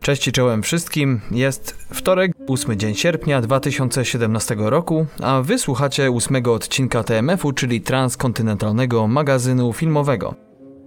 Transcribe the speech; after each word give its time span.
Cześć 0.00 0.28
i 0.28 0.32
czołem 0.32 0.62
wszystkim. 0.62 1.20
Jest 1.30 1.72
wtorek, 1.72 2.32
8 2.48 2.78
dzień 2.78 2.94
sierpnia 2.94 3.40
2017 3.40 4.56
roku, 4.58 5.06
a 5.22 5.42
wysłuchacie 5.42 6.10
ósmego 6.10 6.54
odcinka 6.54 7.04
TMF-u, 7.04 7.52
czyli 7.52 7.80
transkontynentalnego 7.80 9.08
magazynu 9.08 9.72
filmowego. 9.72 10.34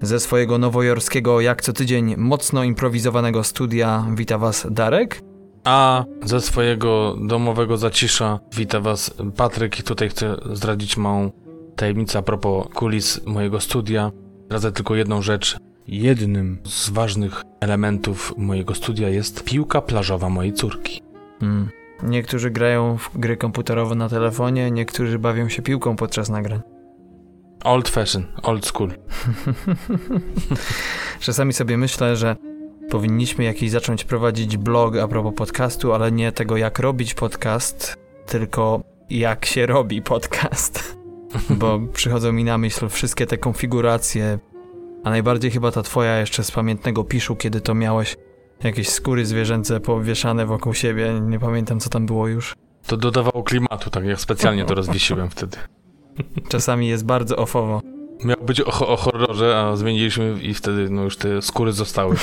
Ze 0.01 0.19
swojego 0.19 0.57
nowojorskiego, 0.57 1.41
jak 1.41 1.61
co 1.61 1.73
tydzień, 1.73 2.15
mocno 2.17 2.63
improwizowanego 2.63 3.43
studia 3.43 4.05
wita 4.15 4.37
was 4.37 4.67
Darek. 4.71 5.21
A 5.63 6.05
ze 6.23 6.41
swojego 6.41 7.15
domowego 7.21 7.77
zacisza 7.77 8.39
wita 8.55 8.79
was 8.79 9.13
Patryk 9.37 9.79
i 9.79 9.83
tutaj 9.83 10.09
chcę 10.09 10.35
zdradzić 10.53 10.97
małą 10.97 11.31
tajemnicę 11.75 12.19
a 12.19 12.21
propos 12.21 12.67
kulis 12.73 13.25
mojego 13.25 13.59
studia. 13.59 14.11
Zdradzę 14.45 14.71
tylko 14.71 14.95
jedną 14.95 15.21
rzecz. 15.21 15.66
Jednym 15.87 16.57
z 16.65 16.89
ważnych 16.89 17.43
elementów 17.59 18.33
mojego 18.37 18.75
studia 18.75 19.09
jest 19.09 19.43
piłka 19.43 19.81
plażowa 19.81 20.29
mojej 20.29 20.53
córki. 20.53 21.01
Hmm. 21.39 21.69
Niektórzy 22.03 22.51
grają 22.51 22.97
w 22.97 23.17
gry 23.17 23.37
komputerowe 23.37 23.95
na 23.95 24.09
telefonie, 24.09 24.71
niektórzy 24.71 25.19
bawią 25.19 25.49
się 25.49 25.61
piłką 25.61 25.95
podczas 25.95 26.29
nagrań. 26.29 26.61
Old 27.63 27.89
fashion, 27.89 28.25
old 28.43 28.65
school. 28.65 28.91
Czasami 31.19 31.53
sobie 31.53 31.77
myślę, 31.77 32.15
że 32.15 32.35
powinniśmy 32.89 33.43
jakiś 33.43 33.71
zacząć 33.71 34.03
prowadzić 34.03 34.57
blog 34.57 34.97
a 34.97 35.07
propos 35.07 35.33
podcastu, 35.35 35.93
ale 35.93 36.11
nie 36.11 36.31
tego 36.31 36.57
jak 36.57 36.79
robić 36.79 37.13
podcast, 37.13 37.97
tylko 38.25 38.83
jak 39.09 39.45
się 39.45 39.65
robi 39.65 40.01
podcast. 40.01 40.97
Bo 41.59 41.79
przychodzą 41.93 42.31
mi 42.31 42.43
na 42.43 42.57
myśl 42.57 42.89
wszystkie 42.89 43.25
te 43.25 43.37
konfiguracje, 43.37 44.39
a 45.07 45.09
najbardziej 45.09 45.51
chyba 45.51 45.71
ta 45.71 45.83
twoja 45.83 46.19
jeszcze 46.19 46.43
z 46.43 46.51
pamiętnego 46.51 47.03
piszu, 47.03 47.35
kiedy 47.35 47.61
to 47.61 47.75
miałeś 47.75 48.15
jakieś 48.63 48.89
skóry 48.89 49.25
zwierzęce 49.25 49.79
powieszane 49.79 50.45
wokół 50.45 50.73
siebie. 50.73 51.21
Nie 51.21 51.39
pamiętam, 51.39 51.79
co 51.79 51.89
tam 51.89 52.05
było 52.05 52.27
już. 52.27 52.55
To 52.87 52.97
dodawało 52.97 53.43
klimatu, 53.43 53.89
tak 53.89 54.05
jak 54.05 54.19
specjalnie 54.19 54.65
to 54.65 54.75
rozwiesiłem 54.75 55.29
wtedy. 55.29 55.57
Czasami 56.49 56.87
jest 56.87 57.05
bardzo 57.05 57.35
ofowo. 57.35 57.81
Miał 58.25 58.37
być 58.45 58.61
o, 58.61 58.87
o 58.87 58.97
horrorze, 58.97 59.59
a 59.59 59.75
zmieniliśmy 59.75 60.39
i 60.41 60.53
wtedy 60.53 60.89
no 60.89 61.03
już 61.03 61.17
te 61.17 61.41
skóry 61.41 61.71
zostały. 61.71 62.15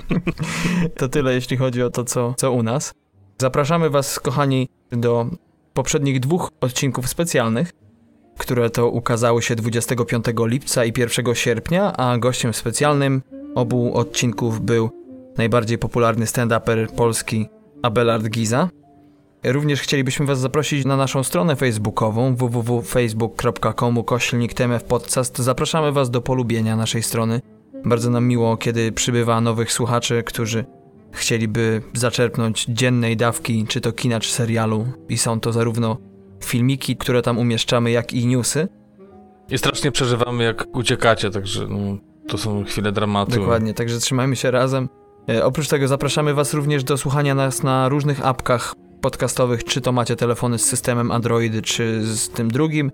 to 0.98 1.08
tyle, 1.08 1.34
jeśli 1.34 1.56
chodzi 1.56 1.82
o 1.82 1.90
to, 1.90 2.04
co, 2.04 2.34
co 2.36 2.52
u 2.52 2.62
nas. 2.62 2.94
Zapraszamy 3.38 3.90
Was, 3.90 4.20
kochani, 4.20 4.68
do 4.90 5.26
poprzednich 5.74 6.20
dwóch 6.20 6.50
odcinków 6.60 7.08
specjalnych, 7.08 7.72
które 8.38 8.70
to 8.70 8.88
ukazały 8.88 9.42
się 9.42 9.56
25 9.56 10.24
lipca 10.38 10.84
i 10.84 10.92
1 10.96 11.34
sierpnia, 11.34 11.96
a 11.96 12.18
gościem 12.18 12.54
specjalnym 12.54 13.22
obu 13.54 13.94
odcinków 13.94 14.60
był 14.60 14.90
najbardziej 15.38 15.78
popularny 15.78 16.24
stand-uper 16.24 16.86
polski 16.86 17.48
Abelard 17.82 18.28
Giza. 18.28 18.68
Również 19.44 19.80
chcielibyśmy 19.80 20.26
Was 20.26 20.38
zaprosić 20.38 20.84
na 20.84 20.96
naszą 20.96 21.22
stronę 21.22 21.56
facebookową 21.56 22.36
www.facebook.com 22.36 24.04
koślnik 24.04 24.52
Podcast. 24.88 25.38
Zapraszamy 25.38 25.92
Was 25.92 26.10
do 26.10 26.20
polubienia 26.20 26.76
naszej 26.76 27.02
strony. 27.02 27.40
Bardzo 27.84 28.10
nam 28.10 28.26
miło, 28.26 28.56
kiedy 28.56 28.92
przybywa 28.92 29.40
nowych 29.40 29.72
słuchaczy, 29.72 30.22
którzy 30.22 30.64
chcieliby 31.12 31.82
zaczerpnąć 31.94 32.66
dziennej 32.68 33.16
dawki, 33.16 33.66
czy 33.68 33.80
to 33.80 33.92
kina, 33.92 34.20
czy 34.20 34.32
serialu. 34.32 34.86
I 35.08 35.18
są 35.18 35.40
to 35.40 35.52
zarówno 35.52 35.96
filmiki, 36.44 36.96
które 36.96 37.22
tam 37.22 37.38
umieszczamy, 37.38 37.90
jak 37.90 38.12
i 38.12 38.26
newsy. 38.26 38.68
I 39.50 39.58
strasznie 39.58 39.92
przeżywamy, 39.92 40.44
jak 40.44 40.76
uciekacie, 40.76 41.30
także 41.30 41.66
no, 41.68 41.98
to 42.28 42.38
są 42.38 42.64
chwile 42.64 42.92
dramatu. 42.92 43.40
Dokładnie, 43.40 43.74
także 43.74 43.98
trzymajmy 43.98 44.36
się 44.36 44.50
razem. 44.50 44.88
E, 45.28 45.44
oprócz 45.44 45.68
tego 45.68 45.88
zapraszamy 45.88 46.34
Was 46.34 46.54
również 46.54 46.84
do 46.84 46.96
słuchania 46.96 47.34
nas 47.34 47.62
na 47.62 47.88
różnych 47.88 48.26
apkach 48.26 48.74
podcastowych, 49.00 49.64
czy 49.64 49.80
to 49.80 49.92
macie 49.92 50.16
telefony 50.16 50.58
z 50.58 50.64
systemem 50.64 51.10
Android, 51.10 51.64
czy 51.64 52.04
z 52.04 52.28
tym 52.28 52.50
drugim. 52.50 52.90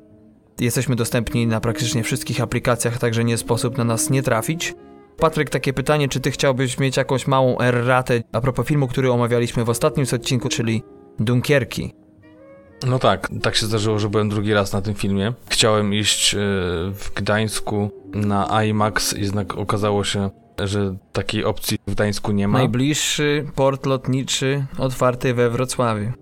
Jesteśmy 0.60 0.97
dostępni 0.97 1.47
na 1.47 1.60
praktycznie 1.60 2.03
wszystkich 2.03 2.41
aplikacjach, 2.41 2.99
także 2.99 3.25
nie 3.25 3.39
sposób 3.39 3.78
na 3.78 3.84
nas 3.84 4.10
nie 4.10 4.22
trafić. 4.22 4.75
Patryk, 5.16 5.50
takie 5.50 5.72
pytanie, 5.72 6.09
czy 6.09 6.21
ty 6.21 6.31
chciałbyś 6.31 6.78
mieć 6.78 6.97
jakąś 6.97 7.27
małą 7.27 7.59
erratę 7.59 8.22
a 8.33 8.41
propos 8.41 8.66
filmu, 8.66 8.89
który 8.89 9.12
omawialiśmy 9.12 9.65
w 9.65 9.71
ostatnim 9.71 10.06
odcinku, 10.15 10.49
czyli 10.49 10.83
Dunkierki? 11.19 11.94
No 12.86 12.98
tak, 12.98 13.28
tak 13.42 13.54
się 13.56 13.66
zdarzyło, 13.66 13.98
że 13.98 14.08
byłem 14.08 14.28
drugi 14.28 14.54
raz 14.54 14.72
na 14.72 14.82
tym 14.82 14.94
filmie. 14.94 15.32
Chciałem 15.48 15.94
iść 15.94 16.34
e, 16.34 16.38
w 16.94 17.10
Gdańsku 17.14 17.91
na 18.12 18.64
IMAX, 18.64 19.12
jednak 19.12 19.58
okazało 19.58 20.04
się, 20.04 20.30
że 20.58 20.96
takiej 21.12 21.44
opcji 21.44 21.78
w 21.86 21.94
Gdańsku 21.94 22.32
nie 22.32 22.48
ma. 22.48 22.58
Najbliższy 22.58 23.46
port 23.54 23.86
lotniczy 23.86 24.64
otwarty 24.78 25.34
we 25.34 25.50
Wrocławiu. 25.50 26.12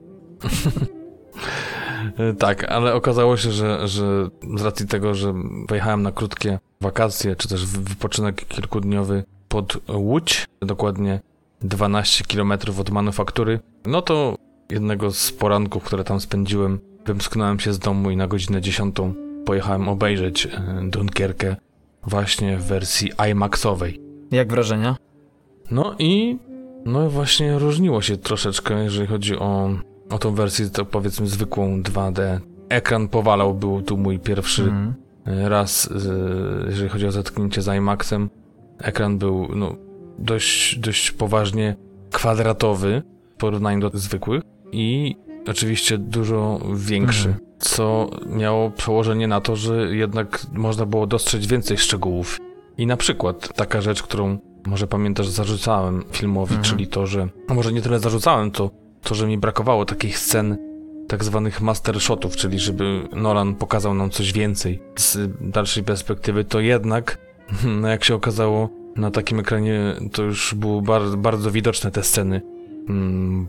tak, 2.38 2.64
ale 2.64 2.94
okazało 2.94 3.36
się, 3.36 3.52
że, 3.52 3.88
że 3.88 4.28
z 4.56 4.62
racji 4.62 4.86
tego, 4.86 5.14
że 5.14 5.34
pojechałem 5.68 6.02
na 6.02 6.12
krótkie 6.12 6.58
wakacje, 6.80 7.36
czy 7.36 7.48
też 7.48 7.66
wypoczynek 7.66 8.46
kilkudniowy 8.48 9.24
pod 9.48 9.78
Łódź, 9.88 10.46
dokładnie 10.60 11.20
12 11.60 12.24
km 12.24 12.52
od 12.80 12.90
manufaktury, 12.90 13.60
no 13.86 14.02
to 14.02 14.36
jednego 14.70 15.10
z 15.10 15.32
poranków, 15.32 15.84
które 15.84 16.04
tam 16.04 16.20
spędziłem, 16.20 16.78
wymsknąłem 17.06 17.60
się 17.60 17.72
z 17.72 17.78
domu 17.78 18.10
i 18.10 18.16
na 18.16 18.26
godzinę 18.26 18.60
10 18.60 18.96
pojechałem 19.44 19.88
obejrzeć 19.88 20.46
e, 20.46 20.50
Dunkierkę 20.90 21.56
właśnie 22.02 22.56
w 22.56 22.64
wersji 22.64 23.10
IMAXowej. 23.30 24.00
Jak 24.30 24.50
wrażenia? 24.50 24.96
No 25.70 25.94
i 25.98 26.38
no 26.84 27.10
właśnie 27.10 27.58
różniło 27.58 28.02
się 28.02 28.16
troszeczkę, 28.16 28.84
jeżeli 28.84 29.06
chodzi 29.06 29.36
o, 29.36 29.70
o 30.10 30.18
tą 30.18 30.34
wersję, 30.34 30.70
to 30.70 30.84
powiedzmy 30.84 31.26
zwykłą 31.26 31.82
2D. 31.82 32.40
Ekran 32.68 33.08
powalał, 33.08 33.54
był 33.54 33.82
tu 33.82 33.96
mój 33.96 34.18
pierwszy 34.18 34.62
mm. 34.62 34.94
raz, 35.26 35.90
jeżeli 36.68 36.88
chodzi 36.88 37.06
o 37.06 37.12
zetknięcie 37.12 37.62
z 37.62 37.76
IMAXem. 37.76 38.30
Ekran 38.78 39.18
był 39.18 39.48
no, 39.54 39.76
dość, 40.18 40.78
dość 40.78 41.10
poważnie 41.10 41.76
kwadratowy 42.10 43.02
w 43.34 43.36
porównaniu 43.36 43.90
do 43.90 43.98
zwykłych 43.98 44.42
i 44.72 45.16
oczywiście 45.46 45.98
dużo 45.98 46.60
większy, 46.74 47.28
mm. 47.28 47.40
co 47.58 48.10
miało 48.26 48.70
przełożenie 48.70 49.28
na 49.28 49.40
to, 49.40 49.56
że 49.56 49.96
jednak 49.96 50.46
można 50.52 50.86
było 50.86 51.06
dostrzec 51.06 51.46
więcej 51.46 51.78
szczegółów 51.78 52.40
i 52.78 52.86
na 52.86 52.96
przykład 52.96 53.54
taka 53.54 53.80
rzecz, 53.80 54.02
którą 54.02 54.38
może 54.66 54.86
pamiętasz, 54.86 55.28
zarzucałem 55.28 56.04
filmowi, 56.12 56.54
mhm. 56.54 56.70
czyli 56.70 56.86
to, 56.86 57.06
że 57.06 57.28
no 57.48 57.54
może 57.54 57.72
nie 57.72 57.82
tyle 57.82 57.98
zarzucałem, 57.98 58.50
to 58.50 58.70
to, 59.02 59.14
że 59.14 59.26
mi 59.26 59.38
brakowało 59.38 59.84
takich 59.84 60.18
scen 60.18 60.56
tak 61.08 61.24
zwanych 61.24 61.60
master 61.60 62.00
shotów, 62.00 62.36
czyli 62.36 62.58
żeby 62.58 63.08
Nolan 63.16 63.54
pokazał 63.54 63.94
nam 63.94 64.10
coś 64.10 64.32
więcej 64.32 64.82
z 64.96 65.18
dalszej 65.40 65.84
perspektywy, 65.84 66.44
to 66.44 66.60
jednak, 66.60 67.18
no 67.80 67.88
jak 67.88 68.04
się 68.04 68.14
okazało, 68.14 68.68
na 68.96 69.10
takim 69.10 69.40
ekranie 69.40 69.94
to 70.12 70.22
już 70.22 70.54
były 70.54 70.82
bardzo, 70.82 71.16
bardzo 71.16 71.50
widoczne 71.50 71.90
te 71.90 72.02
sceny 72.02 72.42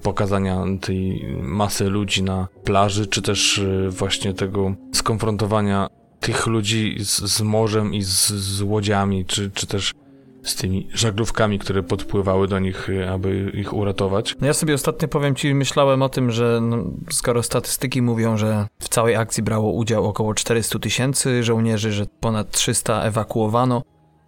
pokazania 0.03 0.63
tej 0.81 1.25
masy 1.41 1.89
ludzi 1.89 2.23
na 2.23 2.47
plaży, 2.63 3.07
czy 3.07 3.21
też 3.21 3.57
y, 3.57 3.89
właśnie 3.89 4.33
tego 4.33 4.73
skonfrontowania 4.91 5.87
tych 6.19 6.47
ludzi 6.47 6.97
z, 6.99 7.21
z 7.21 7.41
morzem 7.41 7.93
i 7.93 8.01
z, 8.01 8.27
z 8.27 8.61
łodziami, 8.61 9.25
czy, 9.25 9.51
czy 9.51 9.67
też 9.67 9.93
z 10.43 10.55
tymi 10.55 10.87
żaglówkami, 10.93 11.59
które 11.59 11.83
podpływały 11.83 12.47
do 12.47 12.59
nich, 12.59 12.89
y, 12.89 13.09
aby 13.09 13.51
ich 13.53 13.73
uratować. 13.73 14.35
No 14.41 14.47
ja 14.47 14.53
sobie 14.53 14.73
ostatnio 14.73 15.07
powiem 15.07 15.35
ci, 15.35 15.55
myślałem 15.55 16.01
o 16.01 16.09
tym, 16.09 16.31
że 16.31 16.59
no, 16.61 16.83
skoro 17.11 17.43
statystyki 17.43 18.01
mówią, 18.01 18.37
że 18.37 18.67
w 18.79 18.89
całej 18.89 19.15
akcji 19.15 19.43
brało 19.43 19.71
udział 19.71 20.05
około 20.05 20.33
400 20.33 20.79
tysięcy 20.79 21.43
żołnierzy, 21.43 21.91
że 21.91 22.05
ponad 22.19 22.51
300 22.51 23.03
ewakuowano. 23.03 23.81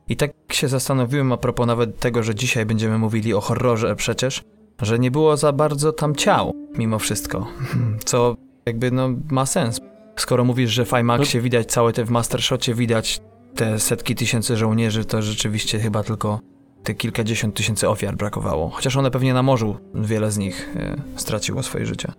I 0.10 0.16
tak 0.16 0.31
się 0.52 0.68
zastanowiłem 0.68 1.31
a 1.31 1.38
propos 1.38 1.68
nawet 1.68 2.00
tego, 2.00 2.24
że 2.24 2.36
dzisiaj 2.36 2.66
będziemy 2.66 2.98
mówili 2.98 3.34
o 3.34 3.42
horrorze 3.42 3.96
przecież, 3.96 4.44
że 4.81 5.00
nie 5.00 5.12
było 5.12 5.38
za 5.38 5.51
bardzo 5.51 5.92
tam 5.92 6.16
ciał, 6.16 6.54
mimo 6.78 7.00
wszystko. 7.00 7.48
Co 8.06 8.36
jakby 8.66 8.92
no 8.92 9.10
ma 9.30 9.45
sens, 9.45 9.81
Skoro 10.16 10.44
mówisz, 10.44 10.72
że 10.72 10.86
w 10.86 10.94
IMAXie 10.94 11.39
no. 11.39 11.44
widać 11.44 11.72
całe 11.72 11.94
te 11.94 12.06
w 12.06 12.10
Mastershocie 12.10 12.74
widać 12.74 13.22
te 13.56 13.80
setki 13.80 14.16
tysięcy 14.16 14.57
żołnierzy, 14.57 15.06
to 15.06 15.22
rzeczywiście 15.22 15.80
chyba 15.80 16.04
tylko 16.04 16.39
te 16.83 16.94
kilkadziesiąt 16.94 17.56
tysięcy 17.56 17.89
ofiar 17.89 18.16
brakowało. 18.16 18.69
Chociaż 18.69 18.98
one 18.98 19.12
pewnie 19.12 19.33
na 19.33 19.44
morzu, 19.44 19.78
wiele 19.95 20.31
z 20.31 20.38
nich 20.38 20.75
e, 20.75 21.01
straciło 21.16 21.63
swoje 21.63 21.86
życie. 21.86 22.12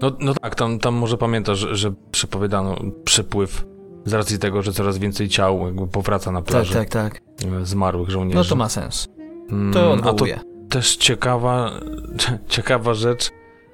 No, 0.00 0.12
no 0.20 0.34
tak, 0.34 0.54
tam, 0.54 0.78
tam 0.78 0.94
może 0.94 1.16
pamiętasz, 1.16 1.58
że, 1.58 1.76
że 1.76 1.92
przepowiadano 2.10 2.76
przepływ 3.04 3.64
z 4.04 4.12
racji 4.12 4.38
tego, 4.38 4.62
że 4.62 4.72
coraz 4.72 4.98
więcej 4.98 5.28
ciał 5.28 5.66
jakby 5.66 5.86
powraca 5.86 6.32
na 6.32 6.42
plaży. 6.42 6.74
Tak, 6.74 6.88
tak, 6.88 7.20
tak. 7.20 7.66
Zmarłych 7.66 8.10
żołnierzy. 8.10 8.36
No 8.36 8.44
to 8.44 8.56
ma 8.56 8.68
sens. 8.68 9.08
Mm, 9.50 9.72
to 9.72 9.92
odwołuje. 9.92 10.36
A 10.36 10.38
to 10.40 10.55
też 10.68 10.96
ciekawa, 10.96 11.70
ciekawa 12.48 12.94
rzecz, 12.94 13.30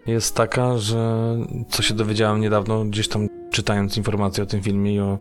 jest 0.07 0.35
taka, 0.35 0.79
że 0.79 1.37
co 1.69 1.83
się 1.83 1.95
dowiedziałem 1.95 2.41
niedawno, 2.41 2.85
gdzieś 2.85 3.09
tam 3.09 3.29
czytając 3.51 3.97
informacje 3.97 4.45
o 4.45 4.47
tym 4.47 4.63
filmie 4.63 4.95
i 4.95 5.01
o 5.01 5.19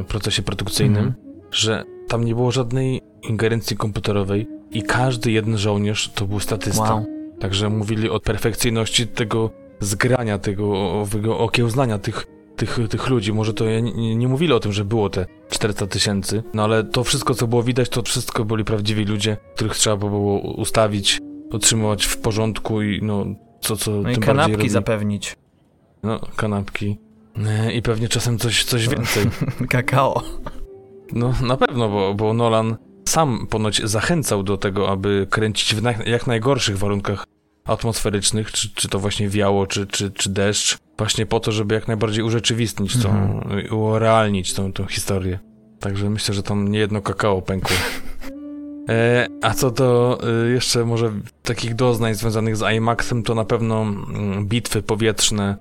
y, 0.00 0.04
procesie 0.04 0.42
produkcyjnym, 0.42 1.02
mm. 1.02 1.14
że 1.50 1.84
tam 2.08 2.24
nie 2.24 2.34
było 2.34 2.50
żadnej 2.50 3.00
ingerencji 3.22 3.76
komputerowej 3.76 4.46
i 4.70 4.82
każdy 4.82 5.30
jeden 5.30 5.58
żołnierz 5.58 6.10
to 6.14 6.26
był 6.26 6.40
statysta. 6.40 6.94
Wow. 6.94 7.06
Także 7.40 7.70
mówili 7.70 8.10
o 8.10 8.20
perfekcyjności 8.20 9.06
tego 9.06 9.50
zgrania, 9.80 10.38
tego 10.38 10.90
owego 11.00 11.38
okiełznania 11.38 11.98
tych, 11.98 12.26
tych, 12.60 12.78
tych 12.88 13.08
ludzi. 13.08 13.32
Może 13.32 13.54
to 13.54 13.64
nie, 13.64 14.16
nie 14.16 14.28
mówili 14.28 14.52
o 14.52 14.60
tym, 14.60 14.72
że 14.72 14.84
było 14.84 15.10
te 15.10 15.26
400 15.50 15.86
tysięcy, 15.86 16.42
no 16.54 16.64
ale 16.64 16.84
to 16.84 17.04
wszystko, 17.04 17.34
co 17.34 17.46
było 17.46 17.62
widać, 17.62 17.88
to 17.88 18.02
wszystko 18.02 18.44
byli 18.44 18.64
prawdziwi 18.64 19.04
ludzie, 19.04 19.36
których 19.54 19.74
trzeba 19.74 19.96
było 19.96 20.40
ustawić, 20.40 21.20
utrzymywać 21.52 22.04
w 22.04 22.18
porządku 22.18 22.82
i 22.82 23.00
no 23.02 23.26
co, 23.60 23.76
co 23.76 23.90
no 23.90 24.10
i 24.10 24.16
kanapki 24.16 24.68
zapewnić. 24.68 25.36
No, 26.02 26.20
kanapki. 26.36 26.98
E, 27.46 27.72
I 27.72 27.82
pewnie 27.82 28.08
czasem 28.08 28.38
coś, 28.38 28.64
coś 28.64 28.88
więcej. 28.88 29.26
Kakao. 29.68 30.22
No, 31.12 31.34
na 31.42 31.56
pewno, 31.56 31.88
bo, 31.88 32.14
bo 32.14 32.32
Nolan 32.32 32.76
sam 33.08 33.46
ponoć 33.50 33.82
zachęcał 33.84 34.42
do 34.42 34.56
tego, 34.56 34.90
aby 34.90 35.26
kręcić 35.30 35.74
w 35.74 35.82
jak 36.06 36.26
najgorszych 36.26 36.78
warunkach 36.78 37.24
atmosferycznych, 37.70 38.52
czy, 38.52 38.74
czy 38.74 38.88
to 38.88 38.98
właśnie 38.98 39.28
wiało, 39.28 39.66
czy, 39.66 39.86
czy, 39.86 40.10
czy 40.10 40.30
deszcz, 40.30 40.78
właśnie 40.98 41.26
po 41.26 41.40
to, 41.40 41.52
żeby 41.52 41.74
jak 41.74 41.88
najbardziej 41.88 42.24
urzeczywistnić 42.24 43.02
tą, 43.02 43.08
mhm. 43.08 43.74
urealnić 43.74 44.54
tą, 44.54 44.72
tą 44.72 44.86
historię. 44.86 45.38
Także 45.80 46.10
myślę, 46.10 46.34
że 46.34 46.42
tam 46.42 46.68
nie 46.68 46.78
jedno 46.78 47.02
kakao 47.02 47.42
pękło. 47.42 47.76
E, 48.88 49.26
a 49.42 49.54
co 49.54 49.70
do 49.70 50.18
e, 50.46 50.50
jeszcze 50.50 50.84
może 50.84 51.12
takich 51.42 51.74
doznań 51.74 52.14
związanych 52.14 52.56
z 52.56 52.62
IMAX-em, 52.76 53.22
to 53.22 53.34
na 53.34 53.44
pewno 53.44 53.82
mm, 53.82 54.46
bitwy 54.46 54.82
powietrzne 54.82 55.56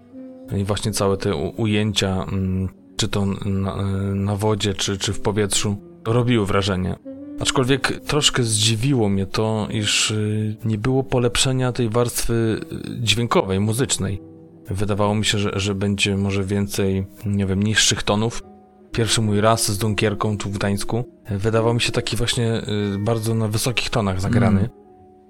i 0.58 0.64
właśnie 0.64 0.92
całe 0.92 1.18
te 1.18 1.36
ujęcia, 1.36 2.26
mm, 2.32 2.70
czy 2.98 3.08
to 3.08 3.26
na, 3.46 3.74
e, 3.74 3.84
na 4.16 4.36
wodzie, 4.36 4.74
czy, 4.74 4.98
czy 4.98 5.14
w 5.14 5.22
powietrzu, 5.22 5.78
robiły 6.06 6.46
wrażenie. 6.46 6.96
Aczkolwiek 7.40 8.00
troszkę 8.00 8.44
zdziwiło 8.44 9.10
mnie 9.10 9.26
to, 9.26 9.68
iż 9.72 10.12
y, 10.12 10.56
nie 10.66 10.78
było 10.78 11.04
polepszenia 11.04 11.72
tej 11.72 11.90
warstwy 11.90 12.62
y, 12.74 13.02
dźwiękowej, 13.02 13.60
muzycznej. 13.60 14.22
Wydawało 14.70 15.16
mi 15.16 15.26
się, 15.26 15.38
że, 15.38 15.52
że 15.56 15.76
będzie 15.76 16.18
może 16.18 16.44
więcej, 16.44 17.06
nie 17.26 17.46
wiem, 17.46 17.64
niższych 17.64 18.04
tonów. 18.04 18.44
Pierwszy 18.92 19.22
mój 19.22 19.42
raz 19.42 19.72
z 19.72 19.78
Dunkierką 19.78 20.38
tu 20.38 20.50
w 20.50 20.58
Gdańsku 20.58 21.04
wydawał 21.32 21.74
mi 21.74 21.82
się 21.82 21.92
taki 21.92 22.16
właśnie 22.18 22.62
y, 22.96 22.98
bardzo 23.00 23.36
na 23.36 23.48
wysokich 23.48 23.90
tonach 23.90 24.22
zagrany. 24.22 24.60
Mm. 24.60 24.70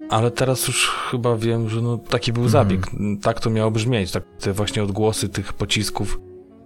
Ale 0.10 0.32
teraz 0.32 0.68
już 0.68 0.90
chyba 1.12 1.38
wiem, 1.38 1.70
że 1.70 1.82
no, 1.82 1.98
taki 1.98 2.34
był 2.34 2.42
mm. 2.44 2.52
zabieg. 2.52 2.88
Tak 3.22 3.40
to 3.40 3.50
miało 3.50 3.72
brzmieć. 3.72 4.12
Tak, 4.12 4.24
te 4.40 4.54
właśnie 4.54 4.84
odgłosy 4.84 5.30
tych 5.30 5.54
pocisków 5.54 6.20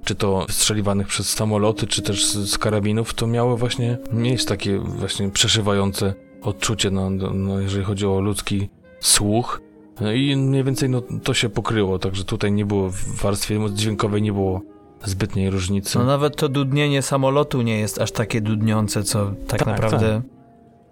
czy 0.04 0.16
to 0.16 0.46
strzeliwanych 0.50 1.08
przez 1.08 1.30
samoloty, 1.30 1.88
czy 1.88 2.02
też 2.02 2.26
z, 2.26 2.52
z 2.52 2.58
karabinów, 2.58 3.14
to 3.14 3.28
miały 3.28 3.58
właśnie 3.58 3.98
mieć 4.14 4.46
takie 4.46 4.80
właśnie 4.80 5.30
przeszywające 5.30 6.14
odczucie, 6.42 6.92
no, 6.92 7.10
no, 7.10 7.34
no, 7.34 7.60
jeżeli 7.60 7.86
chodzi 7.86 8.06
o 8.06 8.22
ludzki 8.22 8.70
słuch. 9.00 9.62
No 10.02 10.12
I 10.12 10.36
mniej 10.36 10.64
więcej 10.64 10.90
no, 10.90 11.02
to 11.24 11.34
się 11.34 11.50
pokryło, 11.50 12.00
także 12.00 12.24
tutaj 12.24 12.52
nie 12.52 12.66
było 12.66 12.90
w 12.90 13.22
warstwie 13.22 13.60
dźwiękowej 13.74 14.22
nie 14.22 14.34
było 14.34 14.62
zbytniej 15.04 15.50
różnicy. 15.50 16.00
No 16.00 16.06
nawet 16.06 16.36
to 16.36 16.50
dudnienie 16.50 17.02
samolotu 17.02 17.62
nie 17.62 17.80
jest 17.80 18.02
aż 18.02 18.12
takie 18.12 18.42
dudniące, 18.42 19.04
co 19.04 19.32
tak, 19.48 19.60
tak 19.60 19.68
naprawdę... 19.68 20.22
Tak. 20.24 20.34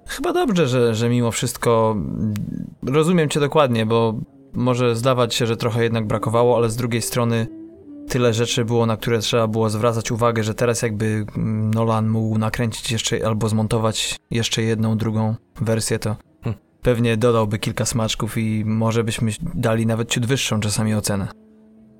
Chyba 0.07 0.33
dobrze, 0.33 0.67
że, 0.67 0.95
że 0.95 1.09
mimo 1.09 1.31
wszystko 1.31 1.95
rozumiem 2.83 3.29
cię 3.29 3.39
dokładnie, 3.39 3.85
bo 3.85 4.13
może 4.53 4.95
zdawać 4.95 5.35
się, 5.35 5.47
że 5.47 5.57
trochę 5.57 5.83
jednak 5.83 6.07
brakowało, 6.07 6.57
ale 6.57 6.69
z 6.69 6.75
drugiej 6.75 7.01
strony 7.01 7.47
tyle 8.07 8.33
rzeczy 8.33 8.65
było, 8.65 8.85
na 8.85 8.97
które 8.97 9.19
trzeba 9.19 9.47
było 9.47 9.69
zwracać 9.69 10.11
uwagę, 10.11 10.43
że 10.43 10.53
teraz 10.53 10.81
jakby 10.81 11.25
mm, 11.37 11.73
Nolan 11.73 12.09
mógł 12.09 12.37
nakręcić 12.37 12.91
jeszcze 12.91 13.27
albo 13.27 13.49
zmontować 13.49 14.19
jeszcze 14.31 14.61
jedną, 14.61 14.97
drugą 14.97 15.35
wersję, 15.61 15.99
to 15.99 16.15
hmm. 16.43 16.61
pewnie 16.81 17.17
dodałby 17.17 17.59
kilka 17.59 17.85
smaczków 17.85 18.37
i 18.37 18.65
może 18.65 19.03
byśmy 19.03 19.31
dali 19.53 19.85
nawet 19.85 20.09
ciut 20.09 20.25
wyższą 20.25 20.59
czasami 20.59 20.93
ocenę. 20.93 21.27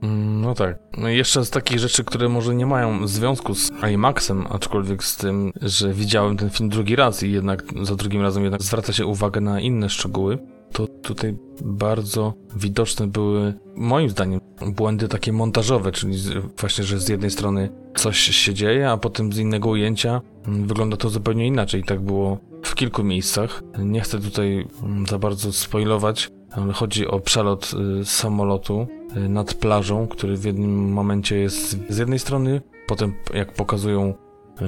Mm, 0.02 0.42
no 0.42 0.54
tak. 0.54 0.80
No 0.98 1.10
jeszcze 1.10 1.46
z 1.46 1.50
takich 1.50 1.80
rzeczy, 1.80 2.04
które 2.04 2.30
może 2.30 2.56
nie 2.56 2.66
mają 2.66 3.08
związku 3.08 3.56
z 3.56 3.72
IMAXem, 3.92 4.48
aczkolwiek 4.50 5.04
z 5.04 5.18
tym, 5.18 5.52
że 5.62 5.94
widziałem 5.94 6.38
ten 6.38 6.50
film 6.50 6.70
drugi 6.70 6.96
raz 6.96 7.24
i 7.24 7.32
jednak 7.32 7.64
za 7.82 7.96
drugim 7.96 8.22
razem 8.22 8.44
jednak 8.44 8.62
zwraca 8.62 8.94
się 8.94 9.06
uwagę 9.06 9.42
na 9.42 9.60
inne 9.60 9.90
szczegóły, 9.90 10.38
to 10.72 10.88
tutaj 10.88 11.38
bardzo 11.66 12.34
widoczne 12.56 13.08
były, 13.08 13.54
moim 13.76 14.10
zdaniem, 14.10 14.40
błędy 14.68 15.08
takie 15.08 15.34
montażowe, 15.34 15.92
czyli 15.92 16.18
właśnie, 16.60 16.84
że 16.84 17.00
z 17.00 17.10
jednej 17.10 17.32
strony 17.32 17.70
coś 17.96 18.18
się 18.20 18.54
dzieje, 18.54 18.92
a 18.92 18.98
potem 18.98 19.34
z 19.34 19.38
innego 19.38 19.70
ujęcia 19.70 20.22
wygląda 20.46 20.98
to 20.98 21.10
zupełnie 21.10 21.48
inaczej. 21.48 21.84
Tak 21.84 22.02
było 22.02 22.38
w 22.64 22.76
kilku 22.76 23.04
miejscach. 23.04 23.64
Nie 23.80 24.02
chcę 24.02 24.20
tutaj 24.20 24.68
za 25.10 25.20
bardzo 25.20 25.54
spoilować, 25.54 26.32
ale 26.52 26.74
chodzi 26.74 27.08
o 27.08 27.20
przelot 27.20 27.72
y, 28.02 28.06
samolotu 28.06 28.88
y, 29.18 29.30
nad 29.30 29.54
plażą, 29.54 30.08
który 30.08 30.38
w 30.38 30.44
jednym 30.44 30.94
momencie 30.94 31.38
jest 31.38 31.78
z 31.90 31.98
jednej 31.98 32.20
strony, 32.20 32.62
potem 32.88 33.14
jak 33.34 33.54
pokazują 33.54 34.14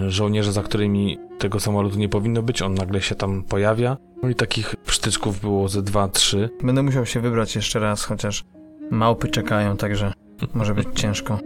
żołnierze, 0.07 0.51
za 0.51 0.63
którymi 0.63 1.17
tego 1.39 1.59
samolotu 1.59 1.97
nie 1.97 2.09
powinno 2.09 2.43
być, 2.43 2.61
on 2.61 2.73
nagle 2.73 3.01
się 3.01 3.15
tam 3.15 3.43
pojawia. 3.43 3.97
No 4.23 4.29
i 4.29 4.35
takich 4.35 4.75
przytyczków 4.75 5.41
było 5.41 5.67
ze 5.67 5.81
dwa, 5.81 6.07
trzy. 6.07 6.49
Będę 6.63 6.83
musiał 6.83 7.05
się 7.05 7.19
wybrać 7.19 7.55
jeszcze 7.55 7.79
raz, 7.79 8.03
chociaż 8.03 8.43
małpy 8.91 9.27
czekają, 9.27 9.77
także 9.77 10.13
może 10.53 10.75
być 10.75 10.87
ciężko. 10.95 11.39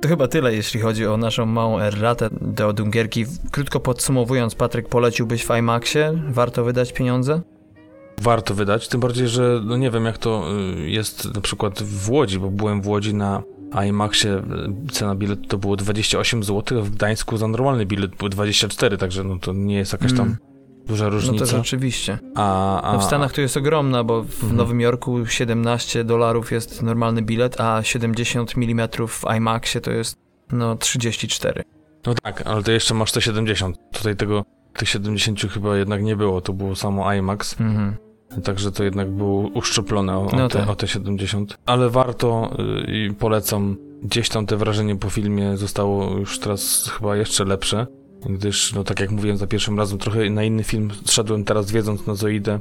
To 0.00 0.08
chyba 0.08 0.28
tyle, 0.28 0.54
jeśli 0.54 0.80
chodzi 0.80 1.06
o 1.06 1.16
naszą 1.16 1.46
małą 1.46 1.78
erratę 1.78 2.28
do 2.40 2.72
Dungierki. 2.72 3.24
Krótko 3.50 3.80
podsumowując, 3.80 4.54
Patryk, 4.54 4.88
poleciłbyś 4.88 5.44
w 5.44 5.50
IMAXie? 5.58 6.22
Warto 6.28 6.64
wydać 6.64 6.92
pieniądze? 6.92 7.40
Warto 8.22 8.54
wydać, 8.54 8.88
tym 8.88 9.00
bardziej, 9.00 9.28
że 9.28 9.60
no 9.64 9.76
nie 9.76 9.90
wiem 9.90 10.04
jak 10.04 10.18
to 10.18 10.44
y, 10.76 10.90
jest 10.90 11.34
na 11.34 11.40
przykład 11.40 11.82
w 11.82 12.10
Łodzi, 12.10 12.38
bo 12.38 12.50
byłem 12.50 12.82
w 12.82 12.88
Łodzi 12.88 13.14
na 13.14 13.42
IMAXie, 13.88 14.36
y, 14.88 14.92
cena 14.92 15.14
biletu 15.14 15.48
to 15.48 15.58
było 15.58 15.76
28 15.76 16.44
zł, 16.44 16.82
w 16.82 16.90
Gdańsku 16.90 17.36
za 17.36 17.48
normalny 17.48 17.86
bilet 17.86 18.16
był 18.16 18.28
24, 18.28 18.98
także 18.98 19.24
no 19.24 19.38
to 19.38 19.52
nie 19.52 19.76
jest 19.76 19.92
jakaś 19.92 20.12
tam 20.12 20.26
mm 20.26 20.36
duża 20.86 21.08
różnica. 21.08 21.44
No 21.44 21.50
to 21.50 21.56
rzeczywiście. 21.56 22.18
A, 22.34 22.80
a... 22.82 22.92
No 22.92 22.98
w 22.98 23.04
Stanach 23.04 23.32
to 23.32 23.40
jest 23.40 23.56
ogromna, 23.56 24.04
bo 24.04 24.22
w 24.22 24.34
mhm. 24.34 24.56
Nowym 24.56 24.80
Jorku 24.80 25.26
17 25.26 26.04
dolarów 26.04 26.52
jest 26.52 26.82
normalny 26.82 27.22
bilet, 27.22 27.60
a 27.60 27.82
70 27.82 28.54
mm 28.56 28.88
w 29.08 29.24
IMAXie 29.36 29.80
to 29.80 29.90
jest 29.90 30.16
no 30.52 30.76
34. 30.76 31.62
No 32.06 32.14
tak, 32.14 32.46
ale 32.46 32.62
to 32.62 32.72
jeszcze 32.72 32.94
masz 32.94 33.12
te 33.12 33.20
70. 33.20 33.76
Tutaj 33.92 34.16
tego, 34.16 34.44
tych 34.76 34.88
70 34.88 35.40
chyba 35.40 35.76
jednak 35.76 36.02
nie 36.02 36.16
było, 36.16 36.40
to 36.40 36.52
było 36.52 36.76
samo 36.76 37.14
IMAX. 37.14 37.60
Mhm. 37.60 37.96
Także 38.44 38.72
to 38.72 38.84
jednak 38.84 39.10
było 39.10 39.48
uszczuplone 39.48 40.18
o, 40.18 40.28
no 40.36 40.48
te, 40.48 40.58
tak. 40.58 40.68
o 40.68 40.76
te 40.76 40.88
70. 40.88 41.58
Ale 41.66 41.90
warto 41.90 42.50
y, 42.88 42.92
i 42.92 43.14
polecam. 43.14 43.76
Gdzieś 44.02 44.28
tam 44.28 44.46
te 44.46 44.56
wrażenie 44.56 44.96
po 44.96 45.10
filmie 45.10 45.56
zostało 45.56 46.18
już 46.18 46.38
teraz 46.38 46.90
chyba 46.98 47.16
jeszcze 47.16 47.44
lepsze 47.44 47.86
gdyż, 48.30 48.72
no 48.72 48.84
tak 48.84 49.00
jak 49.00 49.10
mówiłem 49.10 49.36
za 49.36 49.46
pierwszym 49.46 49.78
razem, 49.78 49.98
trochę 49.98 50.30
na 50.30 50.44
inny 50.44 50.64
film 50.64 50.90
szedłem 51.06 51.44
teraz 51.44 51.70
wiedząc 51.70 52.06
na 52.06 52.14
Zoidę. 52.14 52.60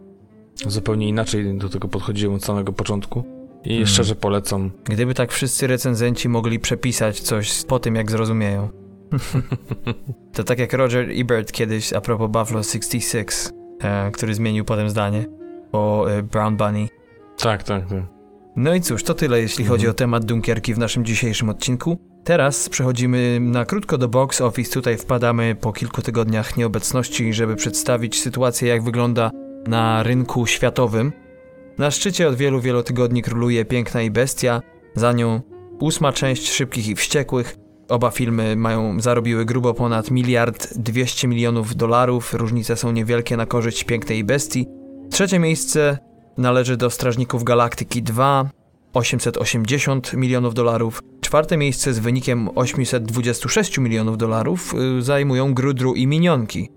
Zupełnie 0.68 1.08
inaczej 1.08 1.58
do 1.58 1.70
tego 1.70 1.88
podchodziłem 1.88 2.36
od 2.36 2.46
samego 2.46 2.74
początku. 2.74 3.24
I 3.63 3.70
hmm. 3.70 3.88
szczerze 3.88 4.15
polecam. 4.15 4.72
Gdyby 4.84 5.13
tak 5.13 5.32
wszyscy 5.32 5.68
recenzenci 5.68 6.30
mogli 6.30 6.60
przepisać 6.60 7.20
coś 7.20 7.63
po 7.63 7.80
tym, 7.80 7.96
jak 7.96 8.12
zrozumieją. 8.12 8.70
to 10.34 10.44
tak 10.44 10.60
jak 10.60 10.74
Roger 10.74 11.10
Ebert 11.12 11.51
kiedyś 11.51 11.94
a 11.94 12.01
propos 12.01 12.32
Buffalo 12.32 12.63
66, 12.63 13.30
e, 13.82 14.12
który 14.12 14.36
zmienił 14.36 14.65
potem 14.65 14.89
zdanie 14.89 15.25
o 15.74 16.08
e, 16.08 16.24
Brown 16.24 16.58
Bunny. 16.58 16.88
Tak, 17.38 17.63
tak, 17.63 17.89
tak. 17.89 18.03
No 18.56 18.75
i 18.75 18.82
cóż, 18.82 19.03
to 19.03 19.13
tyle 19.13 19.42
jeśli 19.42 19.65
chodzi 19.65 19.86
mhm. 19.86 19.92
o 19.92 19.94
temat 19.94 20.25
Dunkierki 20.25 20.74
w 20.74 20.77
naszym 20.77 21.06
dzisiejszym 21.06 21.50
odcinku. 21.50 21.98
Teraz 22.24 22.70
przechodzimy 22.70 23.39
na 23.39 23.65
krótko 23.65 23.98
do 23.98 24.08
box 24.08 24.42
office. 24.42 24.74
Tutaj 24.74 24.98
wpadamy 24.98 25.56
po 25.62 25.74
kilku 25.74 26.01
tygodniach 26.01 26.58
nieobecności, 26.58 27.34
żeby 27.34 27.56
przedstawić 27.56 28.22
sytuację, 28.22 28.68
jak 28.68 28.84
wygląda 28.84 29.32
na 29.68 30.03
rynku 30.03 30.46
światowym. 30.46 31.12
Na 31.77 31.92
szczycie 31.92 32.27
od 32.27 32.36
wielu, 32.36 32.62
wielu 32.62 32.84
tygodni 32.84 33.22
króluje 33.22 33.65
Piękna 33.65 34.01
i 34.01 34.12
Bestia, 34.12 34.62
za 34.96 35.12
nią 35.12 35.42
ósma 35.80 36.13
część 36.13 36.51
Szybkich 36.51 36.88
i 36.88 36.96
Wściekłych. 36.96 37.58
Oba 37.89 38.12
filmy 38.12 38.56
mają, 38.56 39.00
zarobiły 39.00 39.46
grubo 39.46 39.74
ponad 39.74 40.12
miliard 40.12 40.77
200 40.77 41.27
milionów 41.27 41.75
dolarów, 41.75 42.34
różnice 42.34 42.75
są 42.75 42.92
niewielkie 42.92 43.38
na 43.38 43.46
korzyść 43.46 43.84
Pięknej 43.84 44.20
i 44.20 44.24
Bestii. 44.24 44.68
Trzecie 45.13 45.39
miejsce 45.39 45.98
należy 46.38 46.77
do 46.77 46.89
Strażników 46.89 47.43
Galaktyki 47.43 48.03
2, 48.03 48.50
880 48.93 50.13
milionów 50.13 50.53
dolarów. 50.53 51.01
Czwarte 51.22 51.58
miejsce 51.58 51.93
z 51.93 52.00
wynikiem 52.00 52.50
826 52.55 53.77
milionów 53.77 54.17
dolarów 54.17 54.74
y, 55.00 55.01
zajmują 55.01 55.53
Grudru 55.53 55.93
i 55.93 56.08
Minionki. 56.08 56.70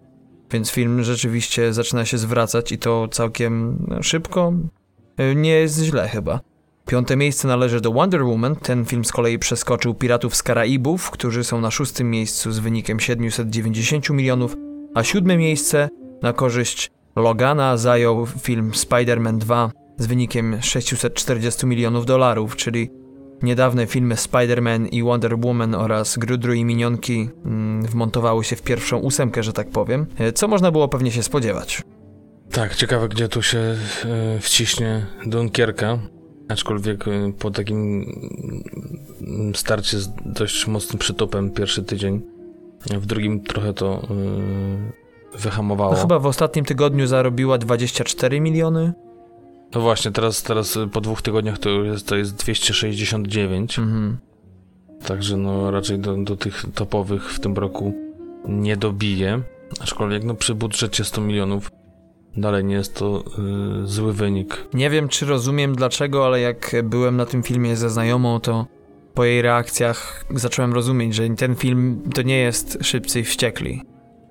Więc 0.51 0.71
film 0.71 1.05
rzeczywiście 1.05 1.73
zaczyna 1.73 2.05
się 2.05 2.19
zwracać 2.19 2.73
i 2.73 2.79
to 2.79 3.09
całkiem 3.09 3.85
no, 3.89 4.03
szybko. 4.03 4.53
Y, 5.21 5.35
nie 5.35 5.51
jest 5.51 5.83
źle 5.83 6.09
chyba. 6.09 6.41
Piąte 6.87 7.17
miejsce 7.17 7.49
należy 7.49 7.81
do 7.81 7.93
Wonder 7.93 8.25
Woman. 8.25 8.57
Ten 8.57 8.85
film 8.85 9.05
z 9.05 9.13
kolei 9.13 9.39
przeskoczył 9.39 9.95
Piratów 9.95 10.37
z 10.37 10.43
Karaibów, 10.43 11.11
którzy 11.11 11.45
są 11.45 11.61
na 11.61 11.71
szóstym 11.71 12.11
miejscu 12.11 12.53
z 12.53 12.59
wynikiem 12.59 13.01
790 13.01 14.11
milionów, 14.11 14.57
a 14.95 15.05
siódme 15.05 15.37
miejsce 15.37 15.89
na 16.23 16.33
korzyść 16.33 16.96
Logana 17.17 17.77
zajął 17.77 18.27
film 18.27 18.71
Spider-Man 18.71 19.39
2 19.39 19.71
z 19.99 20.07
wynikiem 20.07 20.63
640 20.63 21.67
milionów 21.67 22.07
dolarów, 22.07 22.57
czyli 22.57 22.91
niedawne 23.43 23.87
filmy 23.87 24.15
Spider-Man 24.15 24.89
i 24.93 25.03
Wonder 25.03 25.37
Woman 25.39 25.75
oraz 25.75 26.19
Grudru 26.19 26.53
i 26.53 26.65
Minionki 26.65 27.29
mm, 27.45 27.83
wmontowały 27.87 28.45
się 28.45 28.57
w 28.57 28.63
pierwszą 28.63 28.99
ósemkę, 28.99 29.43
że 29.43 29.53
tak 29.53 29.71
powiem, 29.71 30.07
e, 30.19 30.33
co 30.33 30.49
można 30.49 30.71
było 30.71 30.89
pewnie 30.89 31.13
się 31.13 31.23
spodziewać. 31.23 31.83
Tak, 32.51 32.75
ciekawe 32.75 33.09
gdzie 33.09 33.29
tu 33.29 33.43
się 33.43 33.59
e, 33.59 33.77
wciśnie 34.41 35.07
Dunkierka, 35.27 35.99
aczkolwiek 36.49 37.09
e, 37.09 37.33
po 37.39 37.51
takim 37.51 38.07
mm, 39.21 39.55
starcie 39.55 39.99
z 39.99 40.09
dość 40.27 40.67
mocnym 40.67 40.99
przytopem 40.99 41.51
pierwszy 41.51 41.83
tydzień, 41.83 42.23
w 42.91 43.07
drugim 43.07 43.41
trochę 43.41 43.75
to 43.75 44.03
wyhamowało. 45.39 45.93
No 45.93 45.99
chyba 45.99 46.19
w 46.19 46.27
ostatnim 46.27 46.65
tygodniu 46.65 47.07
zarobiła 47.07 47.59
24 47.59 48.41
miliony. 48.41 48.93
No 49.75 49.81
właśnie, 49.81 50.11
teraz, 50.11 50.43
teraz 50.43 50.79
po 50.93 51.01
dwóch 51.01 51.23
tygodniach 51.23 51.59
to 51.59 51.71
jest, 51.71 52.09
to 52.09 52.17
jest 52.17 52.35
269. 52.35 53.79
Mhm. 53.79 54.19
Także 55.07 55.37
no 55.37 55.71
raczej 55.71 55.99
do, 55.99 56.17
do 56.17 56.37
tych 56.37 56.65
topowych 56.75 57.33
w 57.33 57.41
tym 57.41 57.55
roku 57.55 57.95
nie 58.49 58.77
dobije. 58.77 59.43
Aczkolwiek 59.81 60.25
no 60.25 60.35
przy 60.35 60.55
budżecie 60.55 61.05
100 61.05 61.21
milionów 61.21 61.71
dalej 62.37 62.65
nie 62.65 62.75
jest 62.75 62.95
to 62.95 63.25
yy, 63.39 63.87
zły 63.87 64.13
wynik. 64.13 64.69
Nie 64.75 64.91
wiem, 64.91 65.09
czy 65.09 65.27
rozumiem 65.27 65.75
dlaczego, 65.75 66.27
ale 66.27 66.41
jak 66.41 66.77
byłem 66.85 67.17
na 67.17 67.27
tym 67.27 67.43
filmie 67.43 67.77
ze 67.77 67.91
znajomą, 67.91 68.41
to 68.41 68.67
po 69.15 69.25
jej 69.25 69.43
reakcjach 69.43 70.25
zacząłem 70.35 70.73
rozumieć, 70.73 71.15
że 71.15 71.29
ten 71.29 71.55
film 71.55 72.03
to 72.15 72.23
nie 72.23 72.39
jest 72.39 72.79
Szybcy 72.83 73.21
i 73.21 73.25
Wściekli. 73.25 73.83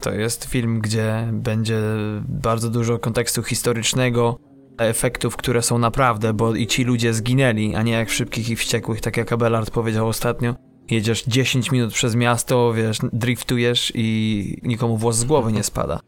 To 0.06 0.14
jest 0.14 0.46
film, 0.46 0.80
gdzie 0.80 1.28
będzie 1.32 1.82
bardzo 2.28 2.70
dużo 2.70 3.00
kontekstu 3.00 3.44
historycznego, 3.44 4.40
efektów, 4.78 5.38
które 5.38 5.62
są 5.62 5.78
naprawdę, 5.78 6.34
bo 6.34 6.56
i 6.56 6.68
ci 6.68 6.84
ludzie 6.84 7.14
zginęli, 7.14 7.76
a 7.76 7.82
nie 7.82 7.92
jak 7.92 8.10
w 8.10 8.14
Szybkich 8.14 8.50
i 8.50 8.56
Wściekłych, 8.56 9.02
tak 9.02 9.18
jak 9.18 9.34
Abelard 9.34 9.72
powiedział 9.72 10.08
ostatnio. 10.08 10.56
Jedziesz 10.92 11.24
10 11.24 11.72
minut 11.72 11.94
przez 11.94 12.16
miasto, 12.16 12.74
wiesz, 12.74 12.98
driftujesz 13.14 13.92
i 13.96 14.58
nikomu 14.64 14.98
włos 14.98 15.16
z 15.16 15.24
głowy 15.24 15.52
nie 15.52 15.64
spada. 15.64 16.00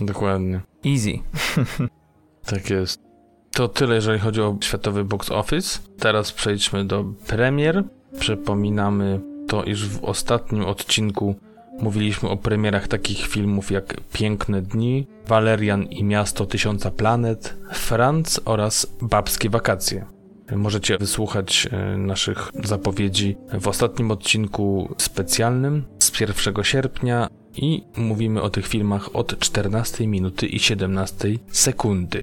Dokładnie. 0.00 0.60
Easy. 0.86 1.18
tak 2.50 2.70
jest. 2.70 3.00
To 3.50 3.68
tyle, 3.68 3.94
jeżeli 3.94 4.18
chodzi 4.18 4.40
o 4.40 4.56
światowy 4.60 5.04
box 5.04 5.30
office. 5.30 5.78
Teraz 5.98 6.32
przejdźmy 6.32 6.84
do 6.84 7.04
premier. 7.26 7.84
Przypominamy 8.18 9.20
to, 9.48 9.64
iż 9.64 9.88
w 9.88 10.04
ostatnim 10.04 10.64
odcinku 10.64 11.36
Mówiliśmy 11.80 12.28
o 12.28 12.36
premierach 12.36 12.88
takich 12.88 13.26
filmów 13.26 13.70
jak 13.70 14.00
Piękne 14.12 14.62
Dni, 14.62 15.06
Walerian 15.26 15.82
i 15.82 16.04
Miasto 16.04 16.46
Tysiąca 16.46 16.90
Planet, 16.90 17.56
Franz 17.72 18.40
oraz 18.44 18.86
Babskie 19.02 19.50
Wakacje. 19.50 20.06
Możecie 20.56 20.98
wysłuchać 20.98 21.68
e, 21.70 21.96
naszych 21.96 22.50
zapowiedzi 22.64 23.36
w 23.60 23.68
ostatnim 23.68 24.10
odcinku 24.10 24.94
specjalnym 24.98 25.84
z 25.98 26.20
1 26.20 26.64
sierpnia 26.64 27.28
i 27.56 27.82
mówimy 27.96 28.42
o 28.42 28.50
tych 28.50 28.66
filmach 28.66 29.16
od 29.16 29.38
14 29.38 30.06
minuty 30.06 30.46
i 30.46 30.58
17 30.58 31.28
sekundy. 31.50 32.22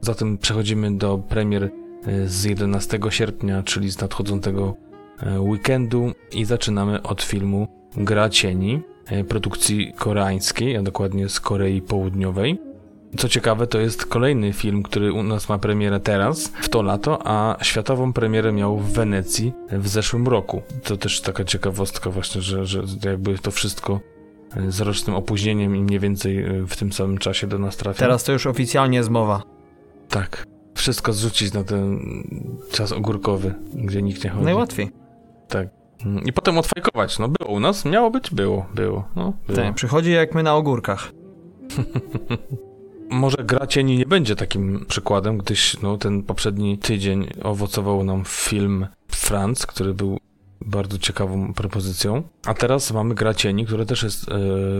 Zatem 0.00 0.38
przechodzimy 0.38 0.98
do 0.98 1.18
premier 1.18 1.64
e, 1.64 2.28
z 2.28 2.44
11 2.44 2.98
sierpnia, 3.10 3.62
czyli 3.62 3.90
z 3.90 4.00
nadchodzącego 4.00 4.74
e, 5.18 5.40
weekendu 5.40 6.12
i 6.32 6.44
zaczynamy 6.44 7.02
od 7.02 7.22
filmu 7.22 7.79
Gra 7.96 8.28
Cieni, 8.28 8.80
e, 9.06 9.24
produkcji 9.24 9.92
koreańskiej, 9.98 10.76
a 10.76 10.82
dokładnie 10.82 11.28
z 11.28 11.40
Korei 11.40 11.82
Południowej. 11.82 12.58
Co 13.16 13.28
ciekawe, 13.28 13.66
to 13.66 13.80
jest 13.80 14.06
kolejny 14.06 14.52
film, 14.52 14.82
który 14.82 15.12
u 15.12 15.22
nas 15.22 15.48
ma 15.48 15.58
premierę 15.58 16.00
teraz, 16.00 16.52
w 16.60 16.68
to 16.68 16.82
lato, 16.82 17.18
a 17.24 17.56
światową 17.62 18.12
premierę 18.12 18.52
miał 18.52 18.78
w 18.78 18.92
Wenecji 18.92 19.52
w 19.72 19.88
zeszłym 19.88 20.28
roku. 20.28 20.62
To 20.84 20.96
też 20.96 21.20
taka 21.20 21.44
ciekawostka 21.44 22.10
właśnie, 22.10 22.42
że, 22.42 22.66
że 22.66 22.82
jakby 23.04 23.38
to 23.38 23.50
wszystko 23.50 24.00
e, 24.56 24.72
z 24.72 24.80
rocznym 24.80 25.16
opóźnieniem 25.16 25.76
i 25.76 25.80
mniej 25.80 26.00
więcej 26.00 26.44
e, 26.44 26.66
w 26.66 26.76
tym 26.76 26.92
samym 26.92 27.18
czasie 27.18 27.46
do 27.46 27.58
nas 27.58 27.76
trafia. 27.76 27.98
Teraz 27.98 28.24
to 28.24 28.32
już 28.32 28.46
oficjalnie 28.46 29.04
zmowa. 29.04 29.42
Tak. 30.08 30.46
Wszystko 30.74 31.12
zrzucić 31.12 31.52
na 31.52 31.64
ten 31.64 32.00
czas 32.70 32.92
ogórkowy, 32.92 33.54
gdzie 33.74 34.02
nikt 34.02 34.24
nie 34.24 34.30
chodzi. 34.30 34.44
Najłatwiej. 34.44 34.90
Tak. 35.48 35.79
Mm, 36.04 36.24
I 36.24 36.32
potem 36.32 36.58
odfajkować. 36.58 37.18
No 37.18 37.28
było 37.28 37.50
u 37.50 37.60
nas, 37.60 37.84
miało 37.84 38.10
być, 38.10 38.30
było, 38.30 38.66
było. 38.74 39.08
No, 39.16 39.32
było. 39.46 39.58
Tak, 39.58 39.74
przychodzi 39.74 40.12
jak 40.12 40.34
my 40.34 40.42
na 40.42 40.54
ogórkach. 40.54 41.12
Może 43.10 43.36
gra 43.36 43.66
cieni 43.66 43.98
nie 43.98 44.06
będzie 44.06 44.36
takim 44.36 44.86
przykładem, 44.88 45.38
gdyż 45.38 45.80
no, 45.82 45.98
ten 45.98 46.22
poprzedni 46.22 46.78
tydzień 46.78 47.26
owocował 47.42 48.04
nam 48.04 48.22
film 48.26 48.86
Franz, 49.08 49.66
który 49.66 49.94
był 49.94 50.18
bardzo 50.60 50.98
ciekawą 50.98 51.54
propozycją. 51.54 52.22
A 52.46 52.54
teraz 52.54 52.92
mamy 52.92 53.14
gra 53.14 53.34
cieni, 53.34 53.66
która 53.66 53.84
też 53.84 54.02
jest 54.02 54.28
e, 54.28 54.32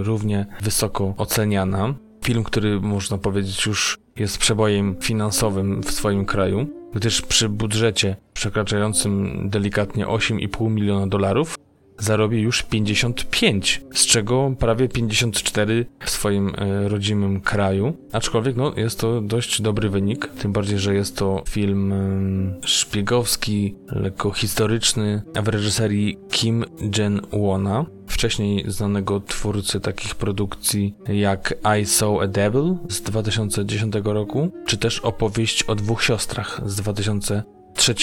równie 0.03 0.47
wysoko 0.63 1.15
oceniana. 1.17 1.95
Film, 2.25 2.45
który 2.45 2.81
można 2.81 3.19
powiedzieć 3.19 3.67
już 3.67 3.99
jest 4.17 4.39
przebojem 4.39 4.97
finansowym 5.01 5.83
w 5.83 5.91
swoim 5.91 6.25
kraju, 6.25 6.67
gdyż 6.95 7.23
przy 7.23 7.49
budżecie 7.49 8.17
przekraczającym 8.33 9.43
delikatnie 9.51 10.07
8,5 10.07 10.71
miliona 10.71 11.07
dolarów 11.07 11.57
zarobi 12.01 12.41
już 12.41 12.63
55, 12.63 13.83
z 13.95 14.07
czego 14.07 14.55
prawie 14.59 14.89
54 14.89 15.87
w 16.01 16.11
swoim 16.11 16.53
e, 16.59 16.89
rodzimym 16.89 17.41
kraju. 17.41 17.97
Aczkolwiek 18.13 18.57
no, 18.57 18.73
jest 18.77 19.01
to 19.01 19.21
dość 19.21 19.63
dobry 19.63 19.89
wynik, 19.89 20.29
tym 20.29 20.53
bardziej, 20.53 20.79
że 20.79 20.95
jest 20.95 21.17
to 21.17 21.43
film 21.49 21.93
e, 21.93 22.67
szpiegowski, 22.67 23.75
lekko 23.89 24.31
historyczny, 24.31 25.23
w 25.43 25.49
reżyserii 25.49 26.19
Kim 26.31 26.65
Jen-wona, 26.99 27.85
wcześniej 28.21 28.65
znanego 28.69 29.21
twórcy 29.21 29.81
takich 29.81 30.15
produkcji 30.15 30.95
jak 31.09 31.55
I 31.81 31.87
Saw 31.87 32.21
a 32.21 32.27
Devil 32.27 32.77
z 32.89 33.01
2010 33.01 33.95
roku, 34.05 34.51
czy 34.67 34.77
też 34.77 35.01
opowieść 35.01 35.63
o 35.63 35.75
dwóch 35.75 36.03
siostrach 36.03 36.61
z 36.67 36.77
2003. 36.77 37.95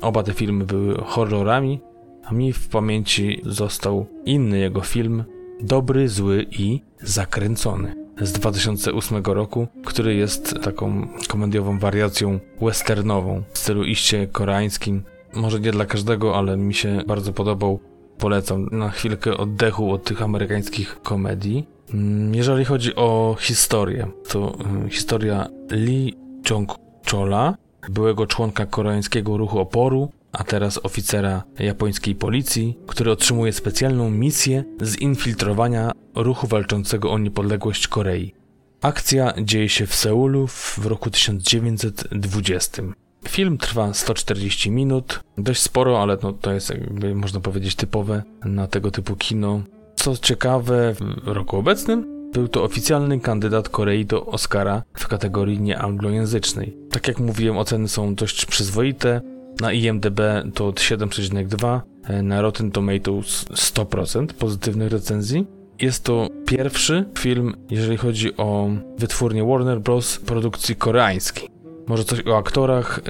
Oba 0.00 0.22
te 0.22 0.32
filmy 0.32 0.64
były 0.64 0.94
horrorami, 1.04 1.80
a 2.24 2.34
mi 2.34 2.52
w 2.52 2.68
pamięci 2.68 3.40
został 3.44 4.06
inny 4.24 4.58
jego 4.58 4.80
film, 4.80 5.24
Dobry, 5.60 6.08
Zły 6.08 6.46
i 6.50 6.80
Zakręcony 7.00 7.94
z 8.20 8.32
2008 8.32 9.24
roku, 9.24 9.68
który 9.84 10.14
jest 10.14 10.54
taką 10.62 11.08
komediową 11.28 11.78
wariacją 11.78 12.40
westernową 12.60 13.42
w 13.52 13.58
stylu 13.58 13.84
iście 13.84 14.26
koreańskim. 14.26 15.02
Może 15.34 15.60
nie 15.60 15.72
dla 15.72 15.84
każdego, 15.84 16.38
ale 16.38 16.56
mi 16.56 16.74
się 16.74 17.02
bardzo 17.06 17.32
podobał. 17.32 17.80
Polecam 18.18 18.68
na 18.72 18.90
chwilkę 18.90 19.36
oddechu 19.36 19.92
od 19.92 20.04
tych 20.04 20.22
amerykańskich 20.22 21.02
komedii. 21.02 21.68
Mm, 21.94 22.34
jeżeli 22.34 22.64
chodzi 22.64 22.94
o 22.94 23.36
historię, 23.40 24.06
to 24.28 24.54
mm, 24.60 24.90
historia 24.90 25.48
Lee 25.70 26.14
Jong-chola, 26.50 27.54
byłego 27.88 28.26
członka 28.26 28.66
koreańskiego 28.66 29.36
ruchu 29.36 29.58
oporu, 29.58 30.10
a 30.32 30.44
teraz 30.44 30.80
oficera 30.82 31.42
japońskiej 31.58 32.14
policji, 32.14 32.78
który 32.86 33.10
otrzymuje 33.10 33.52
specjalną 33.52 34.10
misję 34.10 34.64
zinfiltrowania 34.82 35.92
ruchu 36.14 36.46
walczącego 36.46 37.12
o 37.12 37.18
niepodległość 37.18 37.88
Korei. 37.88 38.34
Akcja 38.82 39.32
dzieje 39.42 39.68
się 39.68 39.86
w 39.86 39.94
Seulu 39.94 40.46
w 40.46 40.86
roku 40.86 41.10
1920. 41.10 42.82
Film 43.28 43.58
trwa 43.58 43.94
140 43.94 44.70
minut, 44.70 45.20
dość 45.38 45.62
sporo, 45.62 46.02
ale 46.02 46.18
no, 46.22 46.32
to 46.32 46.52
jest 46.52 46.70
jakby 46.70 47.14
można 47.14 47.40
powiedzieć 47.40 47.74
typowe 47.74 48.22
na 48.44 48.66
tego 48.66 48.90
typu 48.90 49.16
kino. 49.16 49.60
Co 49.96 50.16
ciekawe, 50.16 50.94
w 50.94 51.28
roku 51.28 51.56
obecnym 51.56 52.30
był 52.32 52.48
to 52.48 52.64
oficjalny 52.64 53.20
kandydat 53.20 53.68
Korei 53.68 54.06
do 54.06 54.26
Oscara 54.26 54.82
w 54.94 55.08
kategorii 55.08 55.60
nieanglojęzycznej. 55.60 56.76
Tak 56.90 57.08
jak 57.08 57.18
mówiłem, 57.18 57.56
oceny 57.56 57.88
są 57.88 58.14
dość 58.14 58.46
przyzwoite. 58.46 59.20
Na 59.60 59.72
IMDb 59.72 60.20
to 60.54 60.66
od 60.66 60.80
7,2, 60.80 61.80
e, 62.04 62.22
na 62.22 62.42
Rotten 62.42 62.70
Tomatoes 62.70 63.44
100% 63.54 64.26
pozytywnych 64.26 64.92
recenzji. 64.92 65.46
Jest 65.80 66.04
to 66.04 66.28
pierwszy 66.46 67.04
film, 67.18 67.54
jeżeli 67.70 67.96
chodzi 67.96 68.36
o 68.36 68.68
wytwórnię 68.98 69.44
Warner 69.44 69.80
Bros. 69.80 70.18
produkcji 70.18 70.76
koreańskiej. 70.76 71.55
Może 71.86 72.04
coś 72.04 72.26
o 72.26 72.36
aktorach, 72.36 72.98
e, 72.98 73.02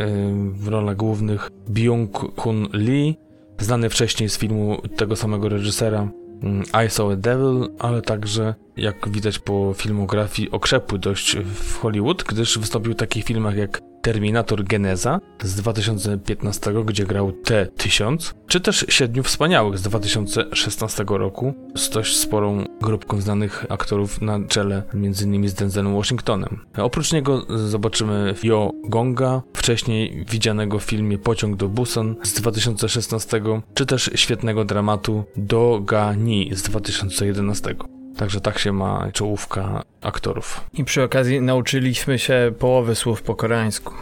w 0.53 0.69
rolach 0.69 0.97
głównych. 0.97 1.51
Byung-Hun 1.69 2.69
Lee, 2.73 3.17
znany 3.59 3.91
wcześniej 3.91 4.29
z 4.29 4.39
filmu 4.39 4.77
tego 4.97 5.17
samego 5.17 5.49
reżysera 5.49 6.09
mm, 6.43 6.63
I 6.87 6.91
Saw 6.91 7.13
a 7.13 7.17
Devil, 7.17 7.69
ale 7.79 8.03
także, 8.03 8.55
jak 8.77 9.09
widać 9.09 9.39
po 9.39 9.75
filmografii, 9.77 10.51
okrzepły 10.51 10.99
dość 10.99 11.37
w 11.37 11.79
Hollywood, 11.79 12.25
gdyż 12.25 12.59
wystąpił 12.59 12.93
w 12.93 12.97
takich 12.97 13.25
filmach 13.25 13.57
jak 13.57 13.81
Terminator 14.07 14.65
Geneza 14.65 15.21
z 15.43 15.55
2015, 15.55 16.73
gdzie 16.85 17.05
grał 17.05 17.33
T-1000, 17.33 18.35
czy 18.47 18.61
też 18.61 18.87
Siedmiu 18.89 19.23
Wspaniałych 19.23 19.79
z 19.79 19.83
2016 19.83 21.05
roku 21.09 21.55
z 21.75 21.91
dość 21.91 22.17
sporą 22.17 22.65
grupką 22.81 23.21
znanych 23.21 23.67
aktorów 23.69 24.21
na 24.21 24.41
czele, 24.49 24.83
m.in. 24.95 25.49
z 25.49 25.55
Denzelem 25.55 25.97
Washingtonem. 25.97 26.59
Oprócz 26.77 27.13
niego 27.13 27.47
zobaczymy 27.69 28.35
Yo 28.43 28.71
Gonga, 28.85 29.43
wcześniej 29.55 30.25
widzianego 30.31 30.79
w 30.79 30.85
filmie 30.85 31.19
Pociąg 31.19 31.57
do 31.57 31.69
Busan 31.69 32.17
z 32.23 32.33
2016, 32.33 33.43
czy 33.75 33.87
też 33.87 34.11
świetnego 34.15 34.65
dramatu 34.65 35.25
Do 35.37 35.81
Ga 35.85 36.15
Ni 36.15 36.51
z 36.55 36.63
2011. 36.63 37.75
Także 38.17 38.41
tak 38.41 38.59
się 38.59 38.73
ma 38.73 39.09
czołówka 39.13 39.83
aktorów. 40.01 40.61
I 40.73 40.85
przy 40.85 41.03
okazji 41.03 41.41
nauczyliśmy 41.41 42.19
się 42.19 42.53
połowy 42.59 42.95
słów 42.95 43.23
po 43.23 43.35
koreańsku. 43.35 43.95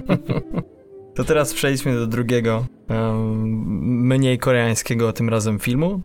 to 1.16 1.24
teraz 1.24 1.54
przejdźmy 1.54 1.94
do 1.94 2.06
drugiego, 2.06 2.66
mniej 3.82 4.38
koreańskiego 4.38 5.12
tym 5.12 5.28
razem 5.28 5.58
filmu. 5.58 6.00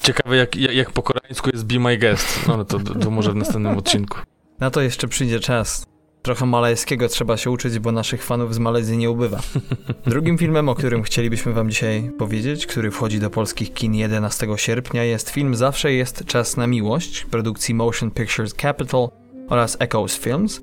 Ciekawe 0.00 0.36
jak, 0.36 0.56
jak, 0.56 0.74
jak 0.74 0.92
po 0.92 1.02
koreańsku 1.02 1.50
jest 1.50 1.66
Be 1.66 1.78
My 1.78 1.98
Guest, 1.98 2.48
no 2.48 2.54
ale 2.54 2.64
to, 2.64 2.78
to 2.78 3.10
może 3.10 3.32
w 3.32 3.36
następnym 3.36 3.78
odcinku. 3.78 4.18
Na 4.60 4.70
to 4.70 4.80
jeszcze 4.80 5.08
przyjdzie 5.08 5.40
czas. 5.40 5.86
Trochę 6.26 6.46
malajskiego 6.46 7.08
trzeba 7.08 7.36
się 7.36 7.50
uczyć, 7.50 7.78
bo 7.78 7.92
naszych 7.92 8.24
fanów 8.24 8.54
z 8.54 8.58
Malezji 8.58 8.98
nie 8.98 9.10
ubywa. 9.10 9.40
Drugim 10.06 10.38
filmem, 10.38 10.68
o 10.68 10.74
którym 10.74 11.02
chcielibyśmy 11.02 11.52
wam 11.52 11.70
dzisiaj 11.70 12.10
powiedzieć, 12.18 12.66
który 12.66 12.90
wchodzi 12.90 13.20
do 13.20 13.30
polskich 13.30 13.74
kin 13.74 13.94
11 13.94 14.46
sierpnia, 14.56 15.04
jest 15.04 15.30
film 15.30 15.54
Zawsze 15.54 15.92
jest 15.92 16.24
czas 16.24 16.56
na 16.56 16.66
miłość, 16.66 17.24
produkcji 17.24 17.74
Motion 17.74 18.10
Pictures 18.10 18.54
Capital 18.54 19.08
oraz 19.48 19.76
Echoes 19.80 20.18
Films. 20.18 20.60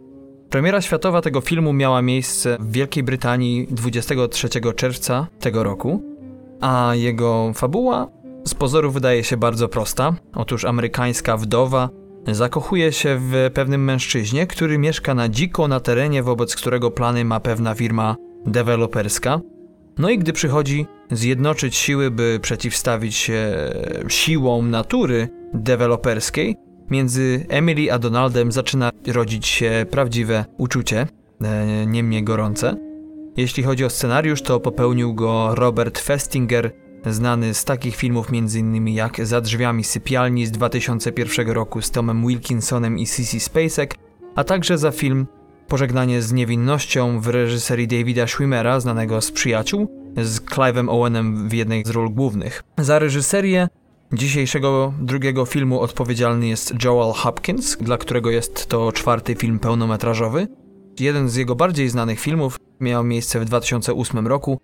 Premiera 0.50 0.82
światowa 0.82 1.22
tego 1.22 1.42
filmu 1.42 1.74
miała 1.74 2.02
miejsce 2.02 2.58
w 2.60 2.72
Wielkiej 2.72 3.04
Brytanii 3.04 3.68
23 3.72 4.50
czerwca 4.76 5.28
tego 5.40 5.64
roku, 5.64 6.04
a 6.62 6.92
jego 6.96 7.52
fabuła 7.54 8.08
z 8.46 8.54
pozoru 8.54 8.92
wydaje 8.92 9.24
się 9.24 9.38
bardzo 9.38 9.68
prosta. 9.68 10.16
Otóż 10.34 10.66
amerykańska 10.66 11.38
wdowa 11.38 11.90
Zakochuje 12.28 12.92
się 12.92 13.18
w 13.20 13.50
pewnym 13.54 13.84
mężczyźnie, 13.84 14.48
który 14.48 14.78
mieszka 14.78 15.14
na 15.14 15.30
dziko 15.30 15.68
na 15.68 15.80
terenie, 15.80 16.24
wobec 16.24 16.56
którego 16.56 16.92
plany 16.92 17.26
ma 17.26 17.40
pewna 17.40 17.76
firma 17.76 18.16
deweloperska. 18.46 19.40
No 19.98 20.10
i 20.10 20.18
gdy 20.18 20.34
przychodzi 20.34 20.86
zjednoczyć 21.12 21.76
siły, 21.76 22.12
by 22.12 22.40
przeciwstawić 22.42 23.16
się 23.16 23.56
siłom 24.08 24.70
natury 24.70 25.30
deweloperskiej, 25.54 26.56
między 26.90 27.46
Emily 27.50 27.92
a 27.92 28.00
Donaldem 28.00 28.52
zaczyna 28.52 28.92
rodzić 29.08 29.48
się 29.48 29.86
prawdziwe 29.92 30.46
uczucie, 30.58 31.08
e, 31.42 31.86
niemniej 31.86 32.24
gorące. 32.24 32.76
Jeśli 33.38 33.64
chodzi 33.64 33.86
o 33.86 33.90
scenariusz, 33.90 34.42
to 34.42 34.60
popełnił 34.60 35.14
go 35.14 35.56
Robert 35.56 36.00
Festinger, 36.00 36.72
znany 37.06 37.54
z 37.54 37.66
takich 37.66 37.96
filmów 37.96 38.28
m.in. 38.34 38.88
jak 38.88 39.26
Za 39.26 39.42
drzwiami 39.42 39.84
sypialni 39.84 40.46
z 40.46 40.52
2001 40.52 41.50
roku 41.50 41.82
z 41.82 41.92
Tomem 41.92 42.28
Wilkinsonem 42.28 43.00
i 43.00 43.08
Sissy 43.08 43.40
Spacek, 43.40 43.96
a 44.36 44.44
także 44.44 44.78
za 44.78 44.92
film 44.92 45.28
Pożegnanie 45.68 46.22
z 46.22 46.34
niewinnością 46.34 47.20
w 47.20 47.28
reżyserii 47.28 47.88
Davida 47.88 48.28
Schwimmera, 48.28 48.80
znanego 48.80 49.22
z 49.22 49.32
Przyjaciół, 49.32 49.88
z 50.18 50.42
Clive'em 50.42 50.90
Owenem 50.90 51.50
w 51.50 51.54
jednej 51.54 51.84
z 51.86 51.90
ról 51.90 52.10
głównych. 52.10 52.64
Za 52.78 53.00
reżyserię 53.00 53.68
dzisiejszego 54.14 54.94
drugiego 55.00 55.46
filmu 55.46 55.80
odpowiedzialny 55.80 56.48
jest 56.48 56.84
Joel 56.84 57.14
Hopkins, 57.14 57.78
dla 57.78 57.98
którego 57.98 58.32
jest 58.32 58.68
to 58.68 58.92
czwarty 58.92 59.36
film 59.36 59.60
pełnometrażowy. 59.60 60.48
Jeden 61.00 61.30
z 61.30 61.36
jego 61.36 61.56
bardziej 61.56 61.90
znanych 61.90 62.20
filmów 62.20 62.58
miał 62.80 63.04
miejsce 63.04 63.40
w 63.40 63.46
2008 63.46 64.28
roku 64.28 64.60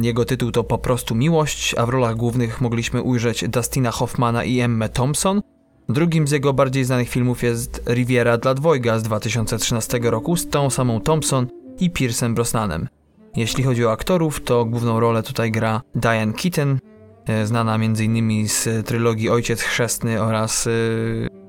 jego 0.00 0.24
tytuł 0.24 0.50
to 0.50 0.64
po 0.64 0.78
prostu 0.78 1.14
Miłość, 1.14 1.74
a 1.74 1.86
w 1.86 1.88
rolach 1.88 2.16
głównych 2.16 2.60
mogliśmy 2.60 3.02
ujrzeć 3.02 3.44
Dustina 3.48 3.90
Hoffmana 3.90 4.44
i 4.44 4.60
Emmę 4.60 4.88
Thompson. 4.88 5.42
Drugim 5.88 6.28
z 6.28 6.30
jego 6.30 6.52
bardziej 6.52 6.84
znanych 6.84 7.08
filmów 7.08 7.42
jest 7.42 7.82
Riviera 7.88 8.38
dla 8.38 8.54
dwojga 8.54 8.98
z 8.98 9.02
2013 9.02 9.98
roku 10.02 10.36
z 10.36 10.48
tą 10.48 10.70
samą 10.70 11.00
Thompson 11.00 11.46
i 11.78 11.90
Piersem 11.90 12.34
Brosnanem. 12.34 12.88
Jeśli 13.36 13.64
chodzi 13.64 13.86
o 13.86 13.92
aktorów, 13.92 14.44
to 14.44 14.64
główną 14.64 15.00
rolę 15.00 15.22
tutaj 15.22 15.50
gra 15.50 15.82
Diane 15.94 16.32
Keaton, 16.32 16.78
e, 17.26 17.46
znana 17.46 17.74
m.in. 17.74 18.48
z 18.48 18.86
trylogii 18.86 19.30
Ojciec 19.30 19.62
Chrzestny 19.62 20.22
oraz 20.22 20.66
e, 20.66 20.70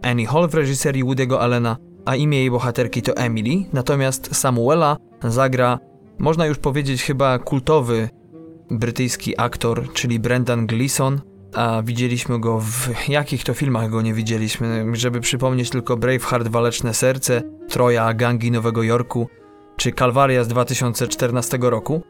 Annie 0.10 0.28
Hall 0.28 0.50
w 0.50 0.54
reżyserii 0.54 1.04
Woody'ego 1.04 1.38
Allena, 1.38 1.78
a 2.06 2.16
imię 2.16 2.38
jej 2.38 2.52
bohaterki 2.52 3.02
to 3.02 3.16
Emily, 3.18 3.66
natomiast 3.74 4.36
Samuela 4.36 4.98
zagra 5.24 5.80
można 6.20 6.46
już 6.46 6.58
powiedzieć 6.58 7.04
chyba 7.04 7.40
kultowy 7.40 8.10
brytyjski 8.72 9.40
aktor, 9.40 9.94
czyli 9.94 10.20
Brendan 10.20 10.68
Gleeson, 10.68 11.22
a 11.54 11.82
widzieliśmy 11.86 12.40
go 12.40 12.60
w 12.60 12.90
jakich 13.10 13.44
to 13.44 13.54
filmach 13.54 13.90
go 13.90 14.02
nie 14.02 14.14
widzieliśmy, 14.14 14.86
żeby 14.94 15.20
przypomnieć 15.20 15.70
tylko 15.70 15.98
Braveheart 15.98 16.48
Waleczne 16.48 16.94
Serce, 16.94 17.42
Troja, 17.70 18.14
Gangi 18.14 18.52
Nowego 18.52 18.84
Jorku 18.84 19.28
czy 19.78 19.92
Kalwaria 19.92 20.44
z 20.44 20.48
2014 20.48 21.58
roku. 21.62 22.02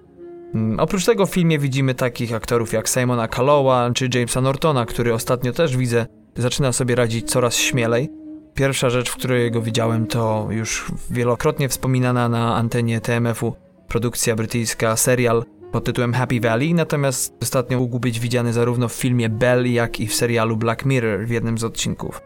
Mm, 0.53 0.79
oprócz 0.79 1.05
tego 1.05 1.25
w 1.25 1.29
filmie 1.29 1.59
widzimy 1.59 1.95
takich 1.95 2.33
aktorów 2.33 2.73
jak 2.73 2.89
Simona 2.89 3.27
Callowa 3.27 3.91
czy 3.93 4.09
Jamesa 4.13 4.41
Nortona, 4.41 4.85
który 4.85 5.13
ostatnio 5.13 5.51
też 5.51 5.77
widzę 5.77 6.05
zaczyna 6.35 6.71
sobie 6.71 6.95
radzić 6.95 7.31
coraz 7.31 7.55
śmielej. 7.55 8.09
Pierwsza 8.53 8.89
rzecz, 8.89 9.09
w 9.09 9.15
której 9.15 9.51
go 9.51 9.61
widziałem 9.61 10.07
to 10.07 10.47
już 10.49 10.85
wielokrotnie 11.09 11.69
wspominana 11.69 12.29
na 12.29 12.55
antenie 12.55 13.01
TMF-u 13.01 13.64
produkcja 13.87 14.35
brytyjska, 14.35 14.95
serial 14.95 15.43
pod 15.71 15.83
tytułem 15.83 16.13
Happy 16.13 16.39
Valley, 16.39 16.73
natomiast 16.73 17.33
ostatnio 17.41 17.77
mógł 17.79 17.99
być 17.99 18.19
widziany 18.19 18.53
zarówno 18.53 18.87
w 18.87 18.93
filmie 18.93 19.29
Bell, 19.29 19.73
jak 19.73 19.99
i 19.99 20.07
w 20.07 20.15
serialu 20.15 20.57
Black 20.57 20.85
Mirror 20.85 21.25
w 21.25 21.29
jednym 21.29 21.57
z 21.57 21.63
odcinków. 21.63 22.21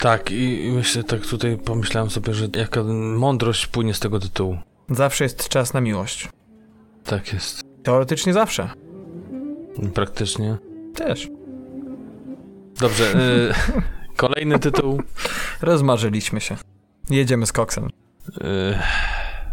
Tak, 0.00 0.30
i 0.30 0.72
myślę, 0.74 1.04
tak 1.04 1.20
tutaj 1.20 1.58
pomyślałem 1.58 2.10
sobie, 2.10 2.34
że 2.34 2.48
jaka 2.56 2.82
mądrość 3.16 3.66
płynie 3.66 3.94
z 3.94 4.00
tego 4.00 4.18
tytułu. 4.18 4.58
Zawsze 4.90 5.24
jest 5.24 5.48
czas 5.48 5.72
na 5.72 5.80
miłość. 5.80 6.28
Tak 7.04 7.32
jest. 7.32 7.62
Teoretycznie 7.82 8.32
zawsze. 8.32 8.70
Praktycznie. 9.94 10.56
Też. 10.94 11.28
Dobrze, 12.80 13.04
y 13.04 13.54
kolejny 14.16 14.58
tytuł. 14.58 15.02
Rozmarzyliśmy 15.62 16.40
się. 16.40 16.56
Jedziemy 17.10 17.46
z 17.46 17.52
koksem. 17.52 17.84
Y 17.84 18.78